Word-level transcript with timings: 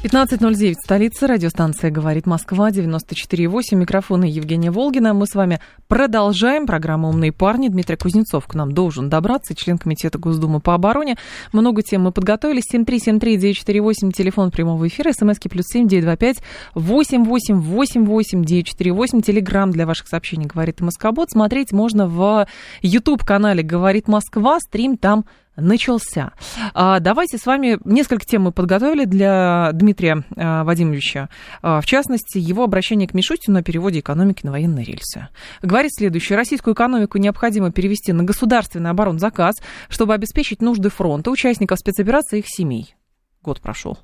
15.09, 0.00 0.74
столица, 0.84 1.26
радиостанция 1.26 1.90
«Говорит 1.90 2.24
Москва», 2.24 2.70
94.8, 2.70 3.48
микрофон 3.72 4.22
Евгения 4.22 4.70
Волгина. 4.70 5.12
Мы 5.12 5.26
с 5.26 5.34
вами 5.34 5.58
продолжаем 5.88 6.66
программу 6.68 7.08
«Умные 7.08 7.32
парни». 7.32 7.66
Дмитрий 7.66 7.96
Кузнецов 7.96 8.46
к 8.46 8.54
нам 8.54 8.70
должен 8.70 9.08
добраться, 9.08 9.56
член 9.56 9.76
Комитета 9.76 10.18
Госдумы 10.18 10.60
по 10.60 10.74
обороне. 10.74 11.16
Много 11.52 11.82
тем 11.82 12.02
мы 12.02 12.12
подготовили. 12.12 12.62
7373948, 12.72 14.12
телефон 14.12 14.52
прямого 14.52 14.86
эфира, 14.86 15.10
смски 15.10 15.48
плюс 15.48 15.64
7925 15.66 16.44
8888 16.76 18.44
948, 18.44 19.22
телеграмм 19.22 19.72
для 19.72 19.84
ваших 19.84 20.06
сообщений 20.06 20.46
«Говорит 20.46 20.80
Москобот». 20.80 21.28
Смотреть 21.32 21.72
можно 21.72 22.06
в 22.06 22.46
YouTube-канале 22.82 23.64
«Говорит 23.64 24.06
Москва», 24.06 24.60
стрим 24.60 24.96
там 24.96 25.24
начался. 25.60 26.32
А, 26.74 27.00
давайте 27.00 27.38
с 27.38 27.46
вами 27.46 27.78
несколько 27.84 28.24
тем 28.24 28.42
мы 28.42 28.52
подготовили 28.52 29.04
для 29.04 29.70
Дмитрия 29.72 30.24
а, 30.36 30.64
Вадимовича. 30.64 31.28
А, 31.62 31.80
в 31.80 31.86
частности, 31.86 32.38
его 32.38 32.64
обращение 32.64 33.08
к 33.08 33.14
Мишустину 33.14 33.58
о 33.58 33.62
переводе 33.62 34.00
экономики 34.00 34.44
на 34.44 34.52
военные 34.52 34.84
рельсы. 34.84 35.28
Говорит 35.62 35.92
следующее. 35.94 36.36
Российскую 36.36 36.74
экономику 36.74 37.18
необходимо 37.18 37.72
перевести 37.72 38.12
на 38.12 38.24
государственный 38.24 38.90
оборонзаказ, 38.90 39.56
чтобы 39.88 40.14
обеспечить 40.14 40.62
нужды 40.62 40.88
фронта, 40.90 41.30
участников 41.30 41.78
спецоперации 41.78 42.38
и 42.38 42.40
их 42.40 42.46
семей. 42.48 42.94
Год 43.42 43.60
прошел. 43.60 43.98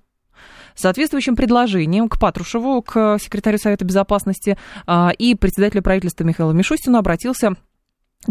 Соответствующим 0.74 1.36
предложением 1.36 2.08
к 2.08 2.18
Патрушеву, 2.18 2.82
к 2.82 3.18
секретарю 3.20 3.58
Совета 3.58 3.84
Безопасности 3.84 4.58
и 5.18 5.36
председателю 5.36 5.82
правительства 5.82 6.24
Михаилу 6.24 6.52
Мишустину 6.52 6.98
обратился 6.98 7.54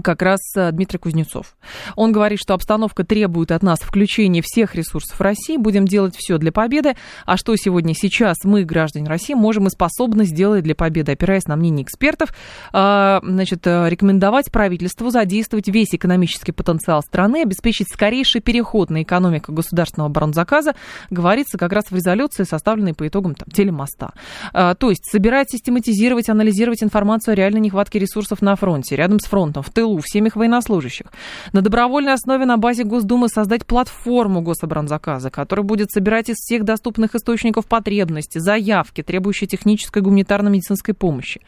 как 0.02 0.22
раз 0.22 0.39
э, 0.55 0.72
Дмитрий 0.72 0.99
Кузнецов. 0.99 1.55
Он 1.95 2.11
говорит, 2.11 2.39
что 2.39 2.53
обстановка 2.53 3.03
требует 3.03 3.52
от 3.52 3.63
нас 3.63 3.80
включения 3.80 4.41
всех 4.41 4.75
ресурсов 4.75 5.19
России, 5.22 5.58
будем 5.58 5.85
делать 5.85 6.16
все 6.17 6.38
для 6.38 6.52
победы, 6.52 6.95
а 7.25 7.38
что 7.38 7.55
сегодня, 7.55 7.94
сейчас 7.94 8.38
мы, 8.44 8.63
граждане 8.63 9.08
России, 9.08 9.33
можем 9.33 9.67
и 9.67 9.69
способны 9.69 10.25
сделать 10.25 10.63
для 10.63 10.75
победы, 10.75 11.11
опираясь 11.11 11.45
на 11.45 11.55
мнение 11.55 11.83
экспертов, 11.83 12.33
а, 12.72 13.19
значит, 13.23 13.66
э, 13.67 13.89
рекомендовать 13.89 14.52
правительству 14.52 15.09
задействовать 15.09 15.67
весь 15.67 15.94
экономический 15.94 16.52
потенциал 16.52 17.02
страны, 17.02 17.44
обеспечить 17.44 17.89
скорейший 17.91 18.41
переход 18.41 18.89
на 18.89 19.03
экономику 19.03 19.53
государственного 19.53 20.09
оборонзаказа, 20.09 20.75
говорится 21.09 21.57
как 21.57 21.73
раз 21.73 21.85
в 21.89 21.95
резолюции, 21.95 22.44
составленной 22.44 22.94
по 22.94 23.07
итогам 23.07 23.35
там, 23.35 23.47
телемоста. 23.52 24.13
А, 24.53 24.75
то 24.75 24.89
есть 24.89 25.05
собирать, 25.09 25.52
систематизировать, 25.52 26.30
анализировать 26.30 26.83
информацию 26.83 27.33
о 27.33 27.35
реальной 27.35 27.61
нехватке 27.61 28.00
ресурсов 28.00 28.41
на 28.41 28.55
фронте, 28.55 28.95
рядом 28.95 29.19
с 29.19 29.25
фронтом, 29.25 29.63
в 29.63 29.69
тылу, 29.69 29.82
ВСУ, 29.83 29.97
в 29.97 30.07
семьях 30.07 30.35
военнослужащих. 30.35 31.07
На 31.51 31.61
добровольной 31.61 32.13
основе 32.13 32.45
на 32.45 32.57
базе 32.57 32.83
Госдумы 32.83 33.27
создать 33.27 33.65
платформу 33.65 34.41
гособоронзаказа, 34.41 35.29
которая 35.29 35.63
будет 35.63 35.91
собирать 35.91 36.29
из 36.29 36.37
всех 36.37 36.63
доступных 36.63 37.15
источников 37.15 37.67
потребности, 37.67 38.39
заявки, 38.39 39.03
требующие 39.03 39.47
технической 39.47 40.01
гуманитарно-медицинской 40.01 40.93
помощи. 40.93 41.41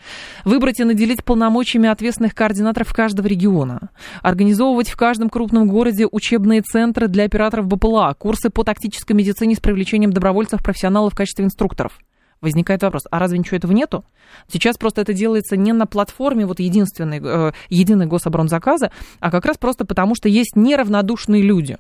Выбрать 0.44 0.80
и 0.80 0.84
наделить 0.84 1.24
полномочиями 1.24 1.90
ответственных 1.90 2.36
координаторов 2.36 2.94
каждого 2.94 3.28
региона. 3.28 3.90
Организовывать 4.22 4.90
в 4.90 4.98
каждом 4.98 5.30
крупном 5.30 5.68
городе 5.68 6.08
учебные 6.10 6.62
центры 6.62 7.08
для 7.08 7.26
операторов 7.26 7.68
БПЛА, 7.68 8.16
курсы 8.18 8.50
по 8.50 8.64
тактической 8.64 9.16
медицине 9.16 9.56
с 9.56 9.60
привлечением 9.60 10.12
добровольцев-профессионалов 10.12 11.14
в 11.14 11.18
качестве 11.18 11.46
инструкторов 11.46 12.00
возникает 12.46 12.84
вопрос, 12.84 13.04
а 13.12 13.20
разве 13.20 13.38
ничего 13.38 13.58
этого 13.58 13.74
нету? 13.74 14.06
Сейчас 14.48 14.78
просто 14.78 15.02
это 15.02 15.14
делается 15.14 15.58
не 15.58 15.74
на 15.74 15.86
платформе 15.86 16.46
вот 16.46 16.60
единственной, 16.60 17.20
э, 17.22 17.52
единой 17.70 18.06
гособоронзаказа, 18.06 18.92
а 19.20 19.32
как 19.32 19.46
раз 19.46 19.58
просто 19.58 19.86
потому, 19.86 20.16
что 20.16 20.30
есть 20.30 20.56
неравнодушные 20.56 21.42
люди. 21.42 21.78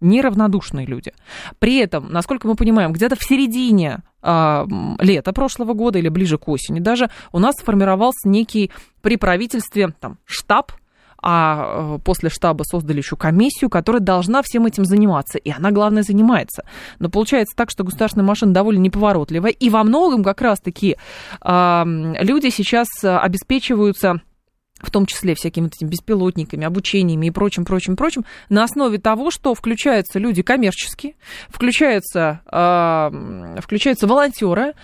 Неравнодушные 0.00 0.84
люди. 0.84 1.12
При 1.60 1.78
этом, 1.78 2.10
насколько 2.10 2.48
мы 2.48 2.56
понимаем, 2.56 2.92
где-то 2.92 3.14
в 3.14 3.22
середине 3.22 4.00
э, 4.22 4.64
лета 4.98 5.32
прошлого 5.32 5.74
года 5.74 6.00
или 6.00 6.08
ближе 6.08 6.38
к 6.38 6.48
осени 6.48 6.80
даже 6.80 7.08
у 7.30 7.38
нас 7.38 7.54
сформировался 7.56 8.28
некий 8.28 8.72
при 9.00 9.16
правительстве 9.16 9.94
там, 10.00 10.18
штаб 10.24 10.72
а 11.22 11.96
э, 11.96 11.98
после 12.04 12.28
штаба 12.28 12.64
создали 12.64 12.98
еще 12.98 13.16
комиссию, 13.16 13.70
которая 13.70 14.02
должна 14.02 14.42
всем 14.42 14.66
этим 14.66 14.84
заниматься, 14.84 15.38
и 15.38 15.50
она, 15.50 15.70
главное, 15.70 16.02
занимается. 16.02 16.64
Но 16.98 17.08
получается 17.08 17.56
так, 17.56 17.70
что 17.70 17.84
государственная 17.84 18.26
машина 18.26 18.52
довольно 18.52 18.80
неповоротливая, 18.80 19.52
и 19.52 19.70
во 19.70 19.84
многом 19.84 20.24
как 20.24 20.40
раз-таки 20.42 20.96
э, 21.40 21.84
люди 22.20 22.50
сейчас 22.50 22.88
обеспечиваются 23.02 24.20
в 24.82 24.90
том 24.90 25.06
числе 25.06 25.34
всякими 25.34 25.68
этими 25.68 25.88
беспилотниками, 25.88 26.66
обучениями 26.66 27.26
и 27.26 27.30
прочим, 27.30 27.64
прочим, 27.64 27.96
прочим, 27.96 28.24
на 28.48 28.64
основе 28.64 28.98
того, 28.98 29.30
что 29.30 29.54
включаются 29.54 30.18
люди 30.18 30.42
коммерческие, 30.42 31.14
включаются, 31.48 32.40
э, 32.50 33.60
включаются 33.60 34.06
волонтеры, 34.06 34.74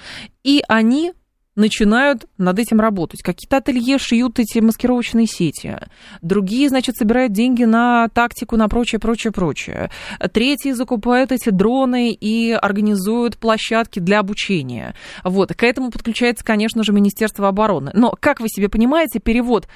и 0.45 0.63
они 0.69 1.13
начинают 1.59 2.27
над 2.39 2.59
этим 2.59 2.81
работать. 2.81 3.23
Какие-то 3.23 3.59
ателье 3.59 3.99
шьют 3.99 4.39
эти 4.39 4.61
маскировочные 4.61 5.27
сети. 5.27 5.77
Другие, 6.23 6.69
значит, 6.69 6.97
собирают 6.97 7.33
деньги 7.33 7.65
на 7.65 8.09
тактику, 8.09 8.57
на 8.57 8.69
прочее, 8.69 9.01
прочее, 9.01 9.33
прочее. 9.33 9.91
Третьи 10.33 10.73
закупают 10.73 11.33
эти 11.33 11.51
дроны 11.51 12.13
и 12.13 12.53
организуют 12.53 13.37
площадки 13.37 13.99
для 13.99 14.21
обучения. 14.21 14.95
Вот. 15.25 15.55
К 15.55 15.65
этому 15.65 15.91
подключается, 15.91 16.45
конечно 16.45 16.85
же, 16.85 16.93
Министерство 16.93 17.49
обороны. 17.49 17.91
Но, 17.93 18.15
как 18.19 18.41
вы 18.41 18.49
себе 18.49 18.69
понимаете, 18.69 19.19
перевод 19.19 19.67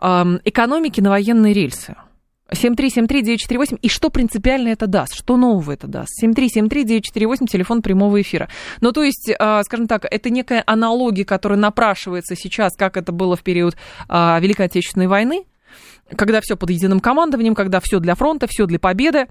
эм, 0.00 0.40
экономики 0.44 1.00
на 1.00 1.10
военные 1.10 1.52
рельсы– 1.52 1.94
7373948. 2.52 3.78
И 3.82 3.88
что 3.88 4.10
принципиально 4.10 4.68
это 4.68 4.86
даст? 4.86 5.14
Что 5.14 5.36
нового 5.36 5.72
это 5.72 5.86
даст? 5.86 6.22
7373948, 6.22 7.46
телефон 7.46 7.82
прямого 7.82 8.20
эфира. 8.20 8.48
Ну, 8.80 8.92
то 8.92 9.02
есть, 9.02 9.30
а, 9.38 9.62
скажем 9.64 9.86
так, 9.86 10.06
это 10.10 10.30
некая 10.30 10.62
аналогия, 10.66 11.24
которая 11.24 11.58
напрашивается 11.58 12.36
сейчас, 12.36 12.74
как 12.76 12.96
это 12.96 13.12
было 13.12 13.36
в 13.36 13.42
период 13.42 13.76
а, 14.08 14.38
Великой 14.40 14.66
Отечественной 14.66 15.06
войны, 15.06 15.44
когда 16.16 16.40
все 16.40 16.56
под 16.56 16.70
единым 16.70 17.00
командованием, 17.00 17.54
когда 17.54 17.80
все 17.80 17.98
для 17.98 18.14
фронта, 18.14 18.46
все 18.48 18.66
для 18.66 18.78
победы. 18.78 19.26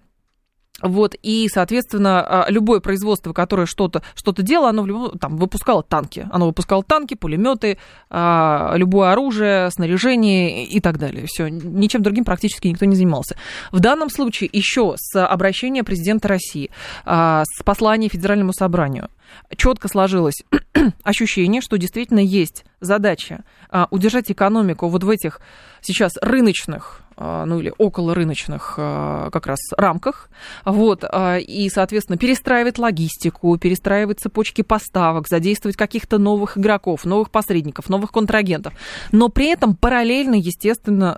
Вот, 0.81 1.15
и, 1.23 1.47
соответственно, 1.51 2.21
а, 2.21 2.51
любое 2.51 2.79
производство, 2.79 3.33
которое 3.33 3.65
что-то 3.65 4.03
что 4.13 4.31
делало, 4.43 4.69
оно 4.69 5.09
там, 5.09 5.38
выпускало 5.38 5.81
танки. 5.81 6.27
Оно 6.31 6.45
выпускало 6.47 6.83
танки, 6.83 7.15
пулеметы, 7.15 7.79
а, 8.09 8.73
любое 8.75 9.11
оружие, 9.11 9.71
снаряжение 9.71 10.65
и 10.65 10.79
так 10.79 10.99
далее. 10.99 11.25
Все, 11.27 11.47
ничем 11.47 12.03
другим 12.03 12.25
практически 12.25 12.67
никто 12.67 12.85
не 12.85 12.95
занимался. 12.95 13.38
В 13.71 13.79
данном 13.79 14.09
случае 14.09 14.49
еще 14.53 14.93
с 14.97 15.25
обращения 15.25 15.83
президента 15.83 16.27
России, 16.27 16.69
а, 17.05 17.44
с 17.45 17.63
послания 17.63 18.09
Федеральному 18.09 18.53
собранию, 18.53 19.09
четко 19.55 19.88
сложилось 19.88 20.44
ощущение, 21.03 21.61
что 21.61 21.77
действительно 21.77 22.19
есть 22.19 22.65
задача 22.79 23.44
удержать 23.89 24.31
экономику 24.31 24.88
вот 24.88 25.03
в 25.03 25.09
этих 25.09 25.41
сейчас 25.81 26.13
рыночных 26.21 27.01
ну 27.17 27.59
или 27.59 27.73
около 27.78 28.13
рыночных 28.13 28.75
а, 28.78 29.29
как 29.31 29.47
раз 29.47 29.59
рамках, 29.75 30.29
вот, 30.66 31.03
а, 31.03 31.38
и, 31.38 31.69
соответственно, 31.69 32.17
перестраивать 32.17 32.78
логистику, 32.78 33.57
перестраивать 33.57 34.19
цепочки 34.19 34.61
поставок, 34.61 35.27
задействовать 35.27 35.77
каких-то 35.77 36.19
новых 36.19 36.57
игроков, 36.57 37.06
новых 37.06 37.31
посредников, 37.31 37.89
новых 37.89 38.12
контрагентов, 38.12 38.74
но 39.12 39.30
при 39.30 39.47
этом 39.47 39.75
параллельно, 39.75 40.36
естественно, 40.36 41.18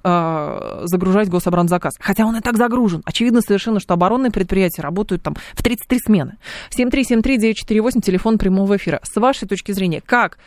загружать 0.84 1.30
гособоронзаказ. 1.30 1.96
Хотя 2.00 2.26
он 2.26 2.38
и 2.38 2.42
так 2.42 2.58
загружен. 2.58 3.02
Очевидно 3.06 3.42
совершенно, 3.42 3.80
что 3.80 3.94
оборонные 3.94 4.32
предприятия 4.32 4.82
работают 4.82 5.24
там 5.24 5.36
в 5.54 5.64
33 5.64 6.00
смены. 6.00 6.38
7373948, 6.72 8.02
телефон 8.02 8.38
прямого 8.38 8.78
эфира. 8.78 9.00
С 9.04 9.20
вашей 9.20 9.48
точки 9.48 9.72
зрения, 9.72 10.02
как 10.06 10.38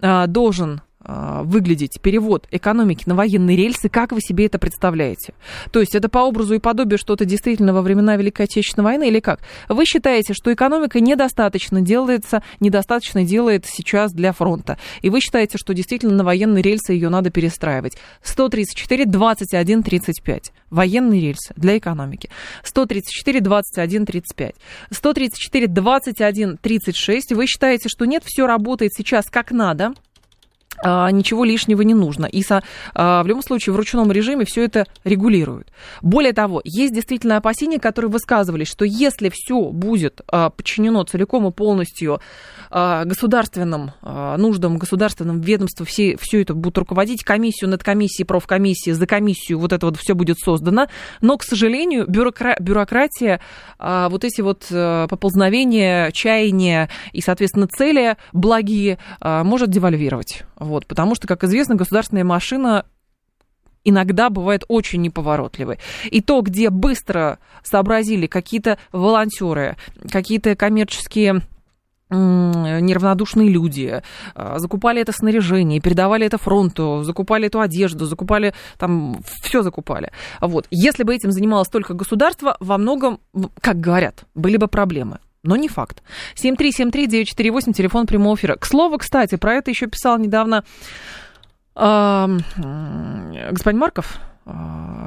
должен 0.00 0.80
а, 0.80 0.87
выглядеть 1.08 2.00
перевод 2.00 2.46
экономики 2.50 3.04
на 3.06 3.14
военные 3.14 3.56
рельсы, 3.56 3.88
как 3.88 4.12
вы 4.12 4.20
себе 4.20 4.46
это 4.46 4.58
представляете? 4.58 5.34
То 5.72 5.80
есть 5.80 5.94
это 5.94 6.08
по 6.08 6.18
образу 6.18 6.54
и 6.54 6.58
подобию 6.58 6.98
что-то 6.98 7.24
действительно 7.24 7.72
во 7.72 7.82
времена 7.82 8.16
Великой 8.16 8.42
Отечественной 8.42 8.84
войны 8.84 9.08
или 9.08 9.20
как? 9.20 9.40
Вы 9.68 9.84
считаете, 9.86 10.34
что 10.34 10.52
экономика 10.52 11.00
недостаточно 11.00 11.80
делается, 11.80 12.42
недостаточно 12.60 13.24
делает 13.24 13.64
сейчас 13.66 14.12
для 14.12 14.32
фронта, 14.32 14.78
и 15.00 15.10
вы 15.10 15.20
считаете, 15.20 15.58
что 15.58 15.74
действительно 15.74 16.14
на 16.14 16.24
военные 16.24 16.62
рельсы 16.62 16.92
ее 16.92 17.08
надо 17.08 17.30
перестраивать. 17.30 17.96
134, 18.22 19.06
21, 19.06 19.82
35. 19.82 20.52
Военные 20.70 21.20
рельсы 21.20 21.54
для 21.56 21.78
экономики. 21.78 22.28
134, 22.62 23.40
21, 23.40 24.06
35. 24.06 24.54
134, 24.90 25.66
21, 25.66 26.58
36. 26.58 27.32
Вы 27.32 27.46
считаете, 27.46 27.88
что 27.88 28.04
нет, 28.04 28.22
все 28.26 28.46
работает 28.46 28.92
сейчас 28.94 29.26
как 29.30 29.50
надо, 29.50 29.88
а, 29.88 29.92
ничего 30.84 31.44
лишнего 31.44 31.82
не 31.82 31.94
нужно. 31.94 32.26
И 32.26 32.42
со, 32.42 32.62
а, 32.94 33.22
в 33.22 33.26
любом 33.26 33.42
случае 33.42 33.72
в 33.72 33.76
ручном 33.76 34.10
режиме 34.12 34.44
все 34.44 34.64
это 34.64 34.86
регулируют. 35.04 35.68
Более 36.02 36.32
того, 36.32 36.60
есть 36.64 36.94
действительно 36.94 37.36
опасения, 37.36 37.78
которые 37.78 38.10
высказывались, 38.10 38.68
что 38.68 38.84
если 38.84 39.30
все 39.32 39.70
будет 39.70 40.20
а, 40.28 40.50
подчинено 40.50 41.02
целиком 41.04 41.46
и 41.46 41.52
полностью 41.52 42.20
государственным 42.70 43.92
нуждам, 44.02 44.76
государственным 44.76 45.40
ведомствам, 45.40 45.86
все, 45.86 46.18
все 46.20 46.42
это 46.42 46.52
будут 46.52 46.76
руководить, 46.76 47.22
комиссию 47.24 47.70
над 47.70 47.82
комиссией, 47.82 48.26
профкомиссией, 48.26 48.94
за 48.94 49.06
комиссию, 49.06 49.58
вот 49.58 49.72
это 49.72 49.86
вот 49.86 49.96
все 49.96 50.14
будет 50.14 50.38
создано. 50.38 50.86
Но, 51.22 51.38
к 51.38 51.44
сожалению, 51.44 52.06
бюрокра- 52.06 52.60
бюрократия, 52.60 53.40
вот 53.78 54.22
эти 54.22 54.42
вот 54.42 54.66
поползновения, 54.68 56.10
чаяния 56.10 56.90
и, 57.12 57.22
соответственно, 57.22 57.68
цели 57.68 58.18
благие 58.34 58.98
может 59.22 59.70
девальвировать. 59.70 60.44
Вот, 60.68 60.86
потому 60.86 61.14
что, 61.14 61.26
как 61.26 61.44
известно, 61.44 61.74
государственная 61.74 62.24
машина 62.24 62.84
иногда 63.84 64.28
бывает 64.28 64.64
очень 64.68 65.00
неповоротливой. 65.00 65.78
И 66.10 66.20
то, 66.20 66.42
где 66.42 66.68
быстро 66.68 67.38
сообразили 67.62 68.26
какие-то 68.26 68.78
волонтеры, 68.92 69.76
какие-то 70.10 70.54
коммерческие 70.56 71.42
неравнодушные 72.10 73.50
люди, 73.50 74.02
а, 74.34 74.58
закупали 74.58 75.02
это 75.02 75.12
снаряжение, 75.12 75.78
передавали 75.78 76.24
это 76.24 76.38
фронту, 76.38 77.02
закупали 77.02 77.48
эту 77.48 77.60
одежду, 77.60 78.06
закупали 78.06 78.54
там, 78.78 79.20
все 79.42 79.62
закупали. 79.62 80.10
Вот. 80.40 80.66
Если 80.70 81.02
бы 81.02 81.14
этим 81.14 81.32
занималось 81.32 81.68
только 81.68 81.92
государство, 81.92 82.56
во 82.60 82.78
многом, 82.78 83.20
как 83.60 83.78
говорят, 83.80 84.24
были 84.34 84.56
бы 84.56 84.68
проблемы 84.68 85.18
но 85.42 85.56
не 85.56 85.68
факт. 85.68 86.02
7373948, 86.36 87.72
телефон 87.72 88.06
прямого 88.06 88.34
эфира. 88.36 88.56
К 88.56 88.64
слову, 88.64 88.98
кстати, 88.98 89.36
про 89.36 89.54
это 89.54 89.70
еще 89.70 89.86
писал 89.86 90.18
недавно 90.18 90.64
э, 91.76 92.26
господин 93.50 93.80
Марков, 93.80 94.18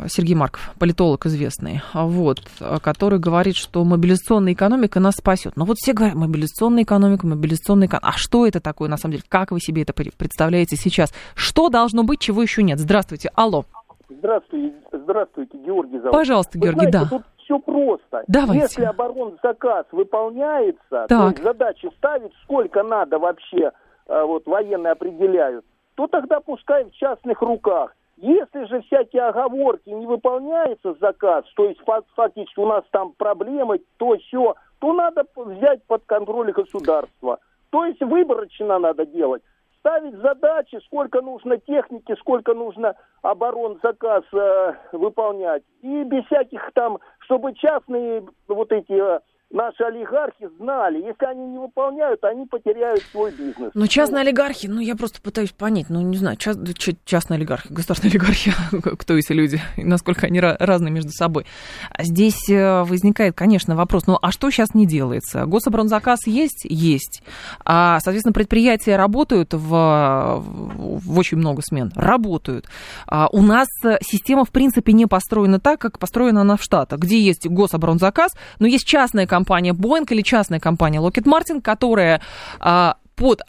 Сергей 0.08 0.36
Марков, 0.36 0.74
политолог 0.78 1.26
известный, 1.26 1.82
вот, 1.94 2.42
который 2.84 3.18
говорит, 3.18 3.56
что 3.56 3.84
мобилизационная 3.84 4.54
экономика 4.54 5.00
нас 5.00 5.16
спасет. 5.16 5.54
Но 5.56 5.66
вот 5.66 5.78
все 5.78 5.94
говорят, 5.94 6.16
мобилизационная 6.16 6.84
экономика, 6.84 7.26
мобилизационная 7.26 7.88
экономика. 7.88 8.08
А 8.08 8.12
что 8.18 8.46
это 8.46 8.60
такое 8.60 8.88
на 8.88 8.98
самом 8.98 9.14
деле? 9.14 9.24
Как 9.28 9.52
вы 9.52 9.60
себе 9.60 9.82
это 9.82 9.94
представляете 9.94 10.76
сейчас? 10.76 11.12
Что 11.34 11.70
должно 11.70 12.04
быть, 12.04 12.20
чего 12.20 12.44
еще 12.44 12.62
нет? 12.62 12.80
Здравствуйте, 12.80 13.32
алло. 13.34 13.66
Здравствуйте, 14.10 14.76
здравствуйте, 14.92 15.58
Георгий 15.58 15.98
зовут. 15.98 16.12
Пожалуйста, 16.12 16.60
Георгий, 16.60 16.90
знаете, 16.90 17.00
да. 17.00 17.06
Тут 17.06 17.24
все 17.52 17.60
просто. 17.60 18.24
Давайте. 18.28 18.62
Если 18.62 18.84
оборонзаказ 18.84 19.86
выполняется, 19.92 20.80
так. 20.90 21.10
то 21.10 21.28
есть 21.30 21.44
задачи 21.44 21.90
ставить, 21.98 22.32
сколько 22.44 22.84
надо 22.84 23.20
вообще, 23.20 23.72
э, 24.08 24.24
вот 24.24 24.46
военные 24.46 24.92
определяют, 24.92 25.66
то 25.96 26.08
тогда 26.08 26.40
пускай 26.40 26.86
в 26.86 26.92
частных 26.92 27.42
руках. 27.42 27.94
Если 28.18 28.66
же 28.66 28.82
всякие 28.82 29.24
оговорки 29.24 29.90
не 29.90 30.06
выполняется 30.06 30.94
заказ, 31.02 31.44
то 31.56 31.66
есть 31.66 31.82
фактически 32.16 32.60
у 32.60 32.68
нас 32.68 32.84
там 32.92 33.14
проблемы, 33.14 33.82
то 33.98 34.16
все, 34.18 34.56
то 34.80 34.94
надо 34.94 35.26
взять 35.36 35.84
под 35.86 36.04
контроль 36.06 36.52
государства. 36.52 37.40
То 37.72 37.86
есть 37.86 38.02
выборочно 38.02 38.78
надо 38.78 39.06
делать 39.06 39.42
ставить 39.82 40.16
задачи, 40.16 40.80
сколько 40.86 41.22
нужно 41.22 41.58
техники, 41.58 42.16
сколько 42.20 42.54
нужно 42.54 42.96
оборонзаказ 43.22 44.24
э, 44.32 44.74
выполнять. 44.94 45.64
И 45.82 46.04
без 46.04 46.24
всяких 46.26 46.62
там, 46.74 47.00
чтобы 47.22 47.54
частные 47.56 48.24
вот 48.48 48.72
эти 48.72 48.92
э, 48.92 49.20
наши 49.54 49.84
олигархи 49.84 50.50
знали, 50.58 50.98
если 50.98 51.26
они 51.26 51.48
не 51.48 51.58
выполняют, 51.58 52.24
они 52.24 52.46
потеряют 52.46 53.02
свой 53.12 53.32
бизнес. 53.32 53.72
Ну, 53.74 53.88
частные 53.88 54.22
олигархи, 54.22 54.68
ну, 54.68 54.80
я 54.80 54.96
просто 54.96 55.22
пытаюсь 55.22 55.52
понять, 55.52 55.90
ну, 55.90 56.02
не 56.02 56.18
знаю, 56.18 56.38
част, 56.38 56.60
частные 57.06 57.38
олигархи, 57.38 57.72
государственные 57.72 58.12
олигархи, 58.12 58.52
кто 58.98 59.18
эти 59.18 59.34
люди, 59.34 59.60
и 59.78 59.84
насколько 59.84 60.28
они 60.28 60.40
разные 60.40 60.92
между 60.92 61.12
собой. 61.12 61.46
А 61.90 62.04
здесь 62.04 62.50
э, 62.50 62.84
возникает, 62.84 63.36
конечно, 63.36 63.76
вопрос, 63.76 64.08
ну, 64.08 64.18
а 64.22 64.32
что 64.32 64.50
сейчас 64.50 64.74
не 64.74 64.86
делается? 64.86 65.46
Гособоронзаказ 65.46 66.28
есть? 66.28 66.66
Есть. 66.66 67.24
А, 67.66 68.00
соответственно, 68.00 68.34
предприятия 68.34 68.96
работают 68.96 69.54
в, 69.54 70.44
в 70.44 71.20
очень 71.20 71.38
много 71.38 71.62
смен? 71.64 71.92
Работают. 71.96 72.68
А 73.08 73.28
у 73.32 73.42
нас 73.42 73.68
система, 74.02 74.46
в 74.46 74.52
принципе, 74.52 74.94
не 74.94 75.06
построена 75.06 75.60
так, 75.60 75.80
как 75.80 76.00
построена 76.00 76.42
она 76.42 76.58
в 76.58 76.64
Штатах, 76.64 77.00
где 77.00 77.20
есть 77.20 77.48
гособоронзаказ, 77.48 78.32
но 78.60 78.68
есть 78.68 78.86
частная 78.86 79.28
компания, 79.28 79.41
компания 79.42 79.74
Boeing 79.74 80.06
или 80.10 80.22
частная 80.22 80.60
компания 80.60 81.00
Lockheed 81.00 81.26
Martin, 81.26 81.62
которая 81.62 82.22
а, 82.60 82.98
под 83.16 83.42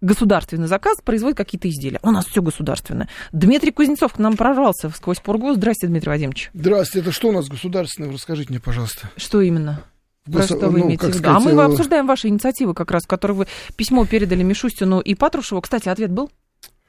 государственный 0.00 0.66
заказ 0.66 0.98
производит 1.04 1.36
какие-то 1.36 1.68
изделия. 1.68 2.00
У 2.02 2.10
нас 2.10 2.26
все 2.26 2.42
государственное. 2.42 3.08
Дмитрий 3.32 3.70
Кузнецов 3.70 4.14
к 4.14 4.18
нам 4.18 4.36
прорвался 4.36 4.90
сквозь 4.90 5.20
Пургу. 5.20 5.54
Здравствуйте, 5.54 5.90
Дмитрий 5.90 6.08
Вадимович. 6.08 6.50
Здравствуйте. 6.54 7.06
Это 7.06 7.14
что 7.14 7.28
у 7.28 7.32
нас 7.32 7.48
государственное? 7.48 8.12
Расскажите 8.12 8.50
мне, 8.50 8.60
пожалуйста. 8.60 9.10
Что 9.16 9.40
именно? 9.40 9.84
Про 10.30 10.42
что 10.42 10.56
вы 10.68 10.80
ну, 10.80 10.86
имеете 10.86 11.06
в 11.06 11.14
виду? 11.14 11.28
А 11.28 11.40
мы 11.40 11.52
э, 11.52 11.64
обсуждаем 11.64 12.06
ваши 12.06 12.28
инициативы 12.28 12.74
как 12.74 12.90
раз, 12.90 13.06
которые 13.06 13.36
вы 13.36 13.46
письмо 13.76 14.04
передали 14.04 14.42
Мишустину 14.42 15.00
и 15.00 15.14
Патрушеву. 15.14 15.60
Кстати, 15.60 15.88
ответ 15.88 16.10
был? 16.10 16.30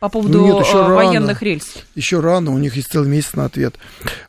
По 0.01 0.09
поводу 0.09 0.39
ну, 0.39 0.45
нет, 0.47 0.65
еще 0.65 0.77
э, 0.79 0.93
военных 0.95 1.41
рано. 1.41 1.45
рельс? 1.45 1.75
Еще 1.93 2.21
рано, 2.21 2.49
у 2.49 2.57
них 2.57 2.75
есть 2.75 2.87
целый 2.87 3.07
месяц 3.07 3.33
на 3.35 3.45
ответ. 3.45 3.75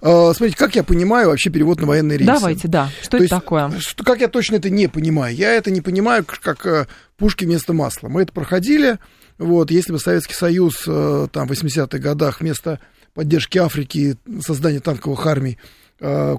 А, 0.02 0.34
смотрите, 0.34 0.58
как 0.58 0.74
я 0.74 0.84
понимаю 0.84 1.30
вообще 1.30 1.48
перевод 1.48 1.80
на 1.80 1.86
военные 1.86 2.18
рельсы? 2.18 2.30
Давайте, 2.30 2.68
да. 2.68 2.90
Что 3.00 3.12
То 3.12 3.16
это 3.16 3.24
есть, 3.24 3.30
такое? 3.30 3.72
Что, 3.80 4.04
как 4.04 4.20
я 4.20 4.28
точно 4.28 4.56
это 4.56 4.68
не 4.68 4.86
понимаю? 4.86 5.34
Я 5.34 5.54
это 5.54 5.70
не 5.70 5.80
понимаю 5.80 6.26
как 6.26 6.66
э, 6.66 6.86
пушки 7.16 7.46
вместо 7.46 7.72
масла. 7.72 8.08
Мы 8.08 8.20
это 8.20 8.34
проходили. 8.34 8.98
Вот, 9.38 9.70
если 9.70 9.92
бы 9.92 9.98
Советский 9.98 10.34
Союз 10.34 10.84
э, 10.86 11.28
там, 11.32 11.48
в 11.48 11.52
80-х 11.52 11.98
годах 12.00 12.42
вместо 12.42 12.78
поддержки 13.14 13.56
Африки, 13.56 14.18
создания 14.44 14.80
танковых 14.80 15.24
армий 15.24 15.56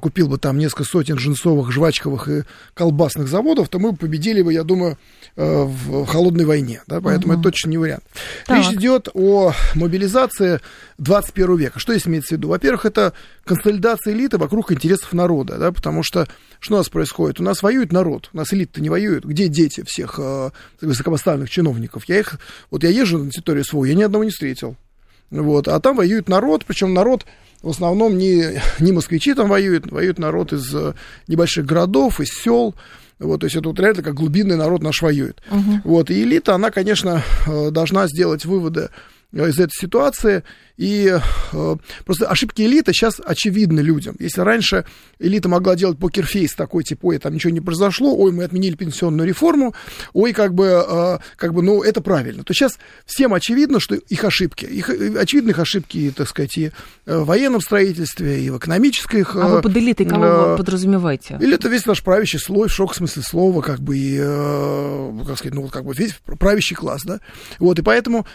купил 0.01 0.27
бы 0.27 0.38
там 0.38 0.57
несколько 0.57 0.83
сотен 0.83 1.15
джинсовых, 1.15 1.71
жвачковых 1.71 2.27
и 2.27 2.44
колбасных 2.74 3.30
заводов, 3.30 3.69
то 3.69 3.80
мы 3.80 3.95
победили 3.95 4.42
бы, 4.42 4.51
я 4.51 4.63
думаю, 4.63 4.98
э, 5.36 5.63
в 5.63 6.06
холодной 6.06 6.44
войне. 6.45 6.81
Да? 6.88 7.00
Поэтому 7.00 7.33
угу. 7.33 7.39
это 7.39 7.50
точно 7.50 7.69
не 7.69 7.77
вариант. 7.77 8.04
Так. 8.45 8.57
Речь 8.57 8.74
идет 8.74 9.07
о 9.13 9.54
мобилизации 9.75 10.60
21 10.98 11.56
века. 11.56 11.80
Что 11.80 11.94
здесь 11.94 12.07
имеется 12.07 12.36
в 12.36 12.38
виду? 12.38 12.50
Во-первых, 12.50 12.86
это 12.86 13.13
консолидация 13.45 14.13
элиты 14.13 14.38
вокруг 14.38 14.71
интересов 14.71 15.13
народа, 15.13 15.57
да? 15.57 15.71
потому 15.71 16.04
что 16.04 16.27
что 16.59 16.75
у 16.75 16.77
нас 16.77 16.89
происходит? 16.89 17.39
У 17.39 17.44
нас 17.44 17.63
воюет 17.63 17.92
народ, 17.92 18.30
у 18.33 18.38
нас 18.38 18.54
элита 18.54 18.81
не 18.81 18.89
воюет. 18.89 19.25
Где 19.25 19.48
дети 19.48 19.83
всех 19.86 20.16
э, 20.18 20.50
высокопоставленных 20.81 21.50
чиновников? 21.50 22.04
Я 22.07 22.19
их, 22.19 22.39
вот 22.69 22.83
я 22.83 22.89
езжу 22.89 23.18
на 23.18 23.31
территорию 23.31 23.63
свою, 23.63 23.86
я 23.86 23.95
ни 23.95 24.04
одного 24.04 24.24
не 24.24 24.30
встретил. 24.31 24.75
Вот, 25.30 25.68
а 25.68 25.80
там 25.80 25.95
воюет 25.95 26.30
народ, 26.30 26.64
причем 26.66 26.94
народ 26.94 27.26
в 27.64 27.70
основном 27.70 28.18
не, 28.18 28.62
не 28.80 28.92
москвичи 28.92 29.34
там 29.34 29.50
воюют, 29.50 29.92
воюет 29.92 30.20
народ 30.20 30.54
из 30.54 30.74
э, 30.76 30.94
небольших 31.28 31.66
городов, 31.66 32.20
из 32.20 32.30
сел. 32.30 32.76
Вот, 33.18 33.40
то 33.40 33.46
есть 33.46 33.56
это 33.56 33.70
вот 33.70 33.80
реально 33.80 34.04
как 34.04 34.14
глубинный 34.14 34.58
народ 34.58 34.84
наш 34.84 35.02
воюет. 35.02 35.42
Uh-huh. 35.50 35.80
Вот, 35.84 36.12
и 36.12 36.24
элита, 36.24 36.54
она, 36.54 36.70
конечно, 36.70 37.24
э, 37.48 37.72
должна 37.72 38.08
сделать 38.08 38.46
выводы 38.46 38.90
Э, 39.34 39.50
из 39.50 39.60
этой 39.60 39.74
ситуации. 39.74 40.44
И 40.77 41.15
э, 41.51 41.75
просто 42.03 42.27
ошибки 42.27 42.63
элиты 42.63 42.94
сейчас 42.94 43.21
очевидны 43.23 43.81
людям. 43.81 44.15
Если 44.19 44.42
раньше 44.42 44.85
элита 45.19 45.47
могла 45.47 45.75
делать 45.75 45.99
покерфейс 45.99 46.53
такой, 46.53 46.83
типа, 46.83 47.07
ой, 47.07 47.19
там 47.19 47.33
ничего 47.33 47.53
не 47.53 47.61
произошло, 47.61 48.15
ой, 48.15 48.31
мы 48.31 48.44
отменили 48.44 48.75
пенсионную 48.75 49.27
реформу, 49.27 49.75
ой, 50.13 50.33
как 50.33 50.56
бы, 50.56 50.83
э, 50.87 51.18
как 51.35 51.53
бы, 51.53 51.61
ну, 51.61 51.83
это 51.83 52.01
правильно. 52.01 52.44
То 52.44 52.53
сейчас 52.53 52.80
всем 53.06 53.35
очевидно, 53.35 53.80
что 53.80 53.94
их 53.95 54.23
ошибки, 54.23 54.65
их, 54.65 54.89
э, 54.89 55.15
очевидны 55.18 55.51
их 55.51 55.59
ошибки, 55.59 56.11
так 56.15 56.27
сказать, 56.27 56.57
и 56.57 56.71
в 57.06 57.25
военном 57.25 57.61
строительстве, 57.61 58.44
и 58.44 58.49
в 58.49 58.57
экономической. 58.57 59.21
Их, 59.21 59.35
а 59.35 59.47
вы 59.47 59.61
под 59.61 59.77
элитой 59.77 60.07
кого 60.07 60.25
э, 60.25 60.49
вы 60.51 60.57
подразумеваете? 60.57 61.37
Элита 61.39 61.69
весь 61.69 61.85
наш 61.85 62.01
правящий 62.01 62.39
слой, 62.39 62.68
в 62.68 62.73
широком 62.73 62.95
смысле 62.97 63.21
слова, 63.21 63.61
как 63.61 63.80
бы, 63.80 63.95
и, 63.95 64.18
э, 64.19 65.23
как 65.27 65.37
сказать, 65.37 65.53
ну, 65.53 65.61
вот 65.61 65.71
как 65.71 65.85
бы 65.85 65.94
весь 65.94 66.13
правящий 66.39 66.75
класс, 66.75 67.03
да. 67.03 67.19
Вот, 67.59 67.77
и 67.77 67.83
поэтому 67.83 68.25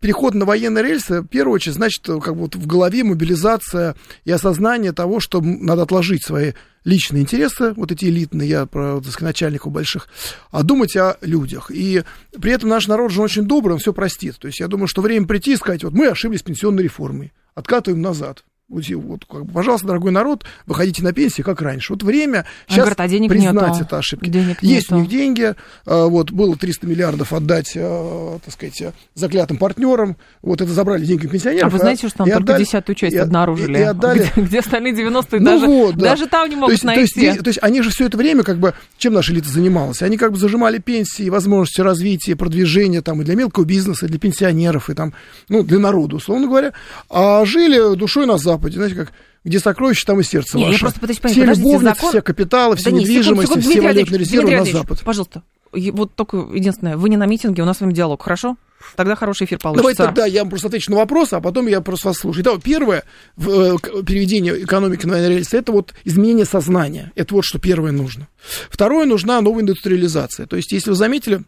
переход 0.00 0.34
на 0.34 0.44
военные 0.44 0.84
рельсы, 0.84 1.22
в 1.22 1.26
первую 1.26 1.56
очередь, 1.56 1.74
значит, 1.74 1.87
как 1.96 2.34
бы 2.34 2.42
вот 2.42 2.56
в 2.56 2.66
голове 2.66 3.04
мобилизация 3.04 3.94
и 4.24 4.30
осознание 4.30 4.92
того, 4.92 5.20
что 5.20 5.40
надо 5.40 5.82
отложить 5.82 6.24
свои 6.24 6.52
личные 6.84 7.22
интересы, 7.22 7.72
вот 7.72 7.92
эти 7.92 8.06
элитные, 8.06 8.48
я 8.48 8.66
про 8.66 9.00
так 9.00 9.20
начальников 9.20 9.72
больших, 9.72 10.08
а 10.50 10.62
думать 10.62 10.96
о 10.96 11.18
людях. 11.20 11.70
И 11.70 12.02
при 12.40 12.52
этом 12.52 12.68
наш 12.68 12.86
народ 12.88 13.12
же 13.12 13.22
очень 13.22 13.44
добрый, 13.44 13.74
он 13.74 13.80
все 13.80 13.92
простит. 13.92 14.38
То 14.38 14.46
есть 14.46 14.60
я 14.60 14.68
думаю, 14.68 14.88
что 14.88 15.02
время 15.02 15.26
прийти 15.26 15.52
и 15.52 15.56
сказать, 15.56 15.84
вот 15.84 15.92
мы 15.92 16.06
ошиблись 16.06 16.42
пенсионной 16.42 16.82
реформой, 16.82 17.32
откатываем 17.54 18.02
назад. 18.02 18.44
Вот, 18.68 19.24
пожалуйста, 19.54 19.86
дорогой 19.86 20.12
народ, 20.12 20.44
выходите 20.66 21.02
на 21.02 21.14
пенсию, 21.14 21.46
как 21.46 21.62
раньше. 21.62 21.94
Вот 21.94 22.02
время 22.02 22.44
сейчас 22.66 22.80
говорит, 22.80 23.00
а 23.00 23.08
денег 23.08 23.30
признать 23.30 23.54
нету. 23.54 23.84
это 23.84 23.96
ошибки. 23.96 24.28
Денег 24.28 24.62
Есть 24.62 24.90
нету. 24.90 24.96
у 24.96 25.00
них 25.00 25.08
деньги, 25.08 25.54
а, 25.86 26.06
вот 26.06 26.32
было 26.32 26.54
300 26.54 26.86
миллиардов 26.86 27.32
отдать, 27.32 27.72
а, 27.76 28.38
так 28.44 28.52
сказать, 28.52 28.92
заклятым 29.14 29.56
партнерам, 29.56 30.18
вот 30.42 30.60
это 30.60 30.70
забрали 30.70 31.06
деньги 31.06 31.26
пенсионеров. 31.26 31.68
А 31.68 31.70
вы 31.70 31.78
знаете, 31.78 32.08
что 32.08 32.18
там 32.18 32.26
только 32.26 32.42
отдали, 32.42 32.64
10 32.64 32.94
часть 32.94 33.14
и, 33.14 33.18
обнаружили? 33.18 33.78
И, 33.78 33.80
и 33.80 33.84
отдали... 33.84 34.30
где, 34.32 34.42
где 34.42 34.58
остальные 34.58 34.94
90 34.94 35.38
ну 35.38 35.44
даже, 35.44 35.66
вот, 35.66 35.96
да. 35.96 36.10
даже 36.10 36.26
там 36.26 36.50
не 36.50 36.56
могут 36.56 36.68
то 36.68 36.72
есть, 36.72 36.84
найти. 36.84 37.20
То 37.20 37.20
есть, 37.20 37.38
то 37.44 37.48
есть 37.48 37.58
они 37.62 37.80
же 37.80 37.88
все 37.88 38.04
это 38.04 38.18
время, 38.18 38.42
как 38.42 38.58
бы, 38.58 38.74
чем 38.98 39.14
наша 39.14 39.32
элита 39.32 39.48
занималась? 39.48 40.02
Они 40.02 40.18
как 40.18 40.32
бы 40.32 40.38
зажимали 40.38 40.76
пенсии, 40.76 41.30
возможности 41.30 41.80
развития, 41.80 42.36
продвижения 42.36 43.00
там 43.00 43.22
и 43.22 43.24
для 43.24 43.34
мелкого 43.34 43.64
бизнеса, 43.64 44.04
и 44.04 44.08
для 44.10 44.18
пенсионеров, 44.18 44.90
и 44.90 44.94
там, 44.94 45.14
ну, 45.48 45.62
для 45.62 45.78
народа, 45.78 46.16
условно 46.16 46.48
говоря, 46.48 46.74
а 47.08 47.46
жили 47.46 47.96
душой 47.96 48.26
на 48.26 48.36
Западе, 48.58 48.76
знаете, 48.76 48.96
как 48.96 49.12
где 49.44 49.60
сокровища, 49.60 50.06
там 50.06 50.20
и 50.20 50.22
сердце 50.22 50.56
не, 50.56 50.64
ваше. 50.64 50.74
Я 50.74 50.80
просто 50.80 51.00
пытаюсь 51.00 51.18
понять, 51.20 51.36
все 51.36 51.44
любовницы, 51.44 51.94
закон... 51.94 52.10
все 52.10 52.22
капиталы, 52.22 52.76
все 52.76 52.90
да 52.90 52.96
недвижимости, 52.96 53.46
секунд, 53.46 53.64
секунд, 53.64 53.66
все 53.66 53.80
валютные 53.80 54.18
резервы 54.18 54.56
на 54.56 54.64
Запад. 54.64 55.02
Пожалуйста, 55.04 55.42
вот 55.72 56.14
только 56.14 56.36
единственное, 56.52 56.96
вы 56.96 57.08
не 57.08 57.16
на 57.16 57.26
митинге, 57.26 57.62
у 57.62 57.66
нас 57.66 57.78
с 57.78 57.80
вами 57.80 57.92
диалог, 57.92 58.22
хорошо? 58.22 58.56
Тогда 58.96 59.16
хороший 59.16 59.46
эфир 59.46 59.58
получится. 59.58 59.82
Давайте 59.82 60.02
тогда 60.02 60.26
я 60.26 60.42
вам 60.42 60.50
просто 60.50 60.68
отвечу 60.68 60.90
на 60.92 60.98
вопрос, 60.98 61.32
а 61.32 61.40
потом 61.40 61.66
я 61.66 61.80
просто 61.80 62.08
вас 62.08 62.18
слушаю. 62.18 62.44
Итак, 62.44 62.62
первое 62.62 63.04
в 63.36 63.48
э, 63.48 64.02
переведении 64.04 64.52
экономики 64.64 65.04
на 65.04 65.28
рельсы 65.28 65.56
это 65.56 65.72
вот 65.72 65.94
изменение 66.04 66.44
сознания. 66.44 67.12
Это 67.16 67.34
вот 67.34 67.44
что 67.44 67.58
первое 67.58 67.92
нужно. 67.92 68.28
Второе, 68.70 69.04
нужна 69.04 69.40
новая 69.40 69.62
индустриализация. 69.62 70.46
То 70.46 70.56
есть, 70.56 70.72
если 70.72 70.90
вы 70.90 70.96
заметили, 70.96 71.42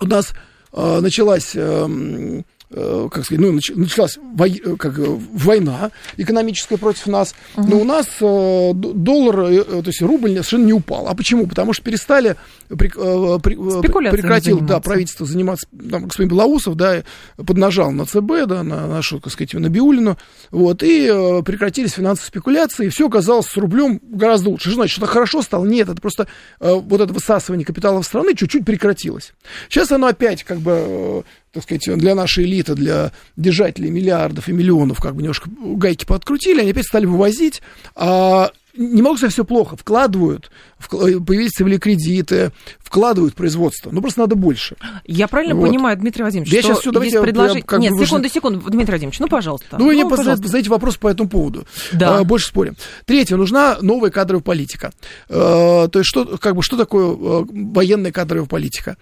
у 0.00 0.06
нас 0.06 0.32
э, 0.72 1.00
началась... 1.00 1.52
Э, 1.54 2.42
как 2.72 3.24
сказать, 3.24 3.40
ну, 3.40 3.58
началась 3.74 4.16
вой, 4.16 4.62
э, 4.64 4.76
как, 4.76 4.96
э, 4.98 5.04
война 5.04 5.90
экономическая 6.16 6.76
против 6.76 7.08
нас, 7.08 7.34
угу. 7.56 7.68
но 7.68 7.80
у 7.80 7.84
нас 7.84 8.06
доллар, 8.20 9.36
то 9.36 9.82
есть 9.86 10.00
рубль 10.02 10.30
совершенно 10.30 10.66
не 10.66 10.72
упал. 10.72 11.08
А 11.08 11.14
почему? 11.14 11.48
Потому 11.48 11.72
что 11.72 11.82
перестали, 11.82 12.36
при, 12.68 12.88
при, 12.88 14.10
прекратил 14.10 14.60
да, 14.60 14.78
правительство 14.78 15.26
заниматься, 15.26 15.66
там, 15.90 16.06
господин 16.06 16.30
Белоусов, 16.30 16.76
да, 16.76 17.02
поднажал 17.36 17.90
на 17.90 18.06
ЦБ, 18.06 18.46
да, 18.46 18.62
на 18.62 18.86
нашу, 18.86 19.18
так 19.18 19.32
сказать, 19.32 19.54
на 19.54 19.68
Биулину, 19.68 20.16
вот, 20.52 20.84
и 20.84 21.08
прекратились 21.44 21.92
финансовые 21.92 22.28
спекуляции, 22.28 22.86
и 22.86 22.90
все 22.90 23.08
оказалось 23.08 23.46
с 23.46 23.56
рублем 23.56 24.00
гораздо 24.02 24.50
лучше. 24.50 24.68
Что 24.68 24.76
значит, 24.76 24.92
что-то 24.92 25.12
хорошо 25.12 25.42
стало? 25.42 25.64
Нет, 25.64 25.88
это 25.88 26.00
просто 26.00 26.28
вот 26.60 27.00
это 27.00 27.12
высасывание 27.12 27.66
капиталов 27.66 28.06
страны 28.06 28.34
чуть-чуть 28.34 28.64
прекратилось. 28.64 29.32
Сейчас 29.68 29.90
оно 29.90 30.06
опять 30.06 30.44
как 30.44 30.58
бы 30.58 31.24
так 31.52 31.64
сказать, 31.64 31.98
для 31.98 32.14
нашей 32.14 32.44
элиты, 32.44 32.74
для 32.74 33.12
держателей 33.36 33.90
миллиардов 33.90 34.48
и 34.48 34.52
миллионов, 34.52 35.00
как 35.00 35.16
бы 35.16 35.22
немножко 35.22 35.50
гайки 35.50 36.04
подкрутили, 36.04 36.60
они 36.60 36.70
опять 36.70 36.86
стали 36.86 37.06
вывозить, 37.06 37.60
а 37.94 38.50
не 38.74 39.02
могут 39.02 39.18
сказать, 39.18 39.32
все 39.32 39.44
плохо, 39.44 39.76
вкладывают, 39.76 40.50
появились 40.88 41.50
цивили 41.50 41.78
кредиты, 41.78 42.52
вкладывают 42.78 43.34
в 43.34 43.36
производство, 43.36 43.90
но 43.90 44.00
просто 44.00 44.20
надо 44.20 44.34
больше. 44.34 44.76
Я 45.04 45.28
правильно 45.28 45.54
вот. 45.54 45.68
понимаю, 45.68 45.96
Дмитрий 45.96 46.22
Владимирович, 46.22 46.52
я 46.52 46.60
что 46.60 46.68
сейчас 46.68 46.80
все, 46.80 46.90
давайте 46.92 47.16
есть 47.16 47.24
предложение... 47.24 47.64
Нет, 47.78 47.92
бы, 47.92 48.06
секунду, 48.06 48.28
секунду, 48.28 48.70
Дмитрий 48.70 48.92
Владимирович, 48.92 49.20
ну, 49.20 49.28
пожалуйста. 49.28 49.76
Ну, 49.78 49.86
вы 49.86 49.96
ну, 49.96 50.08
мне 50.08 50.36
задаете 50.36 50.70
вопрос 50.70 50.96
по 50.96 51.08
этому 51.08 51.28
поводу. 51.28 51.66
Да. 51.92 52.18
А, 52.18 52.24
больше 52.24 52.46
спорим. 52.46 52.76
Третье, 53.06 53.36
нужна 53.36 53.78
новая 53.80 54.10
кадровая 54.10 54.42
политика. 54.42 54.92
А, 55.28 55.88
то 55.88 55.98
есть, 55.98 56.08
что, 56.08 56.38
как 56.38 56.56
бы, 56.56 56.62
что 56.62 56.76
такое 56.76 57.06
а, 57.06 57.46
военная 57.48 58.12
кадровая 58.12 58.46
политика? 58.46 58.96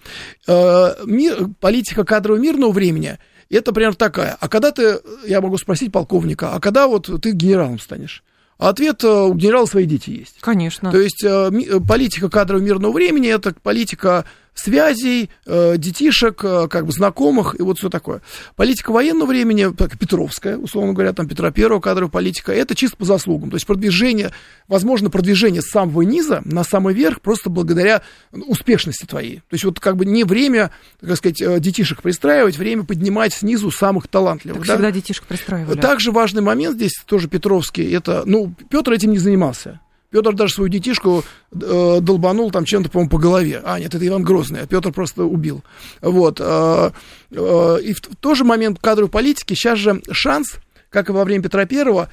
А, 0.47 0.95
мир, 1.05 1.49
политика 1.59 2.03
кадрового 2.03 2.41
мирного 2.41 2.71
времени– 2.71 3.17
это 3.49 3.73
примерно 3.73 3.95
такая. 3.95 4.37
А 4.39 4.47
когда 4.47 4.71
ты, 4.71 4.99
я 5.25 5.41
могу 5.41 5.57
спросить 5.57 5.91
полковника, 5.91 6.53
а 6.53 6.59
когда 6.59 6.87
вот 6.87 7.09
ты 7.21 7.31
генералом 7.31 7.79
станешь? 7.79 8.23
Ответ 8.59 9.05
э, 9.05 9.07
у 9.07 9.33
генерала 9.35 9.65
свои 9.65 9.85
дети 9.85 10.09
есть. 10.09 10.35
Конечно. 10.41 10.91
То 10.91 10.99
есть 10.99 11.23
э, 11.23 11.49
политика 11.87 12.29
кадров 12.29 12.61
мирного 12.61 12.91
времени 12.91 13.29
это 13.29 13.53
политика 13.53 14.25
связей, 14.53 15.29
э, 15.45 15.75
детишек, 15.77 16.43
э, 16.43 16.67
как 16.67 16.85
бы 16.85 16.91
знакомых 16.91 17.55
и 17.59 17.63
вот 17.63 17.77
все 17.77 17.89
такое. 17.89 18.21
Политика 18.55 18.91
военного 18.91 19.29
времени, 19.29 19.73
так, 19.73 19.97
Петровская, 19.97 20.57
условно 20.57 20.93
говоря, 20.93 21.13
там 21.13 21.27
Петра 21.27 21.51
Первого, 21.51 21.79
кадровая 21.79 22.11
политика, 22.11 22.51
это 22.51 22.75
чисто 22.75 22.97
по 22.97 23.05
заслугам. 23.05 23.49
То 23.49 23.55
есть 23.55 23.65
продвижение, 23.65 24.31
возможно, 24.67 25.09
продвижение 25.09 25.61
с 25.61 25.69
самого 25.69 26.01
низа 26.01 26.41
на 26.45 26.63
самый 26.63 26.93
верх 26.93 27.21
просто 27.21 27.49
благодаря 27.49 28.01
успешности 28.31 29.05
твоей. 29.05 29.37
То 29.37 29.53
есть 29.53 29.63
вот 29.63 29.79
как 29.79 29.97
бы 29.97 30.05
не 30.05 30.23
время, 30.23 30.71
так 30.99 31.17
сказать, 31.17 31.41
э, 31.41 31.59
детишек 31.59 32.01
пристраивать, 32.01 32.57
время 32.57 32.83
поднимать 32.83 33.33
снизу 33.33 33.71
самых 33.71 34.07
талантливых. 34.07 34.61
Так 34.61 34.67
да? 34.67 34.73
всегда 34.73 34.91
детишек 34.91 35.25
пристраивали. 35.25 35.79
Также 35.79 36.11
важный 36.11 36.41
момент 36.41 36.75
здесь 36.75 36.93
тоже 37.05 37.27
Петровский, 37.27 37.89
это, 37.91 38.23
ну, 38.25 38.53
Петр 38.69 38.91
этим 38.91 39.11
не 39.11 39.19
занимался. 39.19 39.79
Петр 40.11 40.33
даже 40.33 40.53
свою 40.53 40.69
детишку 40.69 41.23
э, 41.51 41.99
долбанул 42.01 42.51
там 42.51 42.65
чем-то, 42.65 42.89
по-моему, 42.89 43.09
по 43.09 43.17
голове. 43.19 43.61
А, 43.63 43.79
нет, 43.79 43.93
это 43.93 44.05
Иван 44.07 44.23
Грозный, 44.23 44.61
а 44.61 44.67
Петр 44.67 44.91
просто 44.91 45.23
убил. 45.23 45.63
Вот. 46.01 46.39
Э, 46.41 46.91
э, 47.31 47.77
и 47.83 47.93
в 47.93 48.01
тот 48.19 48.37
же 48.37 48.43
момент 48.43 48.79
кадровой 48.79 49.11
политики 49.11 49.53
сейчас 49.53 49.77
же 49.77 50.01
шанс, 50.11 50.55
как 50.89 51.09
и 51.09 51.11
во 51.11 51.23
время 51.23 51.43
Петра 51.43 51.65
Первого, 51.65 52.09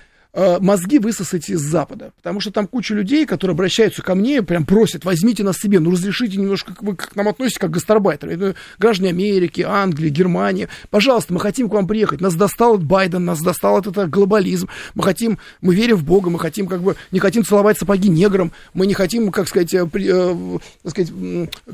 мозги 0.60 0.98
высосать 0.98 1.48
из 1.48 1.60
Запада. 1.60 2.12
Потому 2.16 2.40
что 2.40 2.50
там 2.50 2.66
куча 2.66 2.94
людей, 2.94 3.24
которые 3.26 3.54
обращаются 3.54 4.02
ко 4.02 4.14
мне, 4.14 4.42
прям 4.42 4.66
просят, 4.66 5.04
возьмите 5.04 5.42
нас 5.42 5.56
себе, 5.56 5.80
ну 5.80 5.90
разрешите 5.90 6.36
немножко, 6.36 6.74
как 6.74 6.82
вы 6.82 6.94
к 6.94 7.16
нам 7.16 7.28
относитесь 7.28 7.58
как 7.58 7.70
к 7.70 7.74
гастарбайтерам. 7.74 8.34
Это 8.34 8.54
граждане 8.78 9.10
Америки, 9.10 9.62
Англии, 9.62 10.10
Германии. 10.10 10.68
Пожалуйста, 10.90 11.32
мы 11.32 11.40
хотим 11.40 11.68
к 11.68 11.74
вам 11.74 11.86
приехать. 11.86 12.20
Нас 12.20 12.34
достал 12.34 12.78
Байден, 12.78 13.24
нас 13.24 13.40
достал 13.40 13.78
этот, 13.78 13.96
этот 13.96 14.10
глобализм. 14.10 14.68
Мы 14.94 15.02
хотим, 15.02 15.38
мы 15.60 15.74
верим 15.74 15.96
в 15.96 16.04
Бога, 16.04 16.30
мы 16.30 16.38
хотим 16.38 16.66
как 16.66 16.82
бы, 16.82 16.96
не 17.10 17.18
хотим 17.18 17.44
целовать 17.44 17.78
сапоги 17.78 18.08
неграм, 18.08 18.52
мы 18.74 18.86
не 18.86 18.94
хотим, 18.94 19.30
как 19.30 19.48
сказать, 19.48 19.72
э, 19.74 19.86
при, 19.86 20.06
э, 20.08 20.58
так 20.82 20.92
сказать 20.92 21.12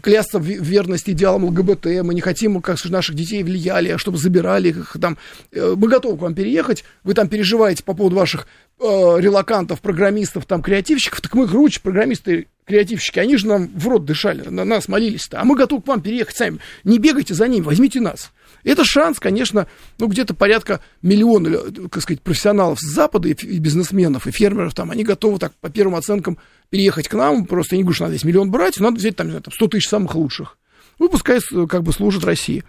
клясться 0.01 0.39
в 0.39 0.45
верности 0.45 1.11
идеалам 1.11 1.45
ЛГБТ, 1.47 2.03
мы 2.03 2.15
не 2.15 2.21
хотим, 2.21 2.61
как 2.61 2.79
наших 2.85 3.15
детей 3.15 3.43
влияли, 3.43 3.91
а 3.91 3.99
чтобы 3.99 4.19
забирали 4.19 4.69
их 4.69 4.97
там. 5.01 5.19
Э, 5.53 5.75
мы 5.77 5.89
готовы 5.89 6.17
к 6.17 6.21
вам 6.21 6.35
переехать, 6.35 6.85
вы 7.05 7.15
там 7.15 7.29
переживаете 7.29 7.85
по 7.85 7.95
поводу 7.95 8.17
ваших 8.17 8.47
э, 8.79 8.85
релакантов, 8.85 9.81
программистов, 9.81 10.47
там, 10.47 10.63
креативщиков, 10.63 11.21
так 11.21 11.35
мы 11.35 11.47
круче, 11.47 11.81
программисты, 11.81 12.49
креативщики, 12.65 13.19
они 13.19 13.37
же 13.37 13.47
нам 13.47 13.69
в 13.69 13.89
рот 13.89 14.05
дышали, 14.05 14.49
на 14.49 14.65
нас 14.65 14.89
молились-то, 14.89 15.41
а 15.41 15.45
мы 15.45 15.57
готовы 15.57 15.83
к 15.83 15.89
вам 15.89 16.01
переехать 16.01 16.37
сами, 16.37 16.59
не 16.85 16.99
бегайте 16.99 17.35
за 17.35 17.49
ними, 17.49 17.65
возьмите 17.65 18.01
нас. 18.01 18.33
Это 18.65 18.85
шанс, 18.85 19.19
конечно, 19.19 19.67
ну, 19.99 20.07
где-то 20.07 20.35
порядка 20.35 20.81
миллиона, 21.03 21.59
так 21.89 22.03
сказать, 22.03 22.23
профессионалов 22.23 22.79
с 22.79 22.95
Запада 22.95 23.29
и, 23.29 23.59
бизнесменов, 23.59 24.27
и 24.27 24.31
фермеров 24.31 24.75
там, 24.75 24.91
они 24.91 25.03
готовы 25.03 25.39
так, 25.39 25.53
по 25.61 25.69
первым 25.69 25.97
оценкам, 25.97 26.39
переехать 26.71 27.09
к 27.09 27.15
нам, 27.15 27.47
просто 27.47 27.75
я 27.75 27.79
не 27.79 27.83
говорю, 27.83 27.95
что 27.95 28.05
надо 28.05 28.17
здесь 28.17 28.25
миллион 28.25 28.51
брать, 28.51 28.79
надо 28.79 28.97
взять 28.97 29.17
там, 29.17 29.27
не 29.27 29.33
знаю, 29.33 29.45
100 29.51 29.69
тысяч 29.69 29.89
самых 29.89 30.15
лучших. 30.15 30.57
Ну, 30.99 31.09
пускай 31.09 31.41
как 31.69 31.83
бы 31.83 31.93
служит 31.93 32.25
России. 32.25 32.65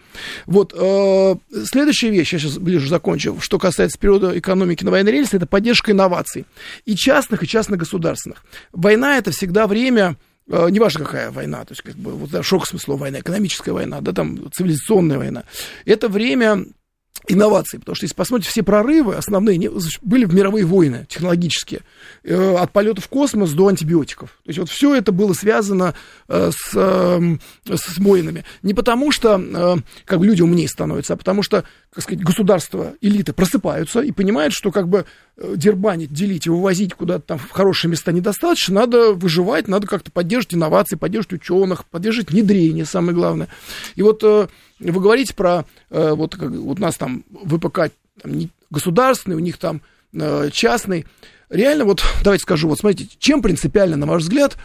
Вот. 0.45 0.73
Э, 0.75 1.35
следующая 1.65 2.09
вещь, 2.09 2.33
я 2.33 2.39
сейчас 2.39 2.57
ближе 2.57 2.89
закончу, 2.89 3.37
что 3.39 3.59
касается 3.59 3.99
периода 3.99 4.37
экономики 4.37 4.83
на 4.83 4.91
военной 4.91 5.11
рельсе, 5.11 5.37
это 5.37 5.45
поддержка 5.45 5.91
инноваций. 5.91 6.45
И 6.85 6.95
частных, 6.95 7.43
и 7.43 7.47
частно-государственных. 7.47 8.43
Война– 8.71 9.17
это 9.19 9.31
всегда 9.31 9.67
время 9.67 10.17
э, 10.47 10.67
неважно 10.69 11.05
какая 11.05 11.31
война, 11.31 11.63
то 11.65 11.71
есть 11.71 11.81
как 11.81 11.95
бы 11.95 12.11
вот 12.11 12.29
да, 12.31 12.43
шок 12.43 12.67
смысла 12.67 12.95
война, 12.95 13.19
экономическая 13.19 13.71
война, 13.71 14.01
да, 14.01 14.13
там 14.13 14.51
цивилизационная 14.51 15.17
война. 15.17 15.43
Это 15.85 16.09
время 16.09 16.65
инноваций, 17.27 17.79
потому 17.79 17.95
что 17.95 18.05
если 18.05 18.15
посмотрите, 18.15 18.49
все 18.49 18.63
прорывы 18.63 19.15
основные 19.15 19.57
не, 19.57 19.69
были 20.01 20.25
в 20.25 20.33
мировые 20.33 20.65
войны 20.65 21.05
технологические, 21.09 21.81
э, 22.23 22.55
от 22.55 22.71
полета 22.71 23.01
в 23.01 23.07
космос 23.07 23.51
до 23.51 23.67
антибиотиков. 23.67 24.29
То 24.43 24.49
есть 24.49 24.59
вот 24.59 24.69
все 24.69 24.95
это 24.95 25.11
было 25.11 25.33
связано 25.33 25.95
э, 26.27 26.51
с, 26.53 26.71
э, 26.75 27.37
с 27.65 27.97
войнами. 27.97 28.43
Не 28.61 28.73
потому 28.73 29.11
что 29.11 29.39
э, 29.39 29.75
как 30.05 30.21
люди 30.21 30.41
умнее 30.41 30.67
становятся, 30.67 31.13
а 31.13 31.17
потому 31.17 31.43
что, 31.43 31.63
как 31.93 32.03
сказать, 32.03 32.23
государства, 32.23 32.95
элиты 33.01 33.33
просыпаются 33.33 34.01
и 34.01 34.11
понимают, 34.11 34.53
что 34.53 34.71
как 34.71 34.87
бы 34.87 35.05
э, 35.37 35.53
дербанить, 35.55 36.11
делить 36.11 36.47
и 36.47 36.49
вывозить 36.49 36.95
куда-то 36.95 37.23
там 37.25 37.37
в 37.37 37.51
хорошие 37.51 37.91
места 37.91 38.11
недостаточно, 38.11 38.81
надо 38.81 39.13
выживать, 39.13 39.67
надо 39.67 39.85
как-то 39.85 40.11
поддерживать 40.11 40.55
инновации, 40.55 40.95
поддерживать 40.95 41.33
ученых, 41.33 41.85
поддерживать 41.85 42.31
внедрение, 42.31 42.85
самое 42.85 43.13
главное. 43.13 43.47
И 43.95 44.01
вот 44.01 44.23
э, 44.23 44.47
вы 44.79 45.01
говорите 45.01 45.35
про, 45.35 45.65
э, 45.91 46.13
вот, 46.13 46.35
как, 46.35 46.49
вот 46.49 46.79
у 46.79 46.81
нас 46.81 46.95
там 46.97 47.23
ВПК 47.31 47.91
там, 48.21 48.49
государственный, 48.69 49.35
у 49.35 49.39
них 49.39 49.57
там 49.57 49.81
частный. 50.51 51.07
Реально, 51.49 51.85
вот 51.85 52.03
давайте 52.23 52.43
скажу, 52.43 52.69
вот 52.69 52.77
смотрите, 52.77 53.15
чем 53.17 53.41
принципиально, 53.41 53.97
на 53.97 54.05
ваш 54.05 54.21
взгляд, 54.21 54.57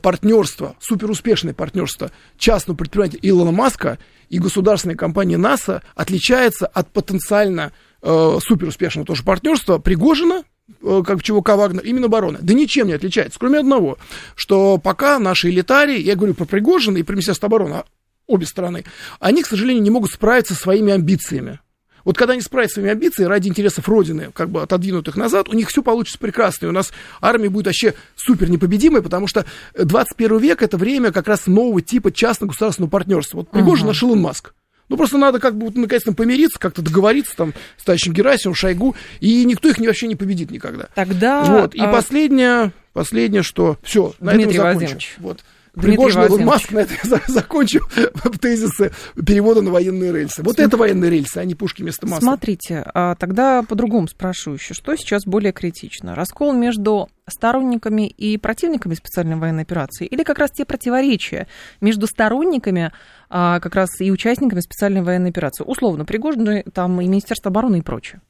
партнерство, 0.00 0.76
суперуспешное 0.80 1.54
партнерство 1.54 2.10
частного 2.38 2.76
предприятия 2.76 3.18
Илона 3.22 3.50
Маска 3.50 3.98
и 4.28 4.38
государственной 4.38 4.94
компании 4.94 5.36
НАСА 5.36 5.82
отличается 5.94 6.66
от 6.66 6.90
потенциально 6.90 7.72
э, 8.00 8.38
суперуспешного 8.42 9.06
тоже 9.06 9.24
партнерства 9.24 9.78
Пригожина, 9.78 10.44
э, 10.82 11.02
как 11.06 11.22
чего 11.22 11.42
Вагнер, 11.44 11.82
именно 11.82 12.06
обороны. 12.06 12.38
Да 12.40 12.54
ничем 12.54 12.86
не 12.86 12.94
отличается, 12.94 13.38
кроме 13.38 13.58
одного, 13.58 13.98
что 14.34 14.78
пока 14.78 15.18
наши 15.18 15.50
элитарии, 15.50 16.00
я 16.00 16.16
говорю 16.16 16.34
про 16.34 16.44
Пригожина 16.46 16.98
и 16.98 17.02
про 17.02 17.12
Министерство 17.12 17.46
обороны, 17.46 17.84
обе 18.26 18.46
стороны, 18.46 18.84
они, 19.20 19.42
к 19.42 19.46
сожалению, 19.46 19.82
не 19.82 19.90
могут 19.90 20.10
справиться 20.10 20.54
со 20.54 20.62
своими 20.62 20.92
амбициями. 20.92 21.60
Вот 22.04 22.16
когда 22.16 22.32
они 22.32 22.42
справятся 22.42 22.74
своими 22.74 22.92
амбициями 22.92 23.28
ради 23.28 23.48
интересов 23.48 23.88
Родины, 23.88 24.30
как 24.32 24.50
бы 24.50 24.62
отодвинут 24.62 25.08
их 25.08 25.16
назад, 25.16 25.48
у 25.48 25.54
них 25.54 25.68
все 25.68 25.82
получится 25.82 26.18
прекрасно. 26.18 26.66
И 26.66 26.68
у 26.68 26.72
нас 26.72 26.92
армия 27.20 27.48
будет 27.48 27.66
вообще 27.66 27.94
супер 28.16 28.50
непобедимой, 28.50 29.02
потому 29.02 29.26
что 29.26 29.44
21 29.74 30.38
век 30.38 30.62
это 30.62 30.76
время 30.76 31.12
как 31.12 31.28
раз 31.28 31.46
нового 31.46 31.80
типа 31.82 32.12
частно-государственного 32.12 32.90
партнерства. 32.90 33.38
Вот 33.38 33.50
Пригожин 33.50 33.84
uh-huh. 33.84 33.88
наш 33.88 34.02
Илон 34.02 34.20
Маск. 34.20 34.52
Ну, 34.88 34.98
просто 34.98 35.16
надо 35.16 35.38
как 35.38 35.56
бы 35.56 35.66
вот, 35.66 35.74
наконец-то 35.74 36.12
помириться, 36.12 36.58
как-то 36.58 36.82
договориться 36.82 37.34
там 37.34 37.54
с 37.78 37.84
товарищем 37.84 38.12
Герасимом, 38.12 38.54
Шойгу, 38.54 38.94
и 39.20 39.44
никто 39.46 39.70
их 39.70 39.78
вообще 39.78 40.06
не 40.06 40.16
победит 40.16 40.50
никогда. 40.50 40.88
Тогда... 40.94 41.44
Вот, 41.44 41.74
и 41.74 41.80
а... 41.80 41.90
последнее, 41.90 42.72
последнее, 42.92 43.42
что... 43.42 43.78
Все, 43.82 44.12
на 44.20 44.34
Дмитрий 44.34 44.58
этом 44.58 44.80
закончу. 44.80 45.08
Вот. 45.18 45.40
Пригожин 45.74 46.22
Илон 46.24 46.44
Маск 46.44 46.70
на 46.72 46.80
это 46.80 46.94
закончу 47.28 47.80
тезисы 48.40 48.92
перевода 49.14 49.62
на 49.62 49.70
военные 49.70 50.12
рельсы. 50.12 50.42
Вот 50.42 50.58
это 50.58 50.76
военные 50.76 51.10
рельсы, 51.10 51.38
а 51.38 51.44
не 51.44 51.54
пушки 51.54 51.82
вместо 51.82 52.06
масла. 52.06 52.26
Смотрите, 52.26 52.84
а 52.94 53.14
тогда 53.14 53.62
по-другому 53.62 54.08
спрошу 54.08 54.54
еще, 54.54 54.74
что 54.74 54.94
сейчас 54.96 55.24
более 55.24 55.52
критично? 55.52 56.14
Раскол 56.14 56.52
между 56.52 57.08
сторонниками 57.28 58.08
и 58.08 58.36
противниками 58.36 58.94
специальной 58.94 59.36
военной 59.36 59.62
операции 59.62 60.06
или 60.06 60.22
как 60.24 60.38
раз 60.38 60.50
те 60.50 60.64
противоречия 60.64 61.46
между 61.80 62.06
сторонниками 62.06 62.92
а, 63.30 63.60
как 63.60 63.74
раз 63.74 63.88
и 64.00 64.10
участниками 64.10 64.60
специальной 64.60 65.02
военной 65.02 65.30
операции? 65.30 65.64
Условно, 65.64 66.04
Пригожин 66.04 66.64
там 66.74 67.00
и 67.00 67.06
Министерство 67.06 67.50
обороны 67.50 67.78
и 67.78 67.82
прочее. 67.82 68.20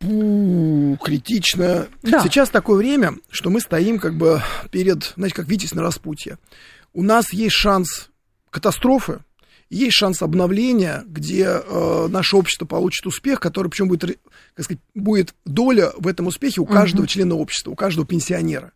Фу, 0.00 0.98
критично. 1.02 1.88
Да. 2.02 2.22
Сейчас 2.22 2.48
такое 2.48 2.78
время, 2.78 3.16
что 3.30 3.50
мы 3.50 3.60
стоим 3.60 3.98
как 3.98 4.16
бы 4.16 4.42
перед, 4.70 5.12
знаете, 5.16 5.36
как 5.36 5.46
Витязь 5.46 5.74
на 5.74 5.82
распутье. 5.82 6.38
У 6.92 7.02
нас 7.02 7.32
есть 7.32 7.54
шанс 7.54 8.08
катастрофы, 8.50 9.20
есть 9.68 9.92
шанс 9.92 10.22
обновления, 10.22 11.04
где 11.06 11.44
э, 11.44 12.08
наше 12.08 12.36
общество 12.36 12.66
получит 12.66 13.06
успех, 13.06 13.40
который, 13.40 13.68
причем 13.68 13.88
будет, 13.88 14.18
как 14.54 14.64
сказать, 14.64 14.82
будет 14.94 15.34
доля 15.44 15.92
в 15.96 16.08
этом 16.08 16.26
успехе 16.26 16.60
у 16.60 16.66
каждого 16.66 17.04
uh-huh. 17.04 17.08
члена 17.08 17.36
общества, 17.36 17.70
у 17.70 17.76
каждого 17.76 18.06
пенсионера. 18.06 18.72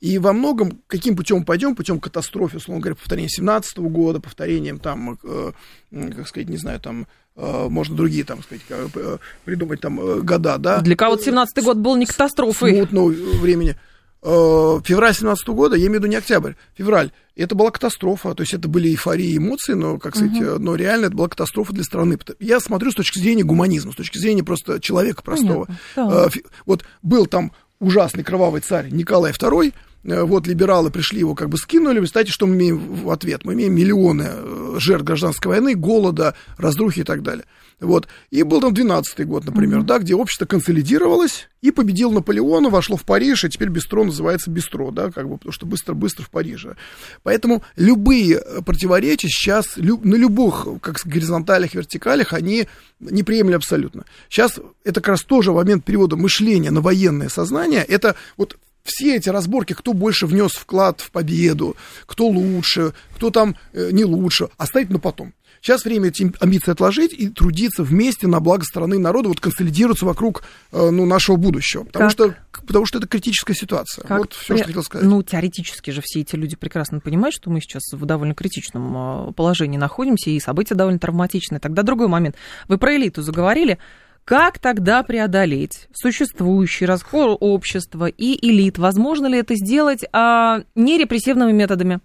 И 0.00 0.18
во 0.18 0.32
многом, 0.32 0.80
каким 0.86 1.16
путем 1.16 1.44
пойдем, 1.44 1.74
путем 1.74 2.00
катастрофы, 2.00 2.58
условно 2.58 2.80
говоря, 2.80 2.96
повторение 2.96 3.28
17 3.28 3.78
года, 3.78 4.20
повторением 4.20 4.78
там, 4.78 5.18
э, 5.22 5.52
как 5.90 6.28
сказать, 6.28 6.48
не 6.48 6.56
знаю, 6.56 6.80
там, 6.80 7.06
э, 7.36 7.68
можно 7.68 7.96
другие, 7.96 8.24
там, 8.24 8.42
сказать, 8.42 8.62
э, 8.68 9.18
придумать 9.44 9.80
там 9.80 10.00
э, 10.00 10.20
года, 10.20 10.58
да. 10.58 10.80
Для 10.80 10.96
кого-то 10.96 11.30
17-й 11.30 11.62
год 11.62 11.78
был 11.78 11.96
не 11.96 12.06
катастрофой. 12.06 12.74
Смутного 12.74 13.08
времени. 13.08 13.76
Э, 14.26 14.80
февраль 14.82 15.14
17 15.14 15.48
года, 15.48 15.76
я 15.76 15.82
имею 15.82 16.00
в 16.00 16.04
виду 16.04 16.06
не 16.06 16.16
октябрь, 16.16 16.52
февраль, 16.74 17.10
это 17.36 17.54
была 17.54 17.70
катастрофа, 17.70 18.34
то 18.34 18.42
есть 18.42 18.54
это 18.54 18.68
были 18.68 18.88
эйфории 18.88 19.36
эмоции, 19.36 19.74
но, 19.74 19.98
как 19.98 20.16
сказать, 20.16 20.40
uh-huh. 20.40 20.58
но 20.58 20.76
реально 20.76 21.06
это 21.06 21.14
была 21.14 21.28
катастрофа 21.28 21.74
для 21.74 21.84
страны. 21.84 22.18
Я 22.40 22.60
смотрю 22.60 22.90
с 22.90 22.94
точки 22.94 23.18
зрения 23.18 23.42
гуманизма, 23.42 23.92
с 23.92 23.96
точки 23.96 24.16
зрения 24.16 24.42
просто 24.42 24.80
человека 24.80 25.22
простого. 25.22 25.68
Да. 25.94 26.30
Вот 26.64 26.84
был 27.02 27.26
там 27.26 27.52
ужасный 27.80 28.24
кровавый 28.24 28.60
царь 28.60 28.88
Николай 28.90 29.32
II, 29.32 29.72
вот 30.04 30.46
либералы 30.46 30.90
пришли, 30.90 31.20
его 31.20 31.34
как 31.34 31.48
бы 31.48 31.56
скинули. 31.56 31.98
Вы 31.98 32.06
знаете, 32.06 32.30
что 32.30 32.46
мы 32.46 32.54
имеем 32.54 32.78
в 32.78 33.10
ответ? 33.10 33.44
Мы 33.44 33.54
имеем 33.54 33.74
миллионы 33.74 34.26
э, 34.28 34.76
жертв 34.78 35.04
гражданской 35.04 35.50
войны, 35.50 35.74
голода, 35.74 36.34
разрухи 36.58 37.00
и 37.00 37.04
так 37.04 37.22
далее. 37.22 37.46
Вот. 37.80 38.06
И 38.30 38.42
был 38.42 38.60
там 38.60 38.72
12-й 38.72 39.24
год, 39.24 39.44
например, 39.46 39.80
mm-hmm. 39.80 39.86
да, 39.86 39.98
где 39.98 40.14
общество 40.14 40.46
консолидировалось 40.46 41.48
и 41.60 41.70
победил 41.70 42.12
Наполеона, 42.12 42.68
вошло 42.68 42.96
в 42.96 43.04
Париж, 43.04 43.44
и 43.44 43.48
теперь 43.48 43.68
Бистро 43.68 44.04
называется 44.04 44.50
Бистро, 44.50 44.90
да, 44.90 45.10
как 45.10 45.28
бы, 45.28 45.38
потому 45.38 45.52
что 45.52 45.66
быстро-быстро 45.66 46.22
в 46.22 46.30
Париже. 46.30 46.76
Поэтому 47.22 47.62
любые 47.76 48.36
э, 48.36 48.60
противоречия 48.62 49.28
сейчас 49.28 49.76
люб, 49.76 50.04
на 50.04 50.14
любых, 50.14 50.66
как 50.80 51.00
горизонталях, 51.04 51.74
вертикалях, 51.74 52.32
они 52.32 52.68
неприемлемы 53.00 53.56
абсолютно. 53.56 54.04
Сейчас 54.28 54.60
это 54.84 55.00
как 55.00 55.08
раз 55.08 55.22
тоже 55.22 55.52
момент 55.52 55.84
перевода 55.84 56.16
мышления 56.16 56.70
на 56.70 56.80
военное 56.80 57.28
сознание. 57.28 57.82
Это 57.82 58.14
вот 58.36 58.58
все 58.84 59.16
эти 59.16 59.30
разборки, 59.30 59.72
кто 59.72 59.92
больше 59.92 60.26
внес 60.26 60.52
вклад 60.52 61.00
в 61.00 61.10
победу, 61.10 61.76
кто 62.06 62.28
лучше, 62.28 62.92
кто 63.16 63.30
там 63.30 63.56
э, 63.72 63.90
не 63.90 64.04
лучше, 64.04 64.48
оставить 64.58 64.90
на 64.90 64.98
потом. 64.98 65.32
Сейчас 65.64 65.86
время 65.86 66.08
эти 66.08 66.30
амбиции 66.40 66.72
отложить 66.72 67.14
и 67.14 67.30
трудиться 67.30 67.84
вместе 67.84 68.26
на 68.26 68.38
благо 68.40 68.64
страны 68.64 68.96
и 68.96 68.98
народа, 68.98 69.30
вот 69.30 69.40
консолидироваться 69.40 70.04
вокруг 70.04 70.44
э, 70.72 70.90
ну, 70.90 71.06
нашего 71.06 71.36
будущего. 71.36 71.84
Потому 71.84 72.10
что, 72.10 72.34
потому 72.66 72.84
что 72.84 72.98
это 72.98 73.08
критическая 73.08 73.54
ситуация. 73.54 74.06
Как 74.06 74.18
вот 74.18 74.34
все, 74.34 74.58
что 74.58 74.66
хотел 74.66 74.82
сказать. 74.82 75.08
Ну, 75.08 75.22
теоретически 75.22 75.90
же 75.90 76.02
все 76.04 76.20
эти 76.20 76.36
люди 76.36 76.54
прекрасно 76.54 77.00
понимают, 77.00 77.34
что 77.34 77.48
мы 77.48 77.62
сейчас 77.62 77.82
в 77.92 78.04
довольно 78.04 78.34
критичном 78.34 79.28
э, 79.28 79.32
положении 79.32 79.78
находимся, 79.78 80.28
и 80.28 80.38
события 80.38 80.74
довольно 80.74 80.98
травматичные. 80.98 81.60
Тогда 81.60 81.82
другой 81.82 82.08
момент. 82.08 82.36
Вы 82.68 82.76
про 82.76 82.96
элиту 82.96 83.22
заговорили. 83.22 83.78
Как 84.24 84.58
тогда 84.58 85.02
преодолеть 85.02 85.88
существующий 85.92 86.86
раскол 86.86 87.36
общества 87.40 88.06
и 88.06 88.38
элит? 88.46 88.78
Возможно 88.78 89.26
ли 89.26 89.38
это 89.38 89.54
сделать 89.54 90.04
а, 90.12 90.62
не 90.74 90.98
репрессивными 90.98 91.52
методами? 91.52 92.00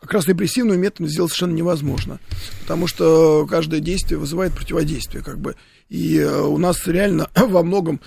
как 0.00 0.12
раз 0.12 0.28
репрессивную 0.28 0.78
методом 0.78 1.08
сделать 1.08 1.32
совершенно 1.32 1.56
невозможно, 1.56 2.20
потому 2.60 2.86
что 2.86 3.44
каждое 3.46 3.80
действие 3.80 4.18
вызывает 4.18 4.52
противодействие, 4.52 5.24
как 5.24 5.40
бы. 5.40 5.56
И 5.88 6.18
э, 6.18 6.42
у 6.42 6.58
нас 6.58 6.86
реально 6.86 7.28
во 7.34 7.64
многом 7.64 8.00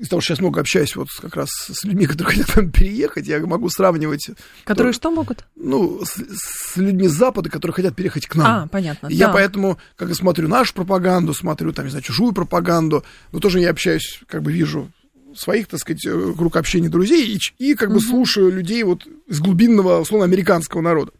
из 0.00 0.08
того, 0.08 0.20
что 0.20 0.28
сейчас 0.28 0.40
много 0.40 0.60
общаюсь 0.60 0.94
вот 0.96 1.08
как 1.20 1.36
раз 1.36 1.48
с 1.50 1.84
людьми, 1.84 2.06
которые 2.06 2.36
хотят 2.36 2.54
там 2.54 2.70
переехать, 2.70 3.26
я 3.26 3.44
могу 3.44 3.68
сравнивать... 3.68 4.30
Которые 4.64 4.92
то, 4.92 4.96
что 4.96 5.10
могут? 5.10 5.44
Ну, 5.56 6.00
с, 6.04 6.16
с 6.16 6.76
людьми 6.76 7.08
с 7.08 7.12
Запада, 7.12 7.50
которые 7.50 7.74
хотят 7.74 7.96
переехать 7.96 8.26
к 8.26 8.34
нам. 8.34 8.46
А, 8.46 8.66
понятно. 8.68 9.08
И 9.08 9.18
да. 9.18 9.26
Я 9.26 9.28
поэтому, 9.30 9.78
как 9.96 10.10
и 10.10 10.14
смотрю 10.14 10.48
нашу 10.48 10.74
пропаганду, 10.74 11.34
смотрю 11.34 11.72
там, 11.72 11.86
не 11.86 11.90
знаю, 11.90 12.02
чужую 12.02 12.32
пропаганду, 12.32 13.04
но 13.32 13.40
тоже 13.40 13.60
я 13.60 13.70
общаюсь, 13.70 14.20
как 14.28 14.42
бы 14.42 14.52
вижу 14.52 14.90
своих, 15.36 15.66
так 15.68 15.80
сказать, 15.80 16.04
э, 16.06 16.32
круг 16.36 16.56
общения 16.56 16.88
друзей 16.88 17.36
и, 17.36 17.40
и 17.58 17.74
как 17.74 17.92
бы 17.92 18.00
слушаю 18.00 18.52
людей 18.52 18.82
вот 18.84 19.06
из 19.26 19.40
глубинного, 19.40 20.00
условно, 20.00 20.24
американского 20.24 20.80
народа. 20.80 21.12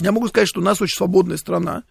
Я 0.00 0.12
могу 0.12 0.28
сказать, 0.28 0.48
что 0.48 0.60
у 0.60 0.64
нас 0.64 0.80
очень 0.80 0.96
свободная 0.96 1.36
страна, 1.36 1.82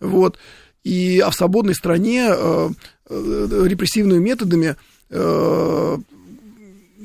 вот, 0.00 0.38
и, 0.84 1.20
а 1.20 1.30
в 1.30 1.34
свободной 1.34 1.74
стране 1.74 2.26
э, 2.28 2.68
э, 3.08 3.64
репрессивными 3.66 4.18
методами 4.18 4.76
э, 5.12 5.98